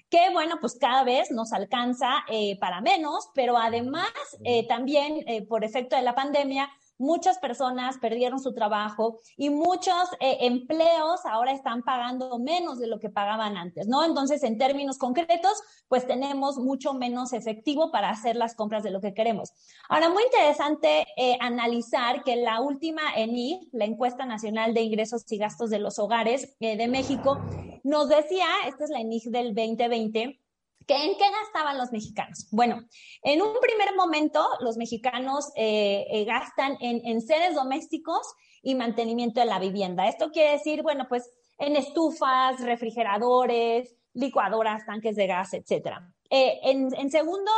Que 0.09 0.31
bueno, 0.33 0.57
pues 0.61 0.77
cada 0.81 1.05
vez 1.05 1.31
nos 1.31 1.53
alcanza 1.53 2.25
eh, 2.29 2.59
para 2.59 2.81
menos, 2.81 3.31
pero 3.35 3.57
además 3.57 4.11
eh, 4.44 4.66
también 4.66 5.23
eh, 5.27 5.42
por 5.46 5.64
efecto 5.64 5.96
de 5.96 6.03
la 6.03 6.14
pandemia, 6.14 6.68
muchas 7.00 7.38
personas 7.38 7.98
perdieron 7.98 8.38
su 8.38 8.52
trabajo 8.52 9.18
y 9.36 9.50
muchos 9.50 10.08
eh, 10.20 10.36
empleos 10.42 11.24
ahora 11.24 11.52
están 11.52 11.82
pagando 11.82 12.38
menos 12.38 12.78
de 12.78 12.86
lo 12.86 13.00
que 13.00 13.08
pagaban 13.08 13.56
antes, 13.56 13.88
¿no? 13.88 14.04
Entonces, 14.04 14.42
en 14.42 14.58
términos 14.58 14.98
concretos, 14.98 15.60
pues 15.88 16.06
tenemos 16.06 16.58
mucho 16.58 16.92
menos 16.92 17.32
efectivo 17.32 17.90
para 17.90 18.10
hacer 18.10 18.36
las 18.36 18.54
compras 18.54 18.82
de 18.82 18.90
lo 18.90 19.00
que 19.00 19.14
queremos. 19.14 19.52
Ahora, 19.88 20.10
muy 20.10 20.22
interesante 20.24 21.06
eh, 21.16 21.36
analizar 21.40 22.22
que 22.22 22.36
la 22.36 22.60
última 22.60 23.02
ENI, 23.16 23.70
la 23.72 23.86
encuesta 23.86 24.26
nacional 24.26 24.74
de 24.74 24.82
ingresos 24.82 25.24
y 25.32 25.38
gastos 25.38 25.70
de 25.70 25.78
los 25.78 25.98
hogares 25.98 26.56
eh, 26.60 26.76
de 26.76 26.86
México, 26.86 27.40
nos 27.82 28.08
decía, 28.08 28.46
esta 28.68 28.84
es 28.84 28.90
la 28.90 29.00
ENI 29.00 29.20
del 29.26 29.54
2020, 29.54 30.38
¿Que 30.49 30.49
¿En 30.94 31.16
qué 31.16 31.24
gastaban 31.31 31.79
los 31.79 31.92
mexicanos? 31.92 32.48
Bueno, 32.50 32.83
en 33.22 33.42
un 33.42 33.55
primer 33.61 33.94
momento 33.94 34.44
los 34.61 34.76
mexicanos 34.76 35.53
eh, 35.55 36.05
eh, 36.11 36.24
gastan 36.24 36.76
en, 36.81 37.00
en 37.07 37.20
seres 37.20 37.55
domésticos 37.55 38.35
y 38.62 38.74
mantenimiento 38.74 39.40
de 39.40 39.46
la 39.46 39.61
vivienda. 39.61 40.09
Esto 40.09 40.31
quiere 40.31 40.53
decir, 40.53 40.83
bueno, 40.83 41.07
pues 41.09 41.31
en 41.59 41.76
estufas, 41.76 42.61
refrigeradores, 42.61 43.96
licuadoras, 44.14 44.85
tanques 44.85 45.14
de 45.14 45.26
gas, 45.29 45.55
etcétera. 45.55 46.12
Eh, 46.29 46.61
en, 46.64 47.11
segundo 47.11 47.50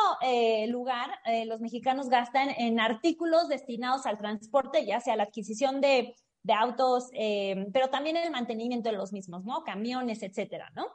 lugar, 0.68 1.11
los 1.47 1.61
mexicanos 1.61 2.09
gastan 2.09 2.51
en 2.51 2.81
artículos 2.81 3.49
destinados 3.49 4.07
al 4.07 4.18
transporte, 4.18 4.85
ya 4.85 5.01
sea 5.01 5.16
la 5.16 5.25
adquisición 5.25 5.81
de, 5.81 6.14
de 6.42 6.53
autos, 6.53 7.11
pero 7.73 7.90
también 7.90 8.16
el 8.16 8.31
mantenimiento 8.31 8.90
de 8.90 8.97
los 8.97 9.12
mismos, 9.12 9.45
¿no? 9.45 9.62
Camiones, 9.62 10.23
etcétera, 10.23 10.71
¿no? 10.75 10.87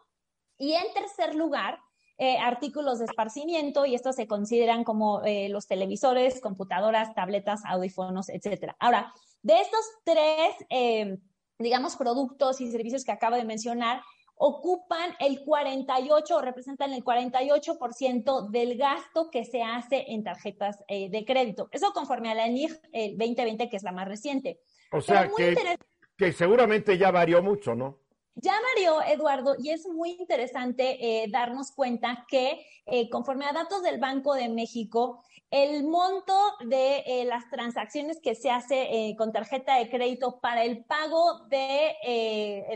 Y 0.58 0.74
en 0.74 0.92
tercer 0.94 1.36
lugar, 1.36 1.80
eh, 2.18 2.38
artículos 2.38 3.00
de 3.00 3.06
esparcimiento 3.06 3.86
y 3.86 3.96
estos 3.96 4.16
se 4.16 4.28
consideran 4.28 4.84
como 4.84 5.24
eh, 5.24 5.50
los 5.50 5.68
televisores, 5.68 6.42
computadoras, 6.42 7.14
tabletas, 7.14 7.62
audífonos, 7.66 8.30
etcétera. 8.30 8.76
Ahora, 8.80 9.14
de 9.44 9.60
estos 9.60 9.86
tres, 10.04 10.56
eh, 10.70 11.18
digamos, 11.60 11.96
productos 11.96 12.60
y 12.62 12.72
servicios 12.72 13.04
que 13.04 13.12
acabo 13.12 13.36
de 13.36 13.46
mencionar, 13.46 14.02
ocupan 14.38 15.12
el 15.20 15.44
48 15.44 16.36
o 16.36 16.42
representan 16.42 16.94
el 16.94 17.04
48% 17.04 18.50
del 18.50 18.78
gasto 18.78 19.30
que 19.32 19.44
se 19.44 19.64
hace 19.64 20.06
en 20.10 20.24
tarjetas 20.24 20.84
eh, 20.88 21.10
de 21.10 21.26
crédito. 21.26 21.70
Eso 21.72 21.92
conforme 21.94 22.30
a 22.30 22.36
la 22.36 22.46
ENIG 22.46 22.80
eh, 22.94 23.16
2020, 23.18 23.70
que 23.70 23.78
es 23.78 23.84
la 23.84 23.92
más 23.92 24.08
reciente. 24.08 24.60
O 24.92 25.02
sea, 25.02 25.30
que, 25.36 25.78
que 26.16 26.32
seguramente 26.32 26.98
ya 26.98 27.12
varió 27.12 27.42
mucho, 27.42 27.76
¿no? 27.76 28.00
Ya 28.40 28.54
varió, 28.76 29.02
Eduardo, 29.02 29.56
y 29.58 29.72
es 29.72 29.88
muy 29.88 30.12
interesante 30.12 31.24
eh, 31.24 31.28
darnos 31.28 31.72
cuenta 31.72 32.24
que 32.28 32.64
eh, 32.86 33.10
conforme 33.10 33.46
a 33.46 33.52
datos 33.52 33.82
del 33.82 34.00
Banco 34.00 34.36
de 34.36 34.48
México, 34.48 35.24
el 35.50 35.84
monto 35.86 36.38
de 36.68 37.04
eh, 37.08 37.26
las 37.26 37.50
transacciones 37.50 38.20
que 38.22 38.36
se 38.36 38.52
hace 38.52 39.16
con 39.18 39.32
tarjeta 39.32 39.78
de 39.78 39.90
crédito 39.90 40.40
para 40.40 40.64
el 40.64 40.86
pago 40.86 41.48
de, 41.48 41.96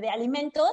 de 0.01 0.09
alimentos 0.09 0.71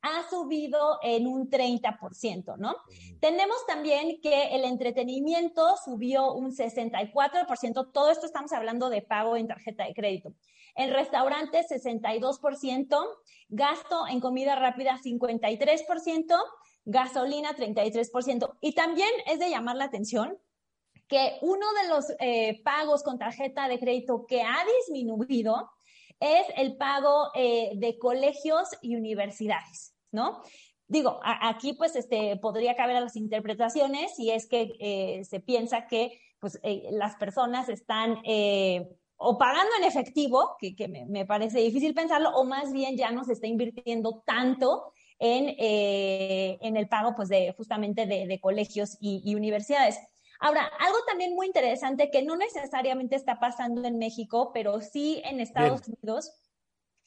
ha 0.00 0.26
subido 0.30 0.98
en 1.02 1.26
un 1.26 1.50
30%, 1.50 2.56
¿no? 2.56 2.76
Tenemos 3.20 3.66
también 3.66 4.22
que 4.22 4.54
el 4.54 4.64
entretenimiento 4.64 5.76
subió 5.84 6.32
un 6.32 6.52
64%, 6.52 7.92
todo 7.92 8.10
esto 8.10 8.24
estamos 8.24 8.52
hablando 8.52 8.88
de 8.88 9.02
pago 9.02 9.36
en 9.36 9.48
tarjeta 9.48 9.84
de 9.84 9.92
crédito. 9.92 10.32
En 10.80 10.94
restaurantes, 10.94 11.66
62%, 11.68 12.98
gasto 13.50 14.06
en 14.08 14.18
comida 14.18 14.56
rápida, 14.56 14.98
53%, 15.04 16.34
gasolina, 16.86 17.54
33%. 17.54 18.56
Y 18.62 18.72
también 18.72 19.10
es 19.26 19.38
de 19.40 19.50
llamar 19.50 19.76
la 19.76 19.84
atención 19.84 20.38
que 21.06 21.36
uno 21.42 21.66
de 21.82 21.88
los 21.90 22.06
eh, 22.18 22.62
pagos 22.64 23.02
con 23.02 23.18
tarjeta 23.18 23.68
de 23.68 23.78
crédito 23.78 24.24
que 24.26 24.40
ha 24.40 24.64
disminuido 24.78 25.70
es 26.18 26.46
el 26.56 26.78
pago 26.78 27.28
eh, 27.34 27.72
de 27.74 27.98
colegios 27.98 28.68
y 28.80 28.96
universidades, 28.96 29.94
¿no? 30.12 30.40
Digo, 30.88 31.20
aquí 31.22 31.74
pues 31.74 31.94
este, 31.94 32.38
podría 32.38 32.74
caber 32.74 32.96
a 32.96 33.00
las 33.02 33.16
interpretaciones 33.16 34.16
si 34.16 34.30
es 34.30 34.48
que 34.48 34.72
eh, 34.80 35.24
se 35.24 35.40
piensa 35.40 35.86
que 35.86 36.18
pues, 36.38 36.58
las 36.90 37.16
personas 37.16 37.68
están 37.68 38.16
o 39.22 39.36
pagando 39.36 39.70
en 39.78 39.84
efectivo, 39.84 40.56
que, 40.58 40.74
que 40.74 40.88
me, 40.88 41.04
me, 41.06 41.26
parece 41.26 41.60
difícil 41.60 41.94
pensarlo, 41.94 42.30
o 42.30 42.44
más 42.44 42.72
bien 42.72 42.96
ya 42.96 43.10
no 43.10 43.24
se 43.24 43.34
está 43.34 43.46
invirtiendo 43.46 44.22
tanto 44.24 44.92
en, 45.18 45.54
en 45.58 46.76
el 46.76 46.88
pago 46.88 47.14
pues, 47.14 47.28
de 47.28 47.52
justamente 47.52 48.06
de, 48.06 48.26
de 48.26 48.40
colegios 48.40 48.96
y, 49.00 49.22
y 49.24 49.34
universidades. 49.34 49.98
Ahora, 50.40 50.70
algo 50.78 50.96
también 51.06 51.34
muy 51.34 51.46
interesante 51.46 52.10
que 52.10 52.22
no 52.22 52.34
necesariamente 52.34 53.14
está 53.14 53.38
pasando 53.38 53.86
en 53.86 53.98
México, 53.98 54.52
pero 54.54 54.80
sí 54.80 55.20
en 55.26 55.38
Estados 55.38 55.82
Bien. 55.82 55.98
Unidos, 56.00 56.32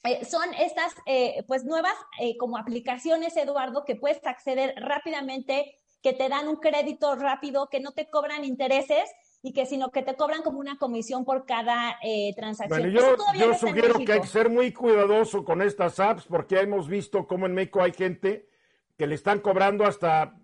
eh, 0.03 0.25
son 0.25 0.53
estas 0.53 0.93
eh, 1.05 1.43
pues 1.47 1.63
nuevas 1.63 1.95
eh, 2.19 2.37
como 2.37 2.57
aplicaciones, 2.57 3.35
Eduardo, 3.37 3.85
que 3.85 3.95
puedes 3.95 4.23
acceder 4.25 4.75
rápidamente, 4.77 5.79
que 6.03 6.13
te 6.13 6.29
dan 6.29 6.47
un 6.47 6.57
crédito 6.57 7.15
rápido, 7.15 7.69
que 7.69 7.79
no 7.79 7.93
te 7.93 8.09
cobran 8.09 8.43
intereses 8.43 9.09
y 9.45 9.51
que 9.51 9.65
sino 9.65 9.91
que 9.91 10.01
te 10.03 10.15
cobran 10.15 10.41
como 10.41 10.59
una 10.59 10.77
comisión 10.77 11.25
por 11.25 11.45
cada 11.45 11.99
eh, 12.01 12.33
transacción. 12.33 12.79
Bueno, 12.79 12.97
yo, 12.97 13.17
yo 13.37 13.47
no 13.49 13.57
sugiero 13.57 13.99
que 13.99 14.13
hay 14.13 14.21
que 14.21 14.27
ser 14.27 14.49
muy 14.49 14.71
cuidadoso 14.71 15.43
con 15.43 15.61
estas 15.61 15.99
apps 15.99 16.25
porque 16.25 16.61
hemos 16.61 16.87
visto 16.87 17.27
cómo 17.27 17.45
en 17.45 17.53
México 17.53 17.83
hay 17.83 17.91
gente 17.91 18.47
que 18.97 19.05
le 19.05 19.15
están 19.15 19.41
cobrando 19.41 19.85
hasta, 19.85 20.39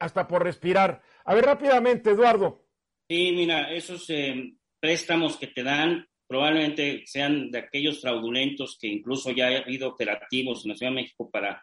hasta 0.00 0.26
por 0.26 0.42
respirar. 0.42 1.02
A 1.24 1.34
ver, 1.34 1.44
rápidamente, 1.44 2.10
Eduardo. 2.10 2.66
Sí, 3.08 3.30
mira, 3.30 3.72
esos 3.72 4.10
eh, 4.10 4.56
préstamos 4.80 5.36
que 5.36 5.46
te 5.46 5.62
dan 5.62 6.08
probablemente 6.26 7.04
sean 7.06 7.52
de 7.52 7.60
aquellos 7.60 8.00
fraudulentos 8.00 8.76
que 8.80 8.88
incluso 8.88 9.30
ya 9.30 9.46
ha 9.46 9.58
habido 9.58 9.90
operativos 9.90 10.64
en 10.64 10.70
la 10.70 10.76
Ciudad 10.76 10.90
de 10.90 11.02
México 11.02 11.30
para 11.30 11.62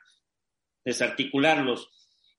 desarticularlos. 0.86 1.90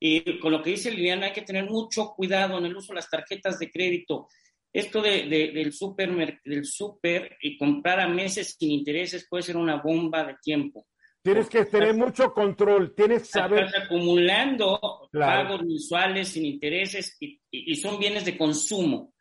Y 0.06 0.38
con 0.38 0.52
lo 0.52 0.62
que 0.62 0.68
dice 0.68 0.90
Liliana, 0.90 1.28
hay 1.28 1.32
que 1.32 1.40
tener 1.40 1.64
mucho 1.64 2.12
cuidado 2.14 2.58
en 2.58 2.66
el 2.66 2.76
uso 2.76 2.92
de 2.92 2.96
las 2.96 3.08
tarjetas 3.08 3.58
de 3.58 3.70
crédito. 3.70 4.28
Esto 4.70 5.00
de, 5.00 5.26
de, 5.28 5.52
del 5.52 5.72
súper 5.72 6.42
del 6.44 6.66
super 6.66 7.38
y 7.40 7.56
comprar 7.56 8.00
a 8.00 8.06
meses 8.06 8.54
sin 8.58 8.72
intereses 8.72 9.26
puede 9.26 9.44
ser 9.44 9.56
una 9.56 9.80
bomba 9.80 10.22
de 10.24 10.36
tiempo. 10.42 10.86
Tienes 11.22 11.48
que 11.48 11.64
tener 11.64 11.94
mucho 11.94 12.34
control, 12.34 12.94
tienes 12.94 13.22
que 13.22 13.28
saber. 13.28 13.64
Estás 13.64 13.84
acumulando 13.84 15.08
claro. 15.10 15.48
pagos 15.48 15.62
mensuales 15.64 16.28
sin 16.28 16.44
intereses 16.44 17.16
y, 17.18 17.40
y, 17.50 17.72
y, 17.72 17.76
son 17.76 17.98
bienes 17.98 18.26
de 18.26 18.36
consumo. 18.36 19.14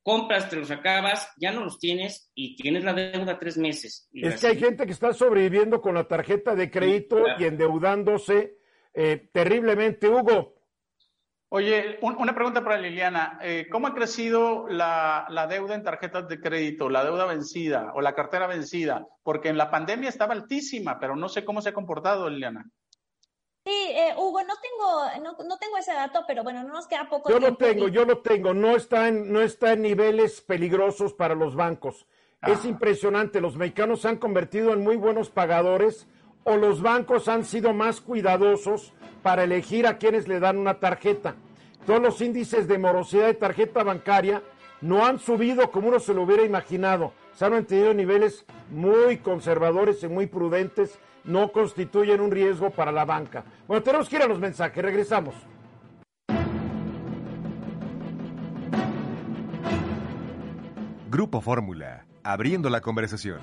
Compras, 0.00 0.48
te 0.48 0.54
los 0.54 0.70
acabas, 0.70 1.28
ya 1.38 1.50
no 1.50 1.64
los 1.64 1.80
tienes 1.80 2.30
y 2.36 2.54
tienes 2.54 2.84
la 2.84 2.94
deuda 2.94 3.36
tres 3.36 3.58
meses. 3.58 4.08
es 4.12 4.40
que 4.40 4.46
hay 4.46 4.60
gente 4.60 4.86
que 4.86 4.92
está 4.92 5.12
sobreviviendo 5.12 5.80
con 5.80 5.96
la 5.96 6.06
tarjeta 6.06 6.54
de 6.54 6.70
crédito 6.70 7.16
sí, 7.16 7.22
claro. 7.24 7.42
y 7.42 7.46
endeudándose 7.46 8.58
eh, 8.94 9.28
terriblemente. 9.32 10.08
Hugo. 10.08 10.54
Oye, 11.50 11.98
un, 12.02 12.16
una 12.16 12.34
pregunta 12.34 12.64
para 12.64 12.78
Liliana. 12.78 13.38
Eh, 13.42 13.68
¿Cómo 13.70 13.86
ha 13.86 13.94
crecido 13.94 14.66
la, 14.68 15.26
la, 15.28 15.46
deuda 15.46 15.74
en 15.74 15.84
tarjetas 15.84 16.28
de 16.28 16.40
crédito, 16.40 16.88
la 16.88 17.04
deuda 17.04 17.26
vencida 17.26 17.92
o 17.94 18.00
la 18.00 18.14
cartera 18.14 18.46
vencida? 18.46 19.06
Porque 19.22 19.50
en 19.50 19.58
la 19.58 19.70
pandemia 19.70 20.08
estaba 20.08 20.32
altísima, 20.32 20.98
pero 20.98 21.14
no 21.14 21.28
sé 21.28 21.44
cómo 21.44 21.60
se 21.60 21.68
ha 21.68 21.74
comportado, 21.74 22.28
Liliana. 22.28 22.64
Sí, 23.64 23.72
eh, 23.72 24.14
Hugo, 24.16 24.42
no 24.42 24.54
tengo, 24.60 25.22
no, 25.22 25.44
no, 25.44 25.56
tengo 25.56 25.78
ese 25.78 25.94
dato, 25.94 26.24
pero 26.26 26.42
bueno, 26.42 26.62
no 26.64 26.74
nos 26.74 26.86
queda 26.86 27.08
poco 27.08 27.30
yo 27.30 27.38
tiempo. 27.38 27.60
Yo 27.60 27.66
lo 27.66 27.72
tengo, 27.72 27.88
y... 27.88 27.90
yo 27.92 28.04
lo 28.04 28.18
tengo. 28.18 28.52
No 28.52 28.76
está, 28.76 29.08
en, 29.08 29.32
no 29.32 29.40
está 29.40 29.72
en 29.72 29.82
niveles 29.82 30.40
peligrosos 30.40 31.14
para 31.14 31.34
los 31.34 31.54
bancos. 31.54 32.06
Ah. 32.42 32.50
Es 32.50 32.64
impresionante. 32.64 33.40
Los 33.40 33.56
mexicanos 33.56 34.02
se 34.02 34.08
han 34.08 34.18
convertido 34.18 34.72
en 34.72 34.82
muy 34.82 34.96
buenos 34.96 35.30
pagadores 35.30 36.08
o 36.44 36.56
los 36.56 36.82
bancos 36.82 37.28
han 37.28 37.44
sido 37.44 37.72
más 37.72 38.00
cuidadosos 38.00 38.92
para 39.22 39.44
elegir 39.44 39.86
a 39.86 39.98
quienes 39.98 40.28
le 40.28 40.40
dan 40.40 40.58
una 40.58 40.74
tarjeta. 40.74 41.34
Todos 41.86 42.00
los 42.00 42.20
índices 42.20 42.68
de 42.68 42.78
morosidad 42.78 43.26
de 43.26 43.34
tarjeta 43.34 43.82
bancaria 43.82 44.42
no 44.80 45.04
han 45.04 45.18
subido 45.18 45.70
como 45.70 45.88
uno 45.88 45.98
se 45.98 46.14
lo 46.14 46.22
hubiera 46.22 46.44
imaginado. 46.44 47.12
Se 47.32 47.44
han 47.44 47.52
mantenido 47.52 47.94
niveles 47.94 48.44
muy 48.70 49.18
conservadores 49.18 50.02
y 50.02 50.08
muy 50.08 50.26
prudentes. 50.26 50.98
No 51.24 51.52
constituyen 51.52 52.20
un 52.20 52.30
riesgo 52.30 52.70
para 52.70 52.92
la 52.92 53.06
banca. 53.06 53.44
Bueno, 53.66 53.82
tenemos 53.82 54.08
que 54.08 54.16
ir 54.16 54.22
a 54.22 54.26
los 54.26 54.38
mensajes. 54.38 54.84
Regresamos. 54.84 55.34
Grupo 61.10 61.40
Fórmula. 61.40 62.04
Abriendo 62.22 62.68
la 62.68 62.80
conversación. 62.80 63.38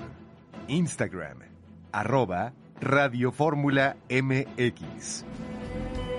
Instagram. 0.68 1.38
Arroba 1.90 2.52
Radio 2.82 3.30
Fórmula 3.30 3.96
MX. 4.10 5.24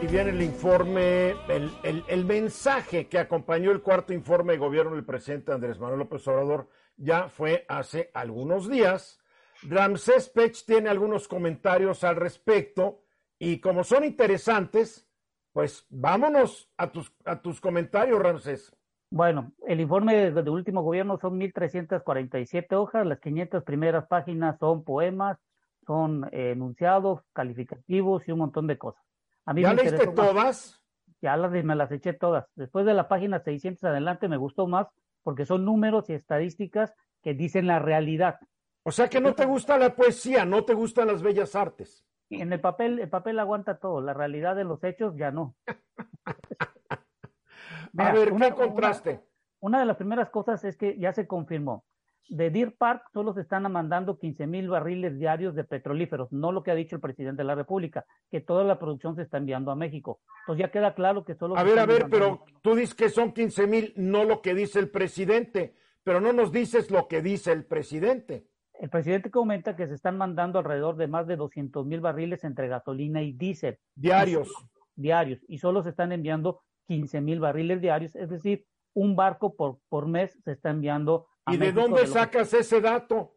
Y 0.02 0.08
viene 0.08 0.30
el 0.30 0.42
informe, 0.42 1.32
el, 1.50 1.70
el, 1.84 2.06
el, 2.08 2.26
mensaje 2.26 3.10
que 3.10 3.20
acompañó 3.20 3.72
el 3.72 3.82
cuarto 3.82 4.14
informe 4.14 4.54
de 4.54 4.60
gobierno 4.60 4.96
del 4.96 5.04
presidente 5.04 5.52
Andrés 5.52 5.78
Manuel 5.78 6.00
López 6.00 6.26
Obrador 6.30 6.70
ya 6.96 7.28
fue 7.28 7.66
hace 7.68 8.12
algunos 8.14 8.70
días. 8.70 9.20
Ramsés 9.64 10.30
Pech 10.30 10.66
tiene 10.66 10.90
algunos 10.90 11.28
comentarios 11.28 12.06
al 12.06 12.16
respecto 12.16 13.02
y 13.38 13.60
como 13.60 13.84
son 13.84 14.06
interesantes, 14.06 15.06
pues 15.52 15.86
vámonos 15.90 16.72
a 16.78 16.94
tus, 16.94 17.14
a 17.26 17.42
tus 17.42 17.60
comentarios, 17.60 18.22
Ramsés. 18.22 18.74
Bueno, 19.10 19.52
el 19.68 19.82
informe 19.82 20.16
de, 20.16 20.32
de 20.32 20.50
último 20.50 20.82
gobierno 20.82 21.20
son 21.20 21.42
1.347 21.42 22.74
hojas, 22.78 23.06
las 23.06 23.20
500 23.20 23.64
primeras 23.66 24.08
páginas 24.08 24.58
son 24.60 24.86
poemas, 24.86 25.38
son 25.86 26.26
eh, 26.32 26.52
enunciados, 26.52 27.22
calificativos 27.34 28.28
y 28.28 28.32
un 28.32 28.40
montón 28.40 28.68
de 28.68 28.78
cosas. 28.78 29.04
A 29.46 29.54
mí 29.54 29.62
¿Ya 29.62 29.74
leíste 29.74 30.08
todas? 30.08 30.82
Ya 31.22 31.38
las, 31.38 31.52
me 31.52 31.76
las 31.76 31.92
eché 31.92 32.14
todas. 32.14 32.46
Después 32.56 32.86
de 32.86 32.94
la 32.94 33.08
página 33.08 33.40
600 33.40 33.84
adelante 33.84 34.28
me 34.28 34.38
gustó 34.38 34.68
más 34.68 34.88
porque 35.24 35.46
son 35.46 35.66
números 35.66 36.10
y 36.10 36.14
estadísticas 36.14 36.94
que 37.22 37.34
dicen 37.34 37.68
la 37.68 37.80
realidad. 37.80 38.40
O 38.84 38.92
sea 38.92 39.10
que 39.10 39.22
no 39.22 39.34
te 39.34 39.46
gusta 39.46 39.78
la 39.78 39.96
poesía, 39.96 40.46
no 40.46 40.66
te 40.66 40.74
gustan 40.74 41.08
las 41.08 41.22
bellas 41.22 41.56
artes. 41.56 42.06
En 42.30 42.52
el 42.52 42.60
papel, 42.60 43.00
el 43.00 43.10
papel 43.10 43.40
aguanta 43.40 43.78
todo, 43.78 44.02
la 44.02 44.14
realidad 44.14 44.56
de 44.56 44.66
los 44.66 44.84
hechos 44.84 45.16
ya 45.16 45.32
no. 45.32 45.56
Mira, 47.94 48.10
A 48.10 48.14
ver, 48.14 48.30
¿qué 48.30 48.34
una, 48.34 48.56
contraste? 48.56 49.12
Una, 49.12 49.22
una 49.60 49.80
de 49.80 49.86
las 49.86 49.98
primeras 49.98 50.30
cosas 50.30 50.64
es 50.66 50.76
que 50.76 50.98
ya 50.98 51.14
se 51.14 51.28
confirmó 51.28 51.86
de 52.30 52.50
Deer 52.50 52.76
Park 52.76 53.04
solo 53.14 53.34
se 53.34 53.42
están 53.42 53.70
mandando 53.72 54.18
15 54.18 54.48
mil 54.48 54.70
barriles 54.70 55.18
diarios 55.20 55.56
de 55.56 55.64
petrolíferos, 55.64 56.32
no 56.32 56.52
lo 56.52 56.64
que 56.64 56.72
ha 56.72 56.76
dicho 56.76 56.96
el 56.96 57.02
presidente 57.02 57.42
de 57.42 57.48
la 57.48 57.56
República, 57.56 58.06
que 58.32 58.42
toda 58.42 58.64
la 58.64 58.80
producción 58.80 59.16
se 59.16 59.24
está 59.24 59.38
enviando 59.38 59.72
a 59.72 59.76
México. 59.76 60.22
Entonces 60.42 60.66
ya 60.66 60.72
queda 60.72 60.96
claro 60.96 61.26
que 61.26 61.36
solo... 61.36 61.58
A 61.58 61.64
ver, 61.64 61.80
a 61.80 61.86
ver, 61.86 62.08
pero 62.10 62.46
tú 62.62 62.76
dices 62.76 62.96
que 62.96 63.10
son 63.10 63.34
15 63.34 63.68
mil, 63.68 63.94
no 63.96 64.24
lo 64.24 64.42
que 64.42 64.54
dice 64.54 64.80
el 64.80 64.90
presidente, 64.90 65.76
pero 66.04 66.22
no 66.22 66.34
nos 66.34 66.52
dices 66.52 66.92
lo 66.92 67.08
que 67.08 67.22
dice 67.22 67.52
el 67.52 67.66
presidente. 67.66 68.48
El 68.74 68.90
presidente 68.90 69.30
comenta 69.30 69.76
que 69.76 69.88
se 69.88 69.94
están 69.94 70.18
mandando 70.18 70.60
alrededor 70.60 70.98
de 70.98 71.08
más 71.08 71.28
de 71.28 71.36
200 71.36 71.86
mil 71.86 72.02
barriles 72.02 72.44
entre 72.44 72.68
gasolina 72.68 73.22
y 73.22 73.34
diésel. 73.34 73.78
Diarios. 73.96 74.48
Y 74.48 74.52
solo, 74.52 74.70
diarios. 74.96 75.40
Y 75.48 75.58
solo 75.60 75.84
se 75.84 75.90
están 75.90 76.12
enviando 76.12 76.62
15 76.88 77.22
mil 77.22 77.40
barriles 77.40 77.82
diarios, 77.82 78.16
es 78.16 78.30
decir, 78.30 78.66
un 78.94 79.16
barco 79.16 79.56
por, 79.56 79.80
por 79.90 80.08
mes 80.08 80.38
se 80.44 80.52
está 80.52 80.70
enviando 80.70 81.28
¿Y 81.48 81.58
de 81.58 81.72
dónde 81.72 82.02
de 82.02 82.08
sacas 82.08 82.52
que... 82.52 82.60
ese 82.60 82.82
dato? 82.82 83.34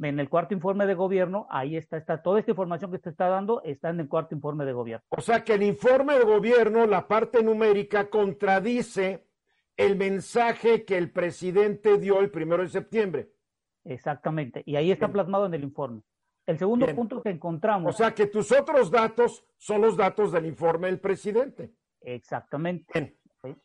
En 0.00 0.20
el 0.20 0.28
cuarto 0.28 0.54
informe 0.54 0.86
de 0.86 0.94
gobierno, 0.94 1.48
ahí 1.50 1.76
está, 1.76 1.96
está, 1.96 2.22
toda 2.22 2.38
esta 2.38 2.52
información 2.52 2.92
que 2.92 3.00
te 3.00 3.10
está 3.10 3.28
dando 3.28 3.62
está 3.62 3.88
en 3.90 3.98
el 3.98 4.08
cuarto 4.08 4.34
informe 4.34 4.64
de 4.64 4.72
gobierno. 4.72 5.04
O 5.08 5.20
sea 5.20 5.42
que 5.42 5.54
el 5.54 5.64
informe 5.64 6.16
de 6.16 6.24
gobierno, 6.24 6.86
la 6.86 7.08
parte 7.08 7.42
numérica, 7.42 8.08
contradice 8.08 9.26
el 9.76 9.96
mensaje 9.96 10.84
que 10.84 10.96
el 10.96 11.10
presidente 11.10 11.98
dio 11.98 12.20
el 12.20 12.30
primero 12.30 12.62
de 12.62 12.68
septiembre. 12.68 13.32
Exactamente, 13.84 14.62
y 14.66 14.76
ahí 14.76 14.92
está 14.92 15.06
Bien. 15.06 15.14
plasmado 15.14 15.46
en 15.46 15.54
el 15.54 15.64
informe. 15.64 16.02
El 16.46 16.58
segundo 16.58 16.86
Bien. 16.86 16.96
punto 16.96 17.22
que 17.22 17.30
encontramos. 17.30 17.94
O 17.94 17.96
sea 17.96 18.14
que 18.14 18.26
tus 18.26 18.52
otros 18.52 18.90
datos 18.90 19.44
son 19.56 19.82
los 19.82 19.96
datos 19.96 20.30
del 20.32 20.46
informe 20.46 20.86
del 20.86 21.00
presidente. 21.00 21.72
Exactamente. 22.00 23.18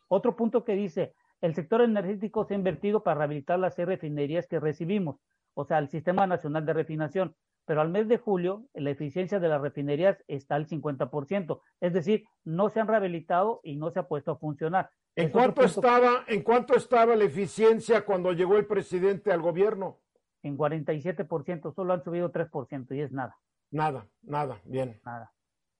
Otro 0.07 0.35
punto 0.35 0.63
que 0.63 0.75
dice, 0.75 1.13
el 1.43 1.55
sector 1.55 1.81
energético 1.81 2.45
se 2.45 2.53
ha 2.53 2.57
invertido 2.57 3.03
para 3.03 3.17
rehabilitar 3.17 3.59
las 3.59 3.77
refinerías 3.77 4.47
que 4.47 4.61
recibimos, 4.61 5.17
o 5.53 5.65
sea, 5.65 5.77
el 5.77 5.89
Sistema 5.89 6.25
Nacional 6.25 6.65
de 6.65 6.71
Refinación. 6.71 7.35
Pero 7.65 7.81
al 7.81 7.89
mes 7.89 8.07
de 8.07 8.17
julio, 8.17 8.63
la 8.73 8.91
eficiencia 8.91 9.41
de 9.41 9.49
las 9.49 9.61
refinerías 9.61 10.23
está 10.29 10.55
al 10.55 10.67
50%. 10.67 11.59
Es 11.81 11.91
decir, 11.91 12.23
no 12.45 12.69
se 12.69 12.79
han 12.79 12.87
rehabilitado 12.87 13.59
y 13.61 13.75
no 13.75 13.91
se 13.91 13.99
ha 13.99 14.07
puesto 14.07 14.31
a 14.31 14.37
funcionar. 14.37 14.89
¿En 15.17 15.31
cuánto, 15.31 15.63
estaba, 15.65 16.23
¿En 16.27 16.43
cuánto 16.43 16.75
estaba 16.75 17.13
la 17.13 17.25
eficiencia 17.25 18.05
cuando 18.05 18.31
llegó 18.31 18.55
el 18.55 18.65
presidente 18.65 19.33
al 19.33 19.41
gobierno? 19.41 19.99
En 20.43 20.57
47%, 20.57 21.73
solo 21.75 21.93
han 21.93 22.03
subido 22.05 22.31
3% 22.31 22.95
y 22.95 23.01
es 23.01 23.11
nada. 23.11 23.35
Nada, 23.69 24.07
nada, 24.21 24.61
bien. 24.63 25.01
Nada. 25.05 25.33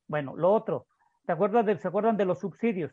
Bueno, 0.08 0.36
lo 0.36 0.52
otro, 0.52 0.88
¿se 1.26 1.32
acuerdan 1.32 1.66
de, 1.66 1.78
¿se 1.78 1.88
acuerdan 1.88 2.18
de 2.18 2.26
los 2.26 2.40
subsidios? 2.40 2.92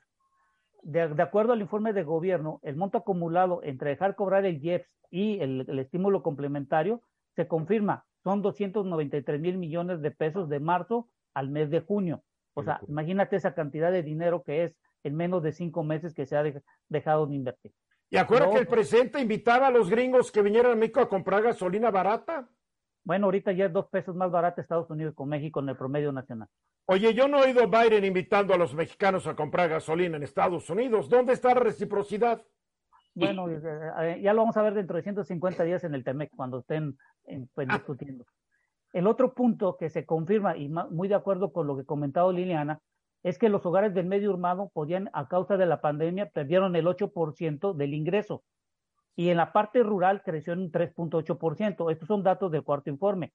De, 0.82 1.08
de, 1.08 1.22
acuerdo 1.22 1.52
al 1.52 1.60
informe 1.60 1.92
de 1.92 2.02
gobierno, 2.02 2.60
el 2.62 2.76
monto 2.76 2.98
acumulado 2.98 3.60
entre 3.62 3.90
dejar 3.90 4.14
cobrar 4.14 4.44
el 4.44 4.62
IEPS 4.62 4.88
y 5.10 5.40
el, 5.40 5.64
el 5.68 5.78
estímulo 5.78 6.22
complementario 6.22 7.02
se 7.36 7.48
confirma 7.48 8.04
son 8.22 8.42
293 8.42 9.40
mil 9.40 9.56
millones 9.58 10.02
de 10.02 10.10
pesos 10.10 10.48
de 10.48 10.60
marzo 10.60 11.08
al 11.34 11.50
mes 11.50 11.70
de 11.70 11.80
junio. 11.80 12.22
O 12.54 12.62
sea, 12.62 12.80
imagínate 12.88 13.36
esa 13.36 13.54
cantidad 13.54 13.90
de 13.90 14.02
dinero 14.02 14.42
que 14.42 14.64
es 14.64 14.76
en 15.02 15.16
menos 15.16 15.42
de 15.42 15.52
cinco 15.52 15.82
meses 15.82 16.14
que 16.14 16.26
se 16.26 16.36
ha 16.36 16.44
dejado 16.88 17.26
de 17.26 17.34
invertir. 17.34 17.72
Y 18.10 18.16
acuerda 18.16 18.50
que 18.50 18.58
el 18.58 18.66
presidente 18.66 19.20
invitaba 19.20 19.68
a 19.68 19.70
los 19.70 19.88
gringos 19.88 20.32
que 20.32 20.42
vinieran 20.42 20.72
a 20.72 20.76
México 20.76 21.00
a 21.00 21.08
comprar 21.08 21.42
gasolina 21.42 21.90
barata. 21.90 22.48
Bueno, 23.04 23.26
ahorita 23.26 23.52
ya 23.52 23.66
es 23.66 23.72
dos 23.72 23.88
pesos 23.88 24.14
más 24.14 24.30
barata 24.30 24.60
Estados 24.60 24.90
Unidos 24.90 25.14
con 25.14 25.28
México 25.28 25.60
en 25.60 25.68
el 25.70 25.76
promedio 25.76 26.12
nacional. 26.12 26.48
Oye, 26.86 27.14
yo 27.14 27.28
no 27.28 27.38
he 27.38 27.46
oído 27.46 27.68
Biden 27.68 28.04
invitando 28.04 28.52
a 28.52 28.58
los 28.58 28.74
mexicanos 28.74 29.26
a 29.26 29.34
comprar 29.34 29.68
gasolina 29.68 30.16
en 30.16 30.22
Estados 30.22 30.68
Unidos. 30.70 31.08
¿Dónde 31.08 31.32
está 31.32 31.54
la 31.54 31.60
reciprocidad? 31.60 32.42
Bueno, 33.14 33.48
eh, 33.48 33.60
eh, 34.00 34.20
ya 34.22 34.32
lo 34.32 34.42
vamos 34.42 34.56
a 34.56 34.62
ver 34.62 34.74
dentro 34.74 34.96
de 34.96 35.02
150 35.02 35.64
días 35.64 35.84
en 35.84 35.94
el 35.94 36.04
TEMEC, 36.04 36.30
cuando 36.34 36.58
estén 36.58 36.96
pues, 37.54 37.68
ah. 37.70 37.74
discutiendo. 37.74 38.24
El 38.92 39.06
otro 39.06 39.34
punto 39.34 39.76
que 39.76 39.88
se 39.88 40.04
confirma, 40.04 40.56
y 40.56 40.68
muy 40.68 41.08
de 41.08 41.14
acuerdo 41.14 41.52
con 41.52 41.66
lo 41.66 41.76
que 41.76 41.82
ha 41.82 41.86
comentado 41.86 42.32
Liliana, 42.32 42.80
es 43.22 43.38
que 43.38 43.48
los 43.48 43.64
hogares 43.66 43.94
del 43.94 44.06
medio 44.06 44.30
urbano 44.30 44.70
podían, 44.72 45.10
a 45.12 45.28
causa 45.28 45.56
de 45.56 45.66
la 45.66 45.80
pandemia, 45.80 46.30
perdieron 46.30 46.74
el 46.74 46.86
8% 46.86 47.74
del 47.74 47.94
ingreso. 47.94 48.42
Y 49.16 49.28
en 49.28 49.36
la 49.36 49.52
parte 49.52 49.82
rural 49.82 50.22
creció 50.22 50.52
en 50.52 50.60
un 50.60 50.72
3.8%. 50.72 51.90
Estos 51.90 52.08
son 52.08 52.22
datos 52.22 52.50
del 52.50 52.62
cuarto 52.62 52.90
informe. 52.90 53.32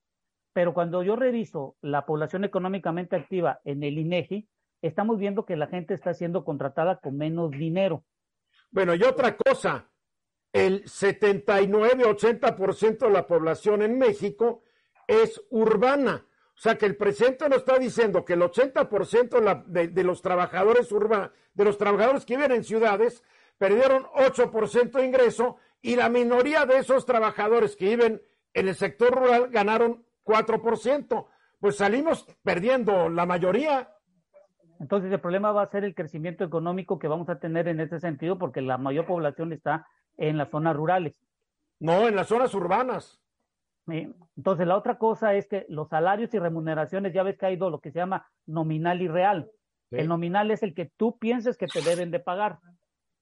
Pero 0.53 0.73
cuando 0.73 1.03
yo 1.03 1.15
reviso 1.15 1.75
la 1.81 2.05
población 2.05 2.45
económicamente 2.45 3.15
activa 3.15 3.59
en 3.65 3.83
el 3.83 3.97
INEGI, 3.97 4.47
estamos 4.81 5.19
viendo 5.19 5.45
que 5.45 5.57
la 5.57 5.67
gente 5.67 5.93
está 5.93 6.13
siendo 6.13 6.45
contratada 6.45 6.99
con 6.99 7.17
menos 7.17 7.51
dinero. 7.51 8.05
Bueno, 8.71 8.95
y 8.95 9.03
otra 9.03 9.35
cosa, 9.35 9.89
el 10.53 10.85
79-80% 10.85 12.99
de 12.99 13.09
la 13.09 13.27
población 13.27 13.81
en 13.81 13.97
México 13.97 14.63
es 15.07 15.41
urbana. 15.49 16.25
O 16.55 16.57
sea 16.57 16.77
que 16.77 16.85
el 16.85 16.95
presidente 16.95 17.49
nos 17.49 17.59
está 17.59 17.77
diciendo 17.77 18.23
que 18.23 18.33
el 18.33 18.41
80% 18.41 19.65
de, 19.65 20.03
los 20.03 20.21
trabajadores 20.21 20.89
urbanos, 20.91 21.31
de 21.53 21.65
los 21.65 21.77
trabajadores 21.77 22.25
que 22.25 22.37
viven 22.37 22.53
en 22.53 22.63
ciudades, 22.63 23.23
perdieron 23.57 24.05
8% 24.15 24.91
de 24.91 25.05
ingreso 25.05 25.57
y 25.81 25.95
la 25.95 26.09
minoría 26.09 26.65
de 26.65 26.77
esos 26.77 27.05
trabajadores 27.05 27.75
que 27.75 27.85
viven 27.85 28.21
en 28.53 28.67
el 28.67 28.75
sector 28.75 29.13
rural 29.13 29.49
ganaron 29.49 30.03
4%. 30.23 31.27
Pues 31.59 31.77
salimos 31.77 32.25
perdiendo 32.43 33.09
la 33.09 33.25
mayoría. 33.25 33.91
Entonces 34.79 35.11
el 35.11 35.19
problema 35.19 35.51
va 35.51 35.63
a 35.63 35.69
ser 35.69 35.83
el 35.83 35.95
crecimiento 35.95 36.43
económico 36.43 36.99
que 36.99 37.07
vamos 37.07 37.29
a 37.29 37.39
tener 37.39 37.67
en 37.67 37.79
ese 37.79 37.99
sentido 37.99 38.37
porque 38.37 38.61
la 38.61 38.77
mayor 38.77 39.05
población 39.05 39.53
está 39.53 39.87
en 40.17 40.37
las 40.37 40.49
zonas 40.49 40.75
rurales. 40.75 41.15
No, 41.79 42.07
en 42.07 42.15
las 42.15 42.27
zonas 42.27 42.53
urbanas. 42.53 43.21
Entonces, 43.87 44.65
la 44.65 44.77
otra 44.77 44.97
cosa 44.97 45.35
es 45.35 45.47
que 45.47 45.65
los 45.69 45.89
salarios 45.89 46.33
y 46.33 46.39
remuneraciones, 46.39 47.13
ya 47.13 47.23
ves 47.23 47.37
que 47.37 47.45
hay 47.45 47.57
lo 47.57 47.79
que 47.79 47.91
se 47.91 47.99
llama 47.99 48.27
nominal 48.45 49.01
y 49.01 49.07
real. 49.07 49.51
El 49.91 50.07
nominal 50.07 50.51
es 50.51 50.63
el 50.63 50.73
que 50.73 50.91
tú 50.97 51.17
pienses 51.19 51.57
que 51.57 51.67
te 51.67 51.81
deben 51.81 52.11
de 52.11 52.19
pagar. 52.19 52.59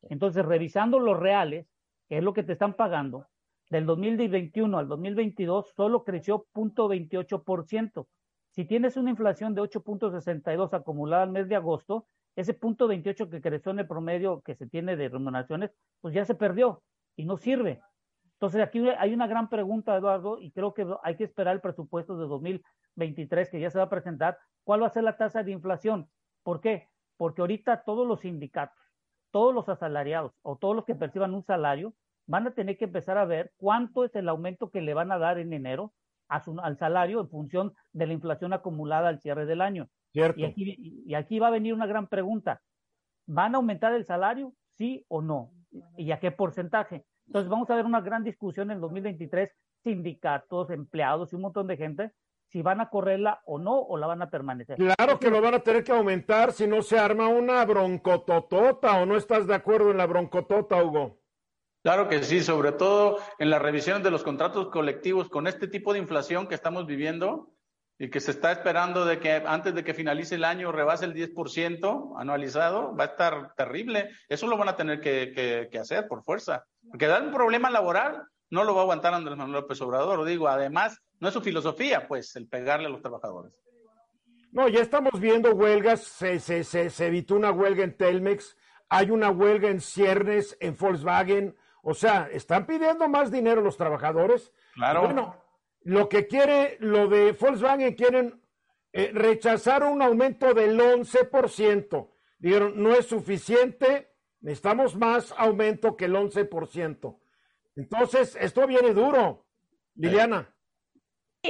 Entonces, 0.09 0.45
revisando 0.45 0.99
los 0.99 1.19
reales, 1.19 1.67
que 2.07 2.17
es 2.17 2.23
lo 2.23 2.33
que 2.33 2.43
te 2.43 2.53
están 2.53 2.73
pagando, 2.73 3.27
del 3.69 3.85
2021 3.85 4.77
al 4.77 4.87
2022 4.87 5.73
solo 5.75 6.03
creció 6.03 6.45
0.28%. 6.53 8.07
Si 8.51 8.65
tienes 8.65 8.97
una 8.97 9.09
inflación 9.09 9.55
de 9.55 9.61
8.62 9.61 10.73
acumulada 10.73 11.23
al 11.23 11.31
mes 11.31 11.49
de 11.49 11.55
agosto, 11.55 12.05
ese 12.35 12.53
punto 12.53 12.87
28 12.87 13.29
que 13.29 13.41
creció 13.41 13.71
en 13.71 13.79
el 13.79 13.87
promedio 13.87 14.41
que 14.41 14.55
se 14.55 14.67
tiene 14.67 14.95
de 14.95 15.09
remuneraciones, 15.09 15.71
pues 16.01 16.13
ya 16.13 16.25
se 16.25 16.35
perdió 16.35 16.83
y 17.15 17.25
no 17.25 17.37
sirve. 17.37 17.81
Entonces, 18.33 18.61
aquí 18.61 18.85
hay 18.99 19.13
una 19.13 19.27
gran 19.27 19.49
pregunta, 19.49 19.95
Eduardo, 19.95 20.39
y 20.39 20.51
creo 20.51 20.73
que 20.73 20.85
hay 21.03 21.15
que 21.15 21.23
esperar 21.23 21.55
el 21.55 21.61
presupuesto 21.61 22.17
de 22.17 22.27
2023 22.27 23.49
que 23.49 23.59
ya 23.59 23.69
se 23.69 23.77
va 23.77 23.85
a 23.85 23.89
presentar. 23.89 24.37
¿Cuál 24.63 24.83
va 24.83 24.87
a 24.87 24.91
ser 24.91 25.03
la 25.03 25.17
tasa 25.17 25.43
de 25.43 25.51
inflación? 25.51 26.09
¿Por 26.43 26.59
qué? 26.59 26.89
Porque 27.15 27.41
ahorita 27.41 27.83
todos 27.83 28.05
los 28.05 28.21
sindicatos, 28.21 28.82
todos 29.33 29.53
los 29.53 29.67
asalariados 29.67 30.31
o 30.43 30.57
todos 30.57 30.75
los 30.75 30.85
que 30.85 30.93
perciban 30.93 31.33
un 31.33 31.43
salario 31.43 31.93
van 32.27 32.45
a 32.47 32.53
tener 32.53 32.77
que 32.77 32.85
empezar 32.85 33.17
a 33.17 33.25
ver 33.25 33.51
cuánto 33.57 34.05
es 34.05 34.15
el 34.15 34.29
aumento 34.29 34.69
que 34.69 34.79
le 34.79 34.93
van 34.93 35.11
a 35.11 35.17
dar 35.17 35.39
en 35.39 35.51
enero 35.51 35.91
al 36.29 36.77
salario 36.77 37.19
en 37.19 37.29
función 37.29 37.73
de 37.91 38.07
la 38.07 38.13
inflación 38.13 38.53
acumulada 38.53 39.09
al 39.09 39.19
cierre 39.19 39.45
del 39.45 39.61
año. 39.61 39.89
Cierto. 40.13 40.39
Y 40.39 40.45
aquí, 40.45 41.03
y 41.05 41.13
aquí 41.15 41.39
va 41.39 41.47
a 41.47 41.51
venir 41.51 41.73
una 41.73 41.87
gran 41.87 42.07
pregunta. 42.07 42.61
¿Van 43.25 43.55
a 43.55 43.57
aumentar 43.57 43.93
el 43.93 44.05
salario? 44.05 44.53
¿Sí 44.77 45.03
o 45.07 45.21
no? 45.21 45.51
¿Y 45.97 46.11
a 46.11 46.19
qué 46.19 46.31
porcentaje? 46.31 47.03
Entonces 47.27 47.49
vamos 47.49 47.69
a 47.69 47.75
ver 47.75 47.85
una 47.85 48.01
gran 48.01 48.23
discusión 48.23 48.69
en 48.71 48.79
2023, 48.79 49.51
sindicatos, 49.83 50.69
empleados 50.69 51.33
y 51.33 51.35
un 51.35 51.41
montón 51.41 51.67
de 51.67 51.77
gente, 51.77 52.11
si 52.53 52.61
van 52.61 52.79
a 52.81 52.89
correrla 52.89 53.41
o 53.47 53.57
no, 53.57 53.79
o 53.79 53.97
la 53.97 54.05
van 54.05 54.21
a 54.21 54.29
permanecer. 54.29 54.77
Claro 54.77 55.17
que 55.17 55.31
lo 55.31 55.41
van 55.41 55.55
a 55.55 55.59
tener 55.61 55.83
que 55.83 55.91
aumentar 55.91 56.53
si 56.53 56.67
no 56.67 56.83
se 56.83 56.99
arma 56.99 57.27
una 57.27 57.65
broncototota, 57.65 59.01
o 59.01 59.07
no 59.07 59.17
estás 59.17 59.47
de 59.47 59.55
acuerdo 59.55 59.89
en 59.89 59.97
la 59.97 60.05
broncotota, 60.05 60.81
Hugo. 60.83 61.19
Claro 61.81 62.07
que 62.07 62.21
sí, 62.21 62.43
sobre 62.43 62.71
todo 62.71 63.17
en 63.39 63.49
la 63.49 63.57
revisión 63.57 64.03
de 64.03 64.11
los 64.11 64.21
contratos 64.21 64.69
colectivos 64.69 65.29
con 65.29 65.47
este 65.47 65.67
tipo 65.67 65.93
de 65.93 65.99
inflación 65.99 66.47
que 66.47 66.53
estamos 66.53 66.85
viviendo 66.85 67.55
y 67.97 68.11
que 68.11 68.19
se 68.19 68.29
está 68.29 68.51
esperando 68.51 69.03
de 69.03 69.19
que 69.19 69.31
antes 69.31 69.73
de 69.73 69.83
que 69.83 69.95
finalice 69.95 70.35
el 70.35 70.45
año 70.45 70.71
rebase 70.71 71.05
el 71.05 71.15
10% 71.15 72.13
anualizado, 72.19 72.95
va 72.95 73.05
a 73.05 73.07
estar 73.07 73.55
terrible. 73.55 74.11
Eso 74.29 74.45
lo 74.45 74.57
van 74.57 74.69
a 74.69 74.75
tener 74.75 75.01
que, 75.01 75.67
que 75.71 75.79
hacer 75.79 76.07
por 76.07 76.23
fuerza. 76.23 76.65
Porque 76.87 77.07
dar 77.07 77.23
un 77.23 77.31
problema 77.31 77.71
laboral 77.71 78.27
no 78.53 78.63
lo 78.63 78.75
va 78.75 78.81
a 78.81 78.83
aguantar 78.83 79.15
Andrés 79.15 79.35
Manuel 79.35 79.61
López 79.61 79.81
Obrador. 79.81 80.23
Digo, 80.25 80.47
además, 80.47 81.01
no 81.23 81.29
es 81.29 81.33
su 81.33 81.41
filosofía, 81.41 82.07
pues, 82.07 82.35
el 82.35 82.47
pegarle 82.47 82.87
a 82.87 82.89
los 82.89 83.01
trabajadores. 83.01 83.53
No, 84.51 84.67
ya 84.67 84.81
estamos 84.81 85.19
viendo 85.19 85.55
huelgas, 85.55 86.03
se, 86.03 86.39
se, 86.39 86.63
se, 86.63 87.07
evitó 87.07 87.35
una 87.35 87.51
huelga 87.51 87.83
en 87.83 87.97
Telmex, 87.97 88.55
hay 88.89 89.09
una 89.09 89.31
huelga 89.31 89.69
en 89.69 89.81
Ciernes, 89.81 90.55
en 90.59 90.77
Volkswagen, 90.77 91.55
o 91.81 91.95
sea, 91.95 92.29
están 92.31 92.67
pidiendo 92.67 93.07
más 93.07 93.31
dinero 93.31 93.61
los 93.61 93.77
trabajadores. 93.77 94.51
Claro. 94.75 95.01
Bueno, 95.01 95.41
lo 95.81 96.07
que 96.07 96.27
quiere, 96.27 96.77
lo 96.79 97.07
de 97.07 97.31
Volkswagen, 97.31 97.95
quieren 97.95 98.41
eh, 98.91 99.09
rechazar 99.13 99.83
un 99.83 100.01
aumento 100.03 100.53
del 100.53 100.79
11%. 100.79 102.09
Dijeron, 102.37 102.73
no 102.75 102.93
es 102.93 103.07
suficiente, 103.07 104.13
Necesitamos 104.43 104.97
más 104.97 105.33
aumento 105.37 105.95
que 105.95 106.03
el 106.03 106.15
11%. 106.15 107.17
Entonces, 107.77 108.37
esto 108.37 108.67
viene 108.67 108.93
duro. 108.93 109.45
Liliana. 109.95 110.52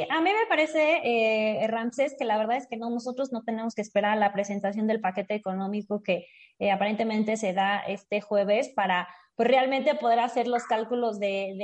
A 0.09 0.21
mí 0.21 0.29
me 0.31 0.47
parece, 0.49 1.01
eh, 1.03 1.67
Ramses, 1.67 2.15
que 2.17 2.25
la 2.25 2.37
verdad 2.37 2.57
es 2.57 2.67
que 2.67 2.77
no, 2.77 2.89
nosotros 2.89 3.31
no 3.31 3.43
tenemos 3.43 3.75
que 3.75 3.81
esperar 3.81 4.17
la 4.17 4.33
presentación 4.33 4.87
del 4.87 5.01
paquete 5.01 5.35
económico 5.35 6.01
que 6.01 6.27
eh, 6.59 6.71
aparentemente 6.71 7.37
se 7.37 7.53
da 7.53 7.79
este 7.79 8.21
jueves 8.21 8.69
para 8.69 9.07
pues, 9.35 9.47
realmente 9.47 9.95
poder 9.95 10.19
hacer 10.19 10.47
los 10.47 10.63
cálculos 10.63 11.19
de, 11.19 11.55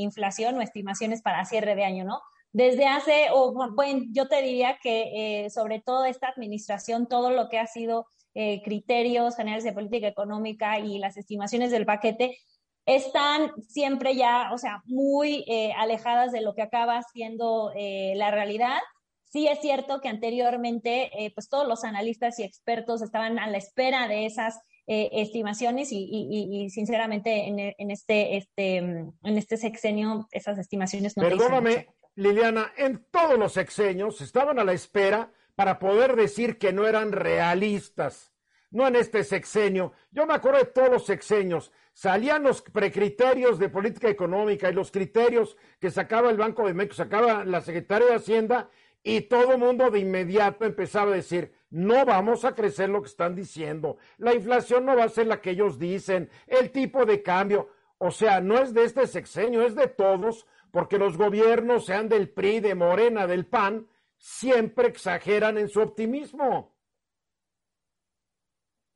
inflación 0.00 0.56
o 0.56 0.62
estimaciones 0.62 1.22
para 1.22 1.44
cierre 1.44 1.76
de 1.76 1.84
año, 1.84 2.04
¿no? 2.04 2.20
Desde 2.52 2.86
hace, 2.86 3.26
o 3.32 3.52
bueno, 3.74 4.04
yo 4.10 4.28
te 4.28 4.42
diría 4.42 4.78
que 4.82 5.44
eh, 5.44 5.50
sobre 5.50 5.80
todo 5.80 6.04
esta 6.06 6.28
administración, 6.28 7.06
todo 7.06 7.30
lo 7.30 7.48
que 7.48 7.58
ha 7.58 7.66
sido 7.66 8.06
eh, 8.34 8.62
criterios 8.62 9.36
generales 9.36 9.64
de 9.64 9.72
política 9.72 10.08
económica 10.08 10.78
y 10.78 10.98
las 10.98 11.16
estimaciones 11.16 11.70
del 11.70 11.86
paquete 11.86 12.38
están 12.86 13.52
siempre 13.68 14.14
ya, 14.14 14.50
o 14.52 14.58
sea, 14.58 14.82
muy 14.86 15.44
eh, 15.48 15.72
alejadas 15.76 16.32
de 16.32 16.40
lo 16.40 16.54
que 16.54 16.62
acaba 16.62 17.02
siendo 17.02 17.72
eh, 17.76 18.14
la 18.16 18.30
realidad. 18.30 18.78
Sí 19.24 19.48
es 19.48 19.60
cierto 19.60 20.00
que 20.00 20.08
anteriormente, 20.08 21.10
pues 21.34 21.48
todos 21.48 21.68
los 21.68 21.84
analistas 21.84 22.38
y 22.38 22.44
expertos 22.44 23.02
estaban 23.02 23.38
a 23.38 23.48
la 23.48 23.58
espera 23.58 24.08
de 24.08 24.24
esas 24.24 24.60
estimaciones 24.86 25.88
y, 25.90 26.70
sinceramente 26.70 27.48
en, 27.48 27.90
este, 27.90 28.36
este, 28.36 28.76
en 28.76 29.14
este 29.22 29.56
sexenio 29.56 30.28
esas 30.30 30.58
estimaciones 30.58 31.16
no 31.16 31.24
Perdóname, 31.24 31.88
Liliana, 32.14 32.72
en 32.78 33.04
todos 33.10 33.38
los 33.38 33.52
sexenios 33.52 34.22
estaban 34.22 34.58
a 34.58 34.64
la 34.64 34.72
espera 34.72 35.32
para 35.54 35.78
poder 35.78 36.16
decir 36.16 36.58
que 36.58 36.72
no 36.72 36.86
eran 36.86 37.12
realistas. 37.12 38.32
No 38.76 38.86
en 38.86 38.96
este 38.96 39.24
sexenio. 39.24 39.94
Yo 40.10 40.26
me 40.26 40.34
acuerdo 40.34 40.58
de 40.58 40.66
todos 40.66 40.90
los 40.90 41.06
sexenios. 41.06 41.72
Salían 41.94 42.42
los 42.42 42.60
precriterios 42.60 43.58
de 43.58 43.70
política 43.70 44.10
económica 44.10 44.68
y 44.68 44.74
los 44.74 44.90
criterios 44.90 45.56
que 45.80 45.90
sacaba 45.90 46.28
el 46.28 46.36
Banco 46.36 46.66
de 46.66 46.74
México, 46.74 46.94
sacaba 46.94 47.46
la 47.46 47.62
Secretaría 47.62 48.08
de 48.08 48.16
Hacienda 48.16 48.68
y 49.02 49.22
todo 49.22 49.52
el 49.52 49.58
mundo 49.60 49.90
de 49.90 50.00
inmediato 50.00 50.66
empezaba 50.66 51.12
a 51.12 51.14
decir, 51.14 51.54
no 51.70 52.04
vamos 52.04 52.44
a 52.44 52.54
crecer 52.54 52.90
lo 52.90 53.00
que 53.00 53.08
están 53.08 53.34
diciendo, 53.34 53.96
la 54.18 54.34
inflación 54.34 54.84
no 54.84 54.94
va 54.94 55.04
a 55.04 55.08
ser 55.08 55.26
la 55.26 55.40
que 55.40 55.52
ellos 55.52 55.78
dicen, 55.78 56.28
el 56.46 56.70
tipo 56.70 57.06
de 57.06 57.22
cambio, 57.22 57.70
o 57.96 58.10
sea, 58.10 58.42
no 58.42 58.58
es 58.58 58.74
de 58.74 58.84
este 58.84 59.06
sexenio, 59.06 59.62
es 59.62 59.74
de 59.74 59.88
todos, 59.88 60.46
porque 60.70 60.98
los 60.98 61.16
gobiernos, 61.16 61.86
sean 61.86 62.10
del 62.10 62.28
PRI, 62.28 62.60
de 62.60 62.74
Morena, 62.74 63.26
del 63.26 63.46
PAN, 63.46 63.86
siempre 64.18 64.88
exageran 64.88 65.56
en 65.56 65.70
su 65.70 65.80
optimismo. 65.80 66.75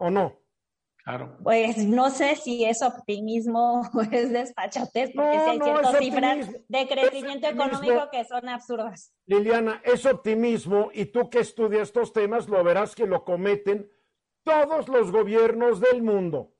¿O 0.01 0.11
no? 0.11 0.41
Claro. 1.05 1.37
Pues 1.43 1.77
no 1.79 2.09
sé 2.11 2.35
si 2.35 2.65
es 2.65 2.83
optimismo 2.83 3.83
o 3.95 4.01
es 4.01 4.33
despachatez, 4.33 5.11
porque 5.15 5.37
No, 5.37 5.45
sí 5.45 5.51
hay 5.51 5.59
no, 5.59 5.65
ciertas 5.67 5.99
cifras 5.99 6.51
de 6.69 6.89
crecimiento 6.89 7.49
económico 7.49 8.09
que 8.11 8.25
son 8.25 8.49
absurdas. 8.49 9.13
Liliana, 9.27 9.83
es 9.85 10.07
optimismo 10.07 10.91
y 10.95 11.07
tú 11.07 11.29
que 11.29 11.41
estudias 11.41 11.83
estos 11.83 12.15
temas 12.15 12.49
lo 12.49 12.65
verás 12.65 12.95
que 12.95 13.07
lo 13.07 13.25
cometen 13.25 13.91
todos 14.43 14.89
los 14.89 15.13
gobiernos 15.13 15.81
del 15.81 16.03
mundo. 16.03 16.55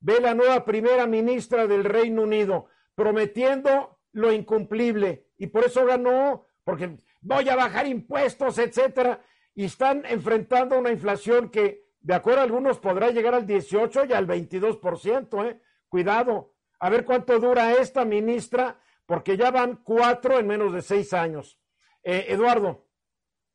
Ve 0.00 0.20
la 0.20 0.34
nueva 0.34 0.64
primera 0.64 1.06
ministra 1.06 1.66
del 1.66 1.84
Reino 1.84 2.22
Unido 2.22 2.68
prometiendo 2.94 4.00
lo 4.12 4.32
incumplible 4.32 5.26
y 5.36 5.48
por 5.48 5.64
eso 5.64 5.84
ganó, 5.84 6.46
porque 6.64 6.96
voy 7.20 7.48
a 7.50 7.56
bajar 7.56 7.86
impuestos, 7.86 8.58
etcétera, 8.58 9.22
y 9.54 9.64
están 9.64 10.04
enfrentando 10.06 10.78
una 10.78 10.90
inflación 10.90 11.50
que, 11.50 11.87
de 12.00 12.14
acuerdo 12.14 12.40
a 12.40 12.44
algunos, 12.44 12.78
podrá 12.78 13.10
llegar 13.10 13.34
al 13.34 13.46
18 13.46 14.04
y 14.06 14.12
al 14.12 14.26
22%, 14.26 15.50
¿eh? 15.50 15.60
Cuidado, 15.88 16.54
a 16.80 16.90
ver 16.90 17.04
cuánto 17.04 17.38
dura 17.38 17.72
esta 17.72 18.04
ministra, 18.04 18.80
porque 19.06 19.36
ya 19.36 19.50
van 19.50 19.82
cuatro 19.82 20.38
en 20.38 20.46
menos 20.46 20.72
de 20.72 20.82
seis 20.82 21.12
años. 21.12 21.58
Eh, 22.02 22.26
Eduardo. 22.28 22.86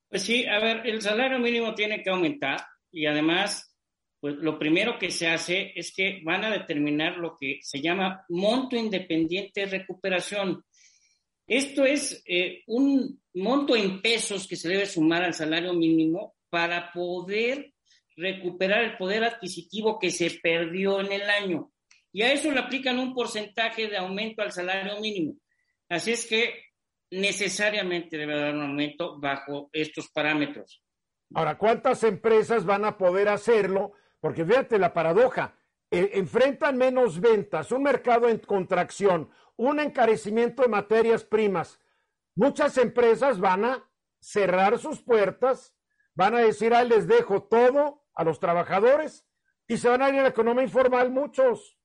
Pues 0.09 0.23
sí, 0.23 0.45
a 0.45 0.59
ver, 0.59 0.85
el 0.85 1.01
salario 1.01 1.39
mínimo 1.39 1.73
tiene 1.73 2.03
que 2.03 2.09
aumentar 2.09 2.59
y 2.91 3.05
además, 3.05 3.75
pues 4.19 4.35
lo 4.35 4.59
primero 4.59 4.99
que 4.99 5.09
se 5.09 5.27
hace 5.27 5.71
es 5.75 5.93
que 5.93 6.21
van 6.23 6.43
a 6.43 6.51
determinar 6.51 7.17
lo 7.17 7.35
que 7.35 7.59
se 7.61 7.81
llama 7.81 8.25
monto 8.29 8.75
independiente 8.75 9.61
de 9.61 9.77
recuperación. 9.77 10.63
Esto 11.47 11.85
es 11.85 12.23
eh, 12.27 12.61
un 12.67 13.21
monto 13.33 13.75
en 13.75 14.01
pesos 14.01 14.47
que 14.47 14.55
se 14.55 14.69
debe 14.69 14.85
sumar 14.85 15.23
al 15.23 15.33
salario 15.33 15.73
mínimo 15.73 16.35
para 16.49 16.91
poder 16.91 17.72
recuperar 18.15 18.83
el 18.83 18.97
poder 18.97 19.23
adquisitivo 19.23 19.99
que 19.99 20.11
se 20.11 20.29
perdió 20.41 20.99
en 20.99 21.11
el 21.11 21.29
año. 21.29 21.71
Y 22.11 22.21
a 22.21 22.31
eso 22.31 22.51
le 22.51 22.59
aplican 22.59 22.99
un 22.99 23.13
porcentaje 23.13 23.87
de 23.87 23.97
aumento 23.97 24.41
al 24.41 24.51
salario 24.51 24.99
mínimo. 24.99 25.35
Así 25.89 26.11
es 26.11 26.25
que 26.27 26.73
necesariamente 27.09 28.17
debe 28.17 28.39
haber 28.39 28.55
un 28.55 28.61
aumento 28.63 29.19
bajo 29.19 29.69
estos 29.71 30.09
parámetros. 30.09 30.83
Ahora, 31.33 31.57
¿cuántas 31.57 32.03
empresas 32.03 32.65
van 32.65 32.85
a 32.85 32.97
poder 32.97 33.29
hacerlo? 33.29 33.93
Porque 34.19 34.45
fíjate 34.45 34.77
la 34.77 34.93
paradoja, 34.93 35.57
eh, 35.89 36.11
enfrentan 36.13 36.77
menos 36.77 37.19
ventas, 37.19 37.71
un 37.71 37.83
mercado 37.83 38.29
en 38.29 38.39
contracción, 38.39 39.29
un 39.55 39.79
encarecimiento 39.79 40.61
de 40.61 40.69
materias 40.69 41.23
primas. 41.23 41.79
Muchas 42.35 42.77
empresas 42.77 43.39
van 43.39 43.65
a 43.65 43.89
cerrar 44.19 44.79
sus 44.79 45.01
puertas, 45.01 45.75
van 46.15 46.35
a 46.35 46.39
decir, 46.39 46.73
ahí 46.73 46.87
les 46.87 47.07
dejo 47.07 47.43
todo 47.43 48.02
a 48.15 48.23
los 48.23 48.39
trabajadores 48.39 49.25
y 49.67 49.77
se 49.77 49.89
van 49.89 50.01
a 50.01 50.09
ir 50.09 50.19
a 50.19 50.23
la 50.23 50.29
economía 50.29 50.63
informal 50.63 51.09
muchos. 51.11 51.77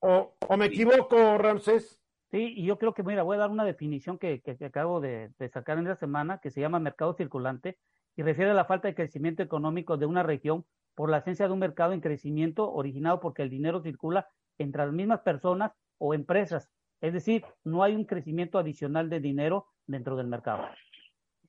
¿O, 0.00 0.36
o 0.48 0.56
me 0.56 0.66
equivoco, 0.66 1.38
Ramsés? 1.38 2.00
Sí, 2.30 2.52
y 2.56 2.66
yo 2.66 2.78
creo 2.78 2.92
que, 2.94 3.02
mira, 3.02 3.22
voy 3.22 3.36
a 3.36 3.40
dar 3.40 3.50
una 3.50 3.64
definición 3.64 4.18
que, 4.18 4.40
que- 4.42 4.56
que 4.56 4.66
acabo 4.66 5.00
de, 5.00 5.32
de 5.38 5.48
sacar 5.48 5.78
en 5.78 5.86
esta 5.86 5.98
semana, 5.98 6.38
que 6.38 6.50
se 6.50 6.60
llama 6.60 6.78
mercado 6.78 7.14
circulante, 7.14 7.78
y 8.16 8.22
refiere 8.22 8.50
a 8.50 8.54
la 8.54 8.64
falta 8.66 8.86
de 8.88 8.94
crecimiento 8.94 9.42
económico 9.42 9.96
de 9.96 10.06
una 10.06 10.22
región 10.22 10.66
por 10.94 11.08
la 11.10 11.18
esencia 11.18 11.46
de 11.46 11.52
un 11.52 11.58
mercado 11.60 11.92
en 11.92 12.00
crecimiento 12.00 12.70
originado 12.70 13.20
porque 13.20 13.42
el 13.42 13.50
dinero 13.50 13.80
circula 13.82 14.28
entre 14.58 14.84
las 14.84 14.92
mismas 14.92 15.20
personas 15.20 15.72
o 15.98 16.14
empresas. 16.14 16.68
Es 17.00 17.12
decir, 17.12 17.44
no 17.64 17.82
hay 17.84 17.94
un 17.94 18.04
crecimiento 18.04 18.58
adicional 18.58 19.08
de 19.08 19.20
dinero 19.20 19.68
dentro 19.86 20.16
del 20.16 20.26
mercado. 20.26 20.68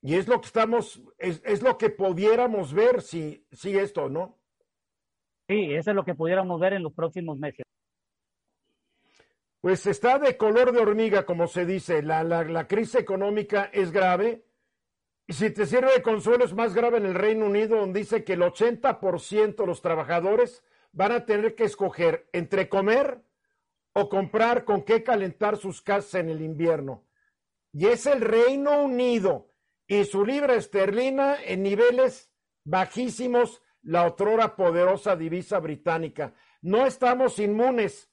Y 0.02 0.16
es 0.16 0.28
lo 0.28 0.40
que 0.40 0.48
estamos, 0.48 1.02
es, 1.18 1.42
es 1.44 1.62
lo 1.62 1.78
que 1.78 1.90
pudiéramos 1.90 2.74
ver 2.74 3.02
si, 3.02 3.46
si 3.52 3.78
esto, 3.78 4.10
¿no? 4.10 4.38
Sí, 5.48 5.74
eso 5.74 5.92
es 5.92 5.96
lo 5.96 6.06
que 6.06 6.16
pudiéramos 6.16 6.60
ver 6.60 6.74
en 6.74 6.84
los 6.84 6.94
próximos 6.94 7.38
meses. 7.38 7.66
Pues 9.62 9.86
está 9.88 10.20
de 10.20 10.38
color 10.38 10.72
de 10.72 10.80
hormiga, 10.80 11.26
como 11.26 11.48
se 11.48 11.66
dice. 11.66 12.02
La, 12.02 12.24
la, 12.24 12.44
la 12.46 12.68
crisis 12.68 12.96
económica 12.96 13.70
es 13.74 13.92
grave. 13.92 14.46
Y 15.28 15.34
si 15.34 15.50
te 15.52 15.66
sirve 15.66 15.92
de 15.94 16.02
consuelo, 16.02 16.46
es 16.46 16.54
más 16.54 16.74
grave 16.74 16.98
en 16.98 17.06
el 17.06 17.14
Reino 17.14 17.46
Unido, 17.46 17.78
donde 17.78 18.00
dice 18.00 18.24
que 18.24 18.34
el 18.34 18.42
80% 18.42 19.56
de 19.56 19.66
los 19.66 19.82
trabajadores 19.82 20.64
van 20.94 21.12
a 21.12 21.26
tener 21.26 21.56
que 21.56 21.66
escoger 21.66 22.30
entre 22.32 22.70
comer 22.70 23.22
o 23.94 24.08
comprar 24.08 24.64
con 24.64 24.84
qué 24.84 25.04
calentar 25.04 25.58
sus 25.58 25.82
casas 25.82 26.16
en 26.16 26.30
el 26.30 26.42
invierno. 26.42 27.04
Y 27.74 27.88
es 27.88 28.06
el 28.06 28.22
Reino 28.22 28.84
Unido 28.84 29.49
y 29.90 30.06
su 30.06 30.24
libra 30.24 30.54
esterlina 30.54 31.36
en 31.44 31.64
niveles 31.64 32.32
bajísimos, 32.64 33.64
la 33.82 34.06
otrora 34.06 34.56
poderosa 34.56 35.16
divisa 35.16 35.60
británica. 35.60 36.36
No 36.62 36.86
estamos 36.86 37.40
inmunes. 37.40 38.12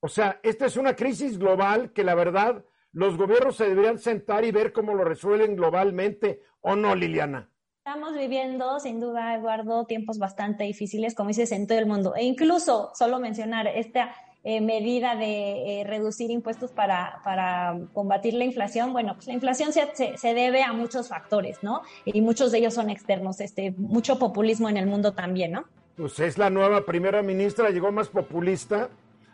O 0.00 0.08
sea, 0.08 0.40
esta 0.42 0.64
es 0.64 0.78
una 0.78 0.96
crisis 0.96 1.38
global 1.38 1.92
que 1.92 2.04
la 2.04 2.14
verdad 2.14 2.64
los 2.92 3.18
gobiernos 3.18 3.56
se 3.56 3.68
deberían 3.68 3.98
sentar 3.98 4.46
y 4.46 4.50
ver 4.50 4.72
cómo 4.72 4.94
lo 4.94 5.04
resuelven 5.04 5.56
globalmente, 5.56 6.40
¿o 6.62 6.74
no, 6.74 6.94
Liliana? 6.94 7.50
Estamos 7.84 8.16
viviendo, 8.16 8.80
sin 8.80 8.98
duda, 8.98 9.34
Eduardo, 9.34 9.84
tiempos 9.84 10.18
bastante 10.18 10.64
difíciles, 10.64 11.14
como 11.14 11.28
dices, 11.28 11.52
en 11.52 11.66
todo 11.66 11.78
el 11.78 11.86
mundo. 11.86 12.14
E 12.16 12.24
incluso, 12.24 12.92
solo 12.94 13.18
mencionar 13.18 13.66
esta 13.66 14.14
eh, 14.44 14.60
medida 14.60 15.16
de 15.16 15.80
eh, 15.80 15.84
reducir 15.84 16.30
impuestos 16.30 16.70
para, 16.70 17.20
para 17.24 17.78
combatir 17.94 18.34
la 18.34 18.44
inflación, 18.44 18.92
bueno, 18.92 19.14
pues 19.14 19.26
la 19.26 19.32
inflación 19.32 19.72
se, 19.72 19.88
se, 19.94 20.18
se 20.18 20.34
debe 20.34 20.62
a 20.62 20.72
muchos 20.72 21.08
factores, 21.08 21.62
¿no? 21.62 21.82
Y 22.04 22.20
muchos 22.20 22.52
de 22.52 22.58
ellos 22.58 22.74
son 22.74 22.90
externos, 22.90 23.40
este, 23.40 23.72
mucho 23.78 24.18
populismo 24.18 24.68
en 24.68 24.76
el 24.76 24.86
mundo 24.86 25.12
también, 25.12 25.52
¿no? 25.52 25.64
Pues 25.96 26.18
es 26.20 26.38
la 26.38 26.50
nueva 26.50 26.84
primera 26.84 27.22
ministra, 27.22 27.70
llegó 27.70 27.90
más 27.92 28.08
populista. 28.08 28.90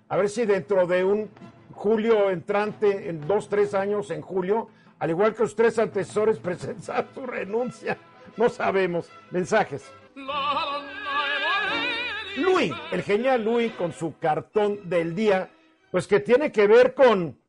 A 0.09 0.17
ver 0.17 0.29
si 0.29 0.45
dentro 0.45 0.87
de 0.87 1.05
un 1.05 1.31
julio 1.73 2.31
entrante, 2.31 3.09
en 3.09 3.27
dos, 3.27 3.49
tres 3.49 3.75
años 3.75 4.11
en 4.11 4.21
julio, 4.21 4.69
al 4.99 5.11
igual 5.11 5.35
que 5.35 5.43
los 5.43 5.57
tres 5.57 5.79
antecesores, 5.79 6.39
presentar 6.41 7.09
su 7.15 7.27
renuncia. 7.27 7.97
No 8.37 8.49
sabemos. 8.49 9.09
Mensajes. 9.31 9.91
Luis, 12.41 12.73
el 12.91 13.03
genial 13.03 13.45
Luis 13.45 13.73
con 13.75 13.93
su 13.93 14.19
cartón 14.19 14.89
del 14.89 15.15
día, 15.15 15.51
pues 15.91 16.07
que 16.07 16.21
tiene 16.21 16.51
que 16.51 16.67
ver 16.67 16.95
con 16.95 17.41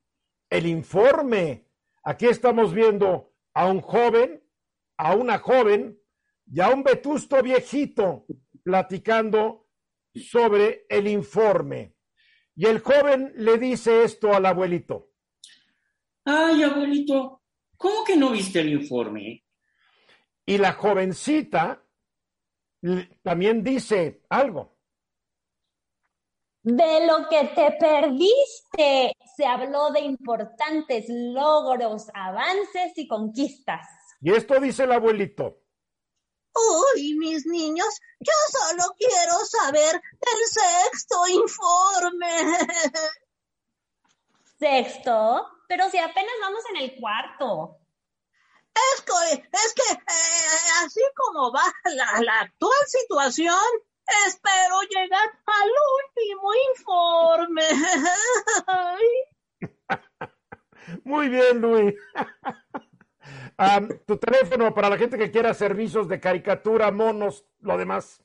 el 0.49 0.65
informe. 0.65 1.67
Aquí 2.03 2.27
estamos 2.27 2.73
viendo 2.73 3.33
a 3.53 3.65
un 3.67 3.81
joven, 3.81 4.43
a 4.97 5.15
una 5.15 5.39
joven 5.39 5.99
y 6.45 6.59
a 6.59 6.69
un 6.69 6.83
vetusto 6.83 7.41
viejito 7.41 8.25
platicando 8.63 9.67
sobre 10.13 10.85
el 10.89 11.07
informe. 11.07 11.95
Y 12.55 12.65
el 12.65 12.79
joven 12.79 13.33
le 13.37 13.57
dice 13.57 14.03
esto 14.03 14.33
al 14.33 14.45
abuelito. 14.45 15.11
Ay, 16.25 16.63
abuelito, 16.63 17.41
¿cómo 17.77 18.03
que 18.03 18.15
no 18.15 18.31
viste 18.31 18.59
el 18.59 18.73
informe? 18.73 19.43
Y 20.45 20.57
la 20.57 20.73
jovencita 20.73 21.83
también 23.23 23.63
dice 23.63 24.23
algo. 24.29 24.70
De 26.63 27.07
lo 27.07 27.27
que 27.27 27.45
te 27.55 27.71
perdiste, 27.79 29.15
se 29.35 29.45
habló 29.45 29.91
de 29.91 30.01
importantes 30.01 31.05
logros, 31.07 32.07
avances 32.13 32.93
y 32.95 33.07
conquistas. 33.07 33.87
Y 34.21 34.31
esto 34.31 34.59
dice 34.59 34.83
el 34.83 34.91
abuelito. 34.91 35.57
Uy, 36.53 37.15
mis 37.15 37.45
niños, 37.47 37.87
yo 38.19 38.33
solo 38.51 38.93
quiero 38.97 39.37
saber 39.45 39.95
el 39.95 40.91
sexto 40.91 41.27
informe. 41.27 42.57
Sexto, 44.59 45.47
pero 45.67 45.89
si 45.89 45.97
apenas 45.97 46.33
vamos 46.41 46.61
en 46.69 46.77
el 46.83 46.99
cuarto. 46.99 47.77
Es 48.73 49.01
que, 49.01 49.33
es 49.33 49.73
que 49.73 49.93
eh, 49.93 50.85
así 50.85 51.01
como 51.15 51.51
va 51.51 51.63
la, 51.85 52.21
la 52.21 52.39
actual 52.41 52.79
situación, 52.85 53.57
espero 54.27 54.81
llegar 54.89 55.29
al 55.45 55.69
último 56.05 56.49
informe. 56.71 57.63
Muy 61.03 61.29
bien, 61.29 61.61
Luis. 61.61 61.93
Tu 64.07 64.17
teléfono 64.17 64.73
para 64.73 64.89
la 64.89 64.97
gente 64.97 65.19
que 65.19 65.29
quiera 65.29 65.53
servicios 65.53 66.07
de 66.07 66.19
caricatura, 66.19 66.89
monos, 66.91 67.45
lo 67.59 67.77
demás. 67.77 68.23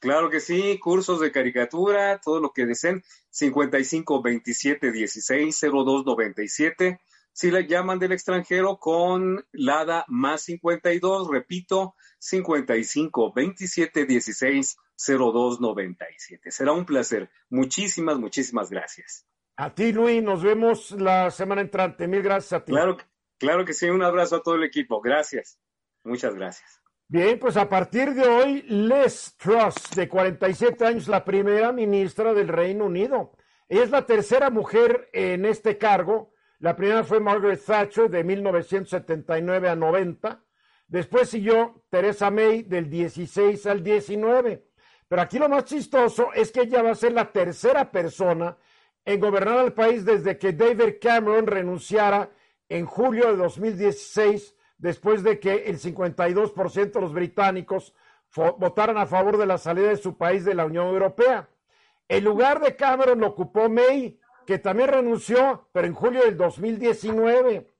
Claro 0.00 0.30
que 0.30 0.40
sí, 0.40 0.78
cursos 0.78 1.20
de 1.20 1.30
caricatura, 1.32 2.18
todo 2.22 2.40
lo 2.40 2.50
que 2.50 2.64
deseen, 2.66 3.02
55 3.30 4.22
27 4.22 4.92
16 4.92 5.60
02 5.60 6.06
97. 6.06 7.00
Si 7.34 7.50
le 7.50 7.66
llaman 7.66 7.98
del 7.98 8.12
extranjero 8.12 8.78
con 8.78 9.44
LADA 9.50 10.04
más 10.06 10.42
52, 10.42 11.28
repito, 11.28 11.96
55 12.20 13.32
27 13.34 14.06
16 14.06 14.76
02 14.96 15.60
97. 15.60 16.52
Será 16.52 16.70
un 16.70 16.86
placer. 16.86 17.28
Muchísimas, 17.50 18.18
muchísimas 18.18 18.70
gracias. 18.70 19.26
A 19.56 19.74
ti, 19.74 19.92
Luis, 19.92 20.22
nos 20.22 20.44
vemos 20.44 20.92
la 20.92 21.28
semana 21.32 21.60
entrante. 21.60 22.06
Mil 22.06 22.22
gracias 22.22 22.52
a 22.52 22.64
ti. 22.64 22.70
Claro, 22.70 22.98
claro 23.36 23.64
que 23.64 23.72
sí, 23.72 23.90
un 23.90 24.04
abrazo 24.04 24.36
a 24.36 24.42
todo 24.44 24.54
el 24.54 24.62
equipo. 24.62 25.00
Gracias. 25.00 25.58
Muchas 26.04 26.36
gracias. 26.36 26.80
Bien, 27.08 27.40
pues 27.40 27.56
a 27.56 27.68
partir 27.68 28.14
de 28.14 28.28
hoy, 28.28 28.62
Les 28.62 29.36
Truss, 29.38 29.74
de 29.96 30.08
47 30.08 30.86
años, 30.86 31.08
la 31.08 31.24
primera 31.24 31.72
ministra 31.72 32.32
del 32.32 32.46
Reino 32.46 32.84
Unido. 32.84 33.32
Ella 33.68 33.82
es 33.82 33.90
la 33.90 34.06
tercera 34.06 34.50
mujer 34.50 35.10
en 35.12 35.46
este 35.46 35.78
cargo. 35.78 36.33
La 36.58 36.76
primera 36.76 37.04
fue 37.04 37.20
Margaret 37.20 37.62
Thatcher 37.64 38.08
de 38.08 38.24
1979 38.24 39.68
a 39.68 39.76
90. 39.76 40.44
Después 40.86 41.28
siguió 41.28 41.84
Theresa 41.90 42.30
May 42.30 42.62
del 42.62 42.88
16 42.88 43.66
al 43.66 43.82
19. 43.82 44.66
Pero 45.08 45.22
aquí 45.22 45.38
lo 45.38 45.48
más 45.48 45.64
chistoso 45.64 46.32
es 46.34 46.50
que 46.50 46.62
ella 46.62 46.82
va 46.82 46.92
a 46.92 46.94
ser 46.94 47.12
la 47.12 47.30
tercera 47.30 47.90
persona 47.90 48.56
en 49.04 49.20
gobernar 49.20 49.58
al 49.58 49.74
país 49.74 50.04
desde 50.04 50.38
que 50.38 50.52
David 50.52 50.94
Cameron 51.00 51.46
renunciara 51.46 52.30
en 52.68 52.86
julio 52.86 53.30
de 53.30 53.36
2016, 53.36 54.56
después 54.78 55.22
de 55.22 55.38
que 55.38 55.66
el 55.66 55.78
52% 55.78 56.92
de 56.92 57.00
los 57.00 57.12
británicos 57.12 57.94
votaran 58.58 58.96
a 58.96 59.06
favor 59.06 59.36
de 59.36 59.46
la 59.46 59.58
salida 59.58 59.88
de 59.88 59.96
su 59.96 60.16
país 60.16 60.44
de 60.44 60.54
la 60.54 60.64
Unión 60.64 60.86
Europea. 60.88 61.48
El 62.08 62.24
lugar 62.24 62.60
de 62.60 62.74
Cameron 62.74 63.20
lo 63.20 63.28
ocupó 63.28 63.68
May, 63.68 64.18
que 64.46 64.58
también 64.58 64.88
renunció, 64.88 65.68
pero 65.72 65.86
en 65.86 65.94
julio 65.94 66.22
del 66.22 66.36
2019, 66.36 67.72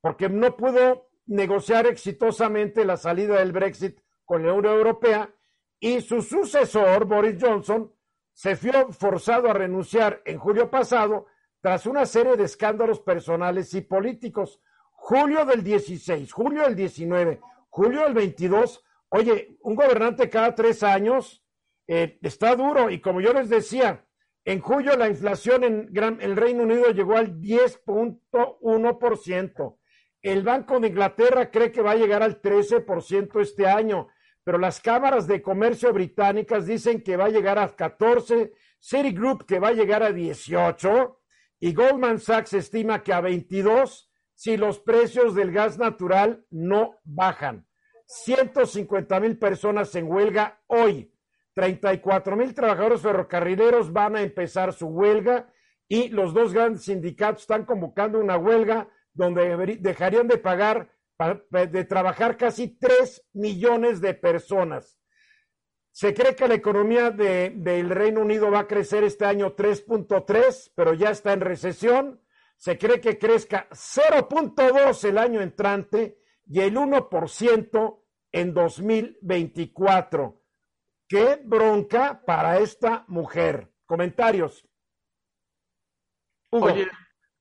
porque 0.00 0.28
no 0.28 0.56
pudo 0.56 1.08
negociar 1.26 1.86
exitosamente 1.86 2.84
la 2.84 2.96
salida 2.96 3.38
del 3.38 3.52
Brexit 3.52 4.00
con 4.24 4.44
la 4.44 4.52
Unión 4.52 4.74
Europea 4.74 5.34
y 5.80 6.00
su 6.00 6.22
sucesor, 6.22 7.04
Boris 7.04 7.36
Johnson, 7.40 7.92
se 8.32 8.54
vio 8.54 8.92
forzado 8.92 9.50
a 9.50 9.52
renunciar 9.52 10.22
en 10.24 10.38
julio 10.38 10.70
pasado 10.70 11.26
tras 11.60 11.86
una 11.86 12.06
serie 12.06 12.36
de 12.36 12.44
escándalos 12.44 13.00
personales 13.00 13.74
y 13.74 13.80
políticos. 13.80 14.60
Julio 14.92 15.44
del 15.44 15.62
16, 15.62 16.32
julio 16.32 16.62
del 16.62 16.76
19, 16.76 17.40
julio 17.68 18.02
del 18.02 18.14
22. 18.14 18.84
Oye, 19.10 19.58
un 19.62 19.74
gobernante 19.74 20.28
cada 20.28 20.54
tres 20.54 20.82
años 20.82 21.44
eh, 21.86 22.18
está 22.22 22.54
duro 22.54 22.90
y 22.90 23.00
como 23.00 23.20
yo 23.20 23.32
les 23.32 23.48
decía, 23.48 24.04
en 24.52 24.60
julio 24.60 24.96
la 24.96 25.08
inflación 25.08 25.64
en 25.64 25.90
el 26.20 26.36
Reino 26.36 26.62
Unido 26.62 26.90
llegó 26.90 27.16
al 27.16 27.40
10.1%. 27.40 29.78
El 30.22 30.42
Banco 30.42 30.80
de 30.80 30.88
Inglaterra 30.88 31.50
cree 31.50 31.72
que 31.72 31.82
va 31.82 31.92
a 31.92 31.96
llegar 31.96 32.22
al 32.22 32.42
13% 32.42 33.40
este 33.40 33.66
año 33.66 34.08
pero 34.48 34.56
las 34.56 34.80
cámaras 34.80 35.26
de 35.26 35.42
comercio 35.42 35.92
británicas 35.92 36.64
dicen 36.64 37.02
que 37.02 37.18
va 37.18 37.26
a 37.26 37.28
llegar 37.28 37.58
a 37.58 37.68
14, 37.68 38.54
Citigroup 38.80 39.44
que 39.44 39.58
va 39.58 39.68
a 39.68 39.72
llegar 39.72 40.02
a 40.02 40.10
18 40.10 41.20
y 41.60 41.74
Goldman 41.74 42.18
Sachs 42.18 42.54
estima 42.54 43.02
que 43.02 43.12
a 43.12 43.20
22 43.20 44.10
si 44.32 44.56
los 44.56 44.78
precios 44.78 45.34
del 45.34 45.52
gas 45.52 45.76
natural 45.76 46.46
no 46.48 46.94
bajan. 47.04 47.66
150 48.06 49.20
mil 49.20 49.38
personas 49.38 49.94
en 49.96 50.10
huelga 50.10 50.62
hoy. 50.66 51.12
34 51.58 52.36
mil 52.36 52.54
trabajadores 52.54 53.00
ferrocarrileros 53.00 53.92
van 53.92 54.14
a 54.14 54.22
empezar 54.22 54.72
su 54.72 54.86
huelga 54.86 55.52
y 55.88 56.08
los 56.10 56.32
dos 56.32 56.54
grandes 56.54 56.84
sindicatos 56.84 57.42
están 57.42 57.64
convocando 57.64 58.20
una 58.20 58.36
huelga 58.36 58.88
donde 59.12 59.76
dejarían 59.80 60.28
de 60.28 60.38
pagar 60.38 60.94
de 61.50 61.84
trabajar 61.84 62.36
casi 62.36 62.78
3 62.78 63.30
millones 63.32 64.00
de 64.00 64.14
personas. 64.14 65.00
Se 65.90 66.14
cree 66.14 66.36
que 66.36 66.46
la 66.46 66.54
economía 66.54 67.10
de, 67.10 67.50
del 67.56 67.90
Reino 67.90 68.20
Unido 68.20 68.52
va 68.52 68.60
a 68.60 68.68
crecer 68.68 69.02
este 69.02 69.24
año 69.24 69.56
3.3, 69.56 70.70
pero 70.76 70.94
ya 70.94 71.10
está 71.10 71.32
en 71.32 71.40
recesión. 71.40 72.22
Se 72.56 72.78
cree 72.78 73.00
que 73.00 73.18
crezca 73.18 73.66
0.2 73.72 75.08
el 75.08 75.18
año 75.18 75.40
entrante 75.40 76.20
y 76.46 76.60
el 76.60 76.76
1% 76.76 78.00
en 78.30 78.54
2024. 78.54 80.37
Qué 81.08 81.40
bronca 81.42 82.22
para 82.24 82.58
esta 82.58 83.04
mujer. 83.08 83.72
Comentarios. 83.86 84.66
Hugo. 86.52 86.68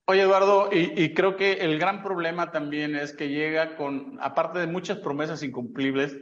Oye, 0.10 0.22
Eduardo, 0.22 0.70
y, 0.72 1.14
creo 1.14 1.36
que 1.36 1.52
el 1.54 1.78
gran 1.78 2.02
problema 2.02 2.50
también 2.50 2.96
es 2.96 3.12
que 3.12 3.28
llega 3.28 3.76
con, 3.76 4.18
aparte 4.22 4.60
de 4.60 4.68
muchas 4.68 5.00
promesas 5.00 5.44
incumplibles, 5.44 6.18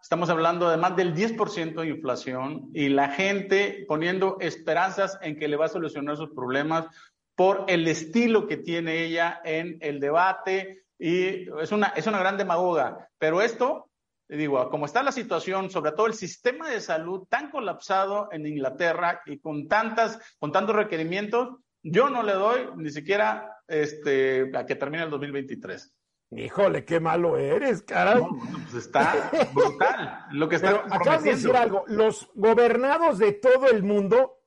estamos 0.00 0.30
hablando 0.30 0.70
de 0.70 0.76
más 0.76 0.94
del 0.94 1.16
10% 1.16 1.80
de 1.80 1.88
inflación 1.88 2.70
y 2.72 2.90
la 2.90 3.08
gente 3.08 3.84
poniendo 3.88 4.36
esperanzas 4.38 5.18
en 5.20 5.36
que 5.36 5.48
le 5.48 5.56
va 5.56 5.64
a 5.64 5.68
solucionar 5.68 6.16
sus 6.16 6.30
problemas 6.30 6.86
por 7.34 7.64
el 7.66 7.88
estilo 7.88 8.46
que 8.46 8.56
tiene 8.56 9.02
ella 9.02 9.40
en 9.44 9.78
el 9.80 9.98
debate 9.98 10.84
y 10.96 11.48
es 11.60 11.72
una, 11.72 11.88
es 11.88 12.06
una 12.06 12.20
gran 12.20 12.36
demagoga. 12.36 13.10
Pero 13.18 13.42
esto, 13.42 13.90
digo, 14.28 14.68
como 14.70 14.86
está 14.86 15.02
la 15.02 15.12
situación, 15.12 15.70
sobre 15.70 15.92
todo 15.92 16.06
el 16.06 16.14
sistema 16.14 16.68
de 16.68 16.80
salud 16.80 17.26
tan 17.28 17.50
colapsado 17.50 18.28
en 18.32 18.46
Inglaterra 18.46 19.22
y 19.26 19.38
con 19.38 19.68
tantas, 19.68 20.18
con 20.38 20.52
tantos 20.52 20.76
requerimientos, 20.76 21.56
yo 21.82 22.08
no 22.08 22.22
le 22.22 22.32
doy 22.32 22.68
ni 22.76 22.90
siquiera 22.90 23.58
este, 23.68 24.50
a 24.56 24.64
que 24.64 24.76
termine 24.76 25.04
el 25.04 25.10
2023. 25.10 25.94
Híjole, 26.30 26.84
qué 26.84 26.98
malo 26.98 27.36
eres, 27.36 27.82
caray. 27.82 28.22
pues 28.70 28.86
está 28.86 29.30
brutal 29.52 30.26
lo 30.32 30.48
que 30.48 30.56
está 30.56 30.70
acabas 30.90 31.22
de 31.22 31.30
decir 31.30 31.54
algo, 31.54 31.84
los 31.86 32.28
gobernados 32.34 33.18
de 33.18 33.32
todo 33.32 33.68
el 33.68 33.82
mundo 33.82 34.40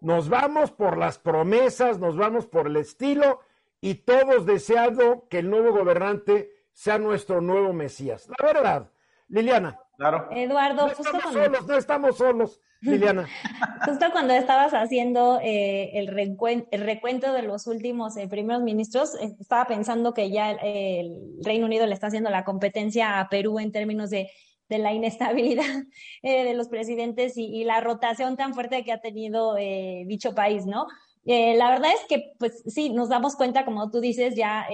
nos 0.00 0.28
vamos 0.28 0.72
por 0.72 0.96
las 0.96 1.18
promesas, 1.18 1.98
nos 1.98 2.16
vamos 2.16 2.46
por 2.46 2.66
el 2.66 2.76
estilo 2.76 3.40
y 3.80 3.96
todos 3.96 4.46
deseando 4.46 5.28
que 5.28 5.38
el 5.40 5.50
nuevo 5.50 5.72
gobernante 5.72 6.50
sea 6.72 6.98
nuestro 6.98 7.40
nuevo 7.40 7.72
Mesías. 7.72 8.28
La 8.38 8.52
verdad, 8.52 8.90
Liliana. 9.30 9.78
Claro. 9.96 10.28
Eduardo, 10.32 10.86
no 10.86 10.92
estamos 10.92 11.32
solos, 11.32 11.66
no 11.66 11.76
estamos 11.76 12.16
solos. 12.16 12.60
Liliana. 12.80 13.28
Justo 13.84 14.06
cuando 14.12 14.32
estabas 14.32 14.72
haciendo 14.72 15.38
eh, 15.42 15.90
el, 15.94 16.06
recuento, 16.08 17.32
de 17.32 17.42
los 17.42 17.66
últimos 17.66 18.16
eh, 18.16 18.26
primeros 18.26 18.62
ministros, 18.62 19.14
eh, 19.20 19.36
estaba 19.38 19.66
pensando 19.66 20.14
que 20.14 20.30
ya 20.30 20.52
el, 20.52 21.20
Reino 21.44 21.66
Unido 21.66 21.86
le 21.86 21.94
está 21.94 22.08
haciendo 22.08 22.30
la 22.30 22.44
competencia 22.44 23.20
a 23.20 23.28
Perú 23.28 23.58
en 23.58 23.72
términos 23.72 24.10
de, 24.10 24.30
la 24.68 24.92
inestabilidad 24.92 25.64
de 26.22 26.54
los 26.54 26.68
presidentes 26.68 27.34
y, 27.36 27.64
la 27.64 27.80
rotación 27.80 28.36
tan 28.36 28.54
fuerte 28.54 28.84
que 28.84 28.92
ha 28.92 29.00
tenido 29.00 29.56
dicho 30.06 30.34
país, 30.34 30.64
¿no? 30.64 30.86
la 31.24 31.70
verdad 31.70 31.90
es 31.92 32.06
que, 32.08 32.32
pues 32.38 32.62
sí, 32.66 32.90
nos 32.90 33.08
damos 33.08 33.36
cuenta, 33.36 33.64
como 33.64 33.90
tú 33.90 34.00
dices, 34.00 34.34
ya 34.36 34.66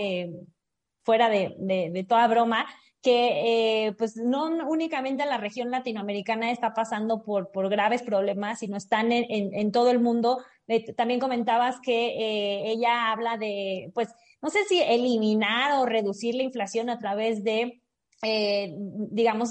fuera 1.03 1.29
de 1.29 2.07
toda 2.09 2.29
broma, 2.29 2.67
que 3.07 3.87
eh, 3.87 3.93
pues 3.93 4.17
no 4.17 4.47
únicamente 4.69 5.25
la 5.27 5.39
región 5.39 5.71
latinoamericana 5.71 6.51
está 6.51 6.75
pasando 6.75 7.23
por, 7.23 7.53
por 7.53 7.69
graves 7.69 8.03
problemas, 8.03 8.59
sino 8.59 8.77
están 8.77 9.13
en, 9.13 9.25
en, 9.29 9.71
todo 9.71 9.93
el 9.93 10.01
mundo. 10.01 10.43
Eh, 10.67 10.93
también 10.93 11.21
comentabas 11.21 11.77
que 11.81 12.09
eh, 12.09 12.73
ella 12.73 13.13
habla 13.13 13.37
de, 13.37 13.93
pues, 13.95 14.09
no 14.43 14.51
sé 14.51 14.65
si 14.65 14.83
eliminar 14.83 15.79
o 15.79 15.87
reducir 15.87 16.35
la 16.35 16.43
inflación 16.43 16.91
a 16.91 16.99
través 16.99 17.45
de 17.45 17.81
digamos, 18.23 19.51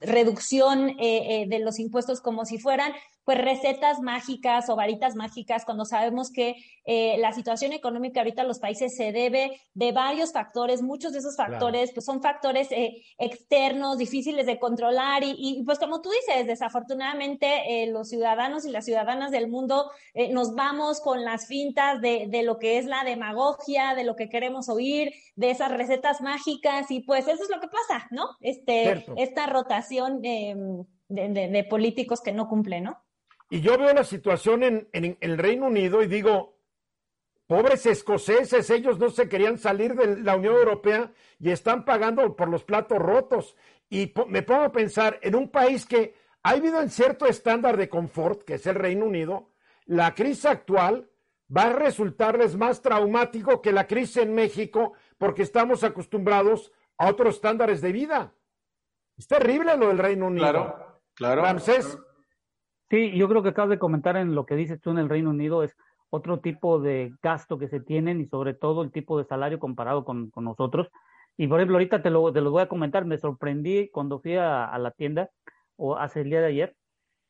reducción 0.00 0.96
de 0.96 1.60
los 1.60 1.78
impuestos 1.80 2.22
como 2.22 2.46
si 2.46 2.56
fueran 2.56 2.92
pues 3.26 3.38
recetas 3.38 4.00
mágicas 4.00 4.70
o 4.70 4.76
varitas 4.76 5.16
mágicas 5.16 5.64
cuando 5.64 5.84
sabemos 5.84 6.30
que 6.30 6.54
eh, 6.84 7.16
la 7.18 7.32
situación 7.32 7.72
económica 7.72 8.20
ahorita 8.20 8.42
en 8.42 8.48
los 8.48 8.60
países 8.60 8.96
se 8.96 9.10
debe 9.10 9.60
de 9.74 9.90
varios 9.90 10.32
factores, 10.32 10.80
muchos 10.80 11.12
de 11.12 11.18
esos 11.18 11.34
factores 11.34 11.90
pues 11.92 12.06
son 12.06 12.22
factores 12.22 12.70
eh, 12.70 13.02
externos, 13.18 13.98
difíciles 13.98 14.46
de 14.46 14.60
controlar 14.60 15.24
y, 15.24 15.60
pues 15.66 15.80
como 15.80 16.00
tú 16.02 16.08
dices, 16.10 16.46
desafortunadamente 16.46 17.82
eh, 17.82 17.90
los 17.90 18.08
ciudadanos 18.08 18.64
y 18.64 18.70
las 18.70 18.84
ciudadanas 18.84 19.32
del 19.32 19.48
mundo 19.48 19.90
nos 20.30 20.54
vamos 20.54 21.00
con 21.00 21.24
las 21.24 21.48
fintas 21.48 22.00
de, 22.00 22.26
de 22.28 22.44
lo 22.44 22.58
que 22.58 22.78
es 22.78 22.86
la 22.86 23.02
demagogia, 23.02 23.96
de 23.96 24.04
lo 24.04 24.14
que 24.14 24.28
queremos 24.28 24.68
oír, 24.68 25.12
de 25.34 25.50
esas 25.50 25.72
recetas 25.72 26.20
mágicas 26.20 26.92
y 26.92 27.00
pues 27.00 27.26
eso 27.26 27.42
es 27.42 27.50
lo 27.50 27.60
que 27.60 27.66
pasa, 27.66 28.06
¿no? 28.12 28.28
Este, 28.40 29.04
esta 29.16 29.46
rotación 29.46 30.20
em, 30.22 30.84
de, 31.08 31.48
de 31.48 31.64
políticos 31.64 32.20
que 32.20 32.32
no 32.32 32.48
cumplen, 32.48 32.84
¿no? 32.84 33.05
Y 33.48 33.60
yo 33.60 33.78
veo 33.78 33.92
la 33.94 34.04
situación 34.04 34.62
en, 34.62 34.88
el 35.20 35.38
Reino 35.38 35.66
Unido 35.66 36.02
y 36.02 36.06
digo, 36.08 36.58
pobres 37.46 37.86
escoceses, 37.86 38.68
ellos 38.70 38.98
no 38.98 39.08
se 39.10 39.28
querían 39.28 39.58
salir 39.58 39.94
de 39.94 40.20
la 40.20 40.36
Unión 40.36 40.56
Europea 40.56 41.12
y 41.38 41.50
están 41.50 41.84
pagando 41.84 42.34
por 42.34 42.48
los 42.48 42.64
platos 42.64 42.98
rotos. 42.98 43.56
Y 43.88 44.12
me 44.28 44.42
pongo 44.42 44.64
a 44.64 44.72
pensar, 44.72 45.20
en 45.22 45.36
un 45.36 45.50
país 45.50 45.86
que 45.86 46.14
ha 46.42 46.50
habido 46.50 46.80
en 46.80 46.90
cierto 46.90 47.26
estándar 47.26 47.76
de 47.76 47.88
confort, 47.88 48.42
que 48.42 48.54
es 48.54 48.66
el 48.66 48.74
Reino 48.74 49.04
Unido, 49.04 49.50
la 49.84 50.14
crisis 50.14 50.46
actual 50.46 51.08
va 51.54 51.62
a 51.62 51.72
resultarles 51.72 52.56
más 52.56 52.82
traumático 52.82 53.62
que 53.62 53.70
la 53.70 53.86
crisis 53.86 54.18
en 54.18 54.34
México 54.34 54.94
porque 55.18 55.42
estamos 55.42 55.84
acostumbrados 55.84 56.72
a 56.98 57.08
otros 57.08 57.36
estándares 57.36 57.80
de 57.80 57.92
vida. 57.92 58.32
Es 59.16 59.28
terrible 59.28 59.76
lo 59.76 59.88
del 59.88 59.98
Reino 59.98 60.26
Unido. 60.26 60.44
Claro, 60.44 61.00
claro. 61.14 61.42
Ramsés, 61.42 61.96
Sí, 62.90 63.16
yo 63.16 63.28
creo 63.28 63.42
que 63.42 63.48
acabas 63.48 63.70
de 63.70 63.78
comentar 63.78 64.16
en 64.16 64.34
lo 64.34 64.46
que 64.46 64.54
dices 64.54 64.80
tú 64.80 64.90
en 64.90 64.98
el 64.98 65.08
Reino 65.08 65.30
Unido 65.30 65.62
es 65.62 65.76
otro 66.10 66.40
tipo 66.40 66.78
de 66.78 67.12
gasto 67.22 67.58
que 67.58 67.68
se 67.68 67.80
tienen 67.80 68.20
y 68.20 68.26
sobre 68.26 68.54
todo 68.54 68.82
el 68.82 68.92
tipo 68.92 69.18
de 69.18 69.24
salario 69.24 69.58
comparado 69.58 70.04
con, 70.04 70.30
nosotros. 70.36 70.88
Y 71.36 71.48
por 71.48 71.58
ejemplo, 71.58 71.76
ahorita 71.76 72.02
te 72.02 72.10
lo, 72.10 72.32
te 72.32 72.40
lo 72.40 72.50
voy 72.50 72.62
a 72.62 72.68
comentar, 72.68 73.04
me 73.04 73.18
sorprendí 73.18 73.88
cuando 73.90 74.20
fui 74.20 74.36
a, 74.36 74.64
a 74.64 74.78
la 74.78 74.92
tienda, 74.92 75.30
o 75.76 75.96
hace 75.96 76.20
el 76.20 76.30
día 76.30 76.40
de 76.40 76.46
ayer, 76.46 76.76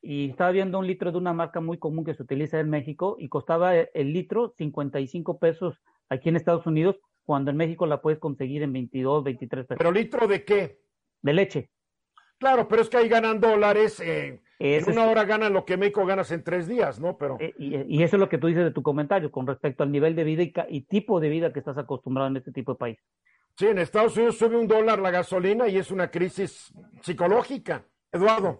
y 0.01 0.29
estaba 0.29 0.51
viendo 0.51 0.79
un 0.79 0.87
litro 0.87 1.11
de 1.11 1.17
una 1.17 1.33
marca 1.33 1.59
muy 1.59 1.77
común 1.77 2.05
que 2.05 2.13
se 2.13 2.23
utiliza 2.23 2.59
en 2.59 2.69
México 2.69 3.17
y 3.19 3.27
costaba 3.29 3.75
el 3.75 4.13
litro 4.13 4.53
55 4.57 5.39
pesos 5.39 5.81
aquí 6.07 6.29
en 6.29 6.35
Estados 6.35 6.65
Unidos, 6.65 6.97
cuando 7.25 7.51
en 7.51 7.57
México 7.57 7.85
la 7.87 8.01
puedes 8.01 8.19
conseguir 8.19 8.63
en 8.63 8.71
22, 8.71 9.23
23 9.23 9.65
pesos. 9.65 9.77
¿Pero 9.77 9.91
litro 9.91 10.27
de 10.27 10.45
qué? 10.45 10.79
De 11.21 11.33
leche. 11.33 11.71
Claro, 12.39 12.67
pero 12.67 12.81
es 12.81 12.89
que 12.89 12.97
ahí 12.97 13.09
ganan 13.09 13.39
dólares. 13.39 13.99
eh, 13.99 14.39
en 14.59 14.83
una 14.85 15.03
es- 15.05 15.09
hora 15.11 15.23
ganan 15.25 15.53
lo 15.53 15.65
que 15.65 15.77
México 15.77 16.05
ganas 16.05 16.31
en 16.31 16.43
tres 16.43 16.67
días, 16.67 16.99
¿no? 16.99 17.15
Pero 17.17 17.37
Eh, 17.39 17.53
Y, 17.59 17.97
y 17.99 18.03
eso 18.03 18.15
es 18.15 18.19
lo 18.19 18.27
que 18.29 18.37
tú 18.39 18.47
dices 18.47 18.63
de 18.63 18.71
tu 18.71 18.81
comentario 18.81 19.31
con 19.31 19.45
respecto 19.45 19.83
al 19.83 19.91
nivel 19.91 20.15
de 20.15 20.23
vida 20.23 20.65
y, 20.69 20.81
tipo 20.81 21.19
de 21.19 21.29
vida 21.29 21.53
que 21.53 21.59
estás 21.59 21.77
acostumbrado 21.77 22.29
en 22.29 22.37
este 22.37 22.51
tipo 22.51 22.73
de 22.73 22.77
país. 22.79 22.97
sí, 23.55 23.65
en 23.67 23.79
Estados 23.79 24.15
Unidos 24.17 24.37
sube 24.37 24.55
un 24.55 24.67
dólar 24.67 24.99
la 24.99 25.09
gasolina 25.11 25.67
y 25.67 25.77
es 25.77 25.89
una 25.91 26.09
crisis 26.11 26.71
psicológica. 27.01 27.83
Eduardo. 28.11 28.59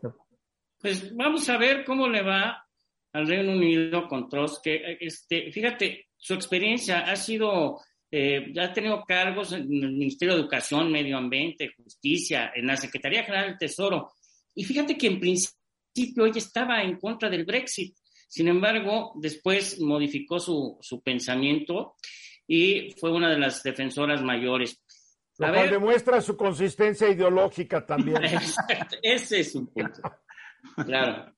Pues 0.81 1.15
vamos 1.15 1.47
a 1.49 1.57
ver 1.57 1.83
cómo 1.85 2.07
le 2.07 2.21
va 2.23 2.65
al 3.13 3.27
Reino 3.27 3.51
Unido 3.53 4.07
con 4.07 4.27
Truss, 4.29 4.59
que 4.63 4.97
este, 4.99 5.51
fíjate, 5.51 6.07
su 6.17 6.33
experiencia 6.33 6.99
ha 7.01 7.15
sido, 7.15 7.79
eh, 8.09 8.51
ya 8.53 8.65
ha 8.65 8.73
tenido 8.73 9.03
cargos 9.03 9.51
en 9.51 9.61
el 9.61 9.91
Ministerio 9.91 10.35
de 10.35 10.41
Educación, 10.41 10.91
Medio 10.91 11.17
Ambiente, 11.17 11.73
Justicia, 11.75 12.51
en 12.55 12.67
la 12.67 12.77
Secretaría 12.77 13.23
General 13.23 13.49
del 13.49 13.57
Tesoro. 13.57 14.13
Y 14.55 14.63
fíjate 14.63 14.97
que 14.97 15.07
en 15.07 15.19
principio 15.19 16.25
ella 16.25 16.37
estaba 16.37 16.81
en 16.83 16.97
contra 16.97 17.29
del 17.29 17.45
Brexit. 17.45 17.95
Sin 18.27 18.47
embargo, 18.47 19.13
después 19.15 19.79
modificó 19.79 20.39
su, 20.39 20.77
su 20.81 21.01
pensamiento 21.01 21.95
y 22.47 22.91
fue 22.99 23.11
una 23.11 23.29
de 23.29 23.39
las 23.39 23.61
defensoras 23.61 24.21
mayores. 24.23 24.81
Lo 25.37 25.53
cual 25.53 25.69
demuestra 25.69 26.21
su 26.21 26.35
consistencia 26.35 27.09
ideológica 27.09 27.85
también. 27.85 28.17
Ese 29.03 29.41
es 29.41 29.53
un 29.53 29.67
punto. 29.67 30.01
Claro. 30.85 31.36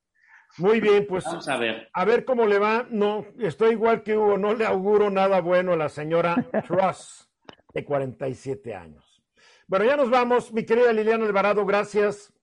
Muy 0.58 0.80
bien, 0.82 1.06
pues 1.08 1.24
Vamos 1.26 1.48
a 1.48 1.58
ver. 1.58 1.90
a 1.94 2.06
ver 2.06 2.26
cómo 2.26 2.46
le 2.46 2.60
va. 2.60 2.86
No, 2.90 3.26
estoy 3.40 3.72
igual 3.74 4.04
que 4.04 4.18
Hugo, 4.18 4.38
no 4.38 4.54
le 4.54 4.66
auguro 4.66 5.10
nada 5.10 5.42
bueno 5.42 5.74
a 5.74 5.78
la 5.78 5.90
señora 5.90 6.36
Truss, 6.68 7.30
de 7.74 7.86
47 7.86 8.74
años. 8.76 9.24
Bueno, 9.68 9.86
ya 9.86 9.96
nos 9.96 10.10
vamos, 10.10 10.52
mi 10.52 10.66
querida 10.66 10.92
Liliana 10.92 11.26
Alvarado, 11.26 11.66
gracias. 11.66 12.34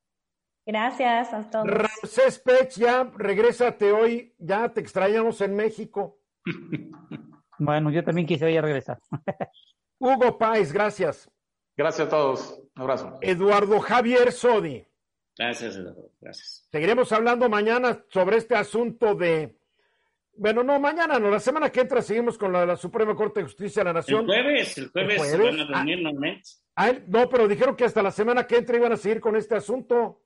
Gracias 0.65 1.33
a 1.33 1.51
todos. 1.51 1.67
Ramsés 1.67 2.39
Pech, 2.39 2.71
ya 2.77 3.05
regrésate 3.17 3.93
hoy, 3.93 4.35
ya 4.39 4.69
te 4.73 4.81
extrañamos 4.81 5.41
en 5.41 5.55
México. 5.57 6.19
Bueno, 7.59 7.91
yo 7.91 8.05
también 8.05 8.27
quisiera 8.27 8.61
regresar. 8.61 8.99
Hugo 9.99 10.37
Páez, 10.37 10.75
gracias. 10.75 11.31
Gracias 11.75 12.07
a 12.07 12.11
todos. 12.11 12.61
Un 12.77 12.83
abrazo. 12.83 13.19
Eduardo 13.23 13.81
Javier 13.81 14.31
Sodi. 14.31 14.87
Gracias, 15.39 15.77
Eduardo. 15.77 16.11
Gracias. 16.21 16.67
Seguiremos 16.71 17.13
hablando 17.13 17.49
mañana 17.49 18.05
sobre 18.09 18.39
este 18.39 18.55
asunto 18.55 19.15
de. 19.15 19.57
Bueno, 20.39 20.63
no, 20.63 20.79
mañana 20.79 21.19
no, 21.19 21.31
la 21.31 21.41
semana 21.41 21.71
que 21.71 21.81
entra 21.81 22.03
seguimos 22.03 22.37
con 22.37 22.53
la 22.53 22.61
de 22.61 22.67
la 22.67 22.77
Suprema 22.77 23.15
Corte 23.15 23.41
de 23.41 23.45
Justicia 23.45 23.81
de 23.81 23.85
la 23.85 23.91
El 23.91 23.97
Nación. 23.97 24.27
jueves, 24.27 24.77
el 24.79 24.89
jueves, 24.91 25.23
¿El 25.23 25.29
se 25.29 25.37
jueves? 25.39 25.57
van 25.59 25.61
a 25.61 25.77
reunir 25.79 26.03
nuevamente. 26.03 26.51
Ah, 26.75 26.93
no, 27.07 27.29
pero 27.29 27.49
dijeron 27.49 27.75
que 27.75 27.85
hasta 27.85 28.03
la 28.03 28.11
semana 28.11 28.47
que 28.47 28.57
entra 28.57 28.77
iban 28.77 28.93
a 28.93 28.97
seguir 28.99 29.21
con 29.21 29.35
este 29.37 29.55
asunto. 29.55 30.21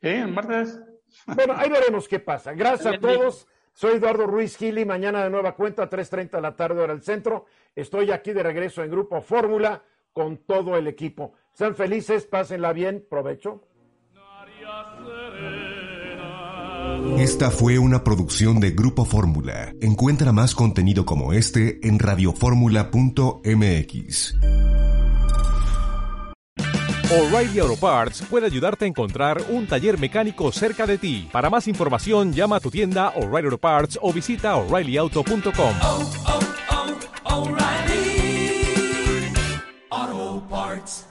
Sí, 0.00 0.08
el 0.08 0.28
martes. 0.32 0.80
Bueno, 1.26 1.54
ahí 1.56 1.70
veremos 1.70 2.08
qué 2.08 2.18
pasa. 2.18 2.54
Gracias 2.54 2.92
a 2.92 2.98
todos. 2.98 3.46
Soy 3.72 3.98
Eduardo 3.98 4.26
Ruiz 4.26 4.56
Gili. 4.56 4.84
Mañana 4.84 5.22
de 5.22 5.30
nueva 5.30 5.54
cuenta, 5.54 5.88
3.30 5.88 6.30
de 6.30 6.40
la 6.40 6.56
tarde, 6.56 6.80
hora 6.82 6.92
del 6.92 7.02
centro. 7.02 7.46
Estoy 7.72 8.10
aquí 8.10 8.32
de 8.32 8.42
regreso 8.42 8.82
en 8.82 8.90
Grupo 8.90 9.20
Fórmula 9.20 9.80
con 10.14 10.38
todo 10.38 10.78
el 10.78 10.86
equipo. 10.86 11.34
Sean 11.52 11.74
felices, 11.74 12.24
pásenla 12.24 12.72
bien. 12.72 13.04
Provecho. 13.10 13.60
Esta 17.18 17.50
fue 17.50 17.78
una 17.78 18.02
producción 18.02 18.60
de 18.60 18.70
Grupo 18.70 19.04
Fórmula. 19.04 19.74
Encuentra 19.82 20.32
más 20.32 20.54
contenido 20.54 21.04
como 21.04 21.34
este 21.34 21.86
en 21.86 21.98
radioformula.mx. 21.98 24.34
O'Reilly 27.10 27.58
Auto 27.60 27.76
Parts 27.76 28.22
puede 28.22 28.46
ayudarte 28.46 28.86
a 28.86 28.88
encontrar 28.88 29.42
un 29.50 29.66
taller 29.66 29.98
mecánico 29.98 30.50
cerca 30.50 30.86
de 30.86 30.96
ti. 30.98 31.28
Para 31.30 31.50
más 31.50 31.68
información, 31.68 32.32
llama 32.32 32.56
a 32.56 32.60
tu 32.60 32.70
tienda 32.70 33.10
O'Reilly 33.10 33.44
Auto 33.46 33.58
Parts 33.58 33.98
o 34.00 34.10
visita 34.12 34.56
oreillyauto.com. 34.56 35.74
oh, 35.82 36.10
oh, 36.26 36.40
O'Reilly 37.42 37.83
parts. 40.54 41.03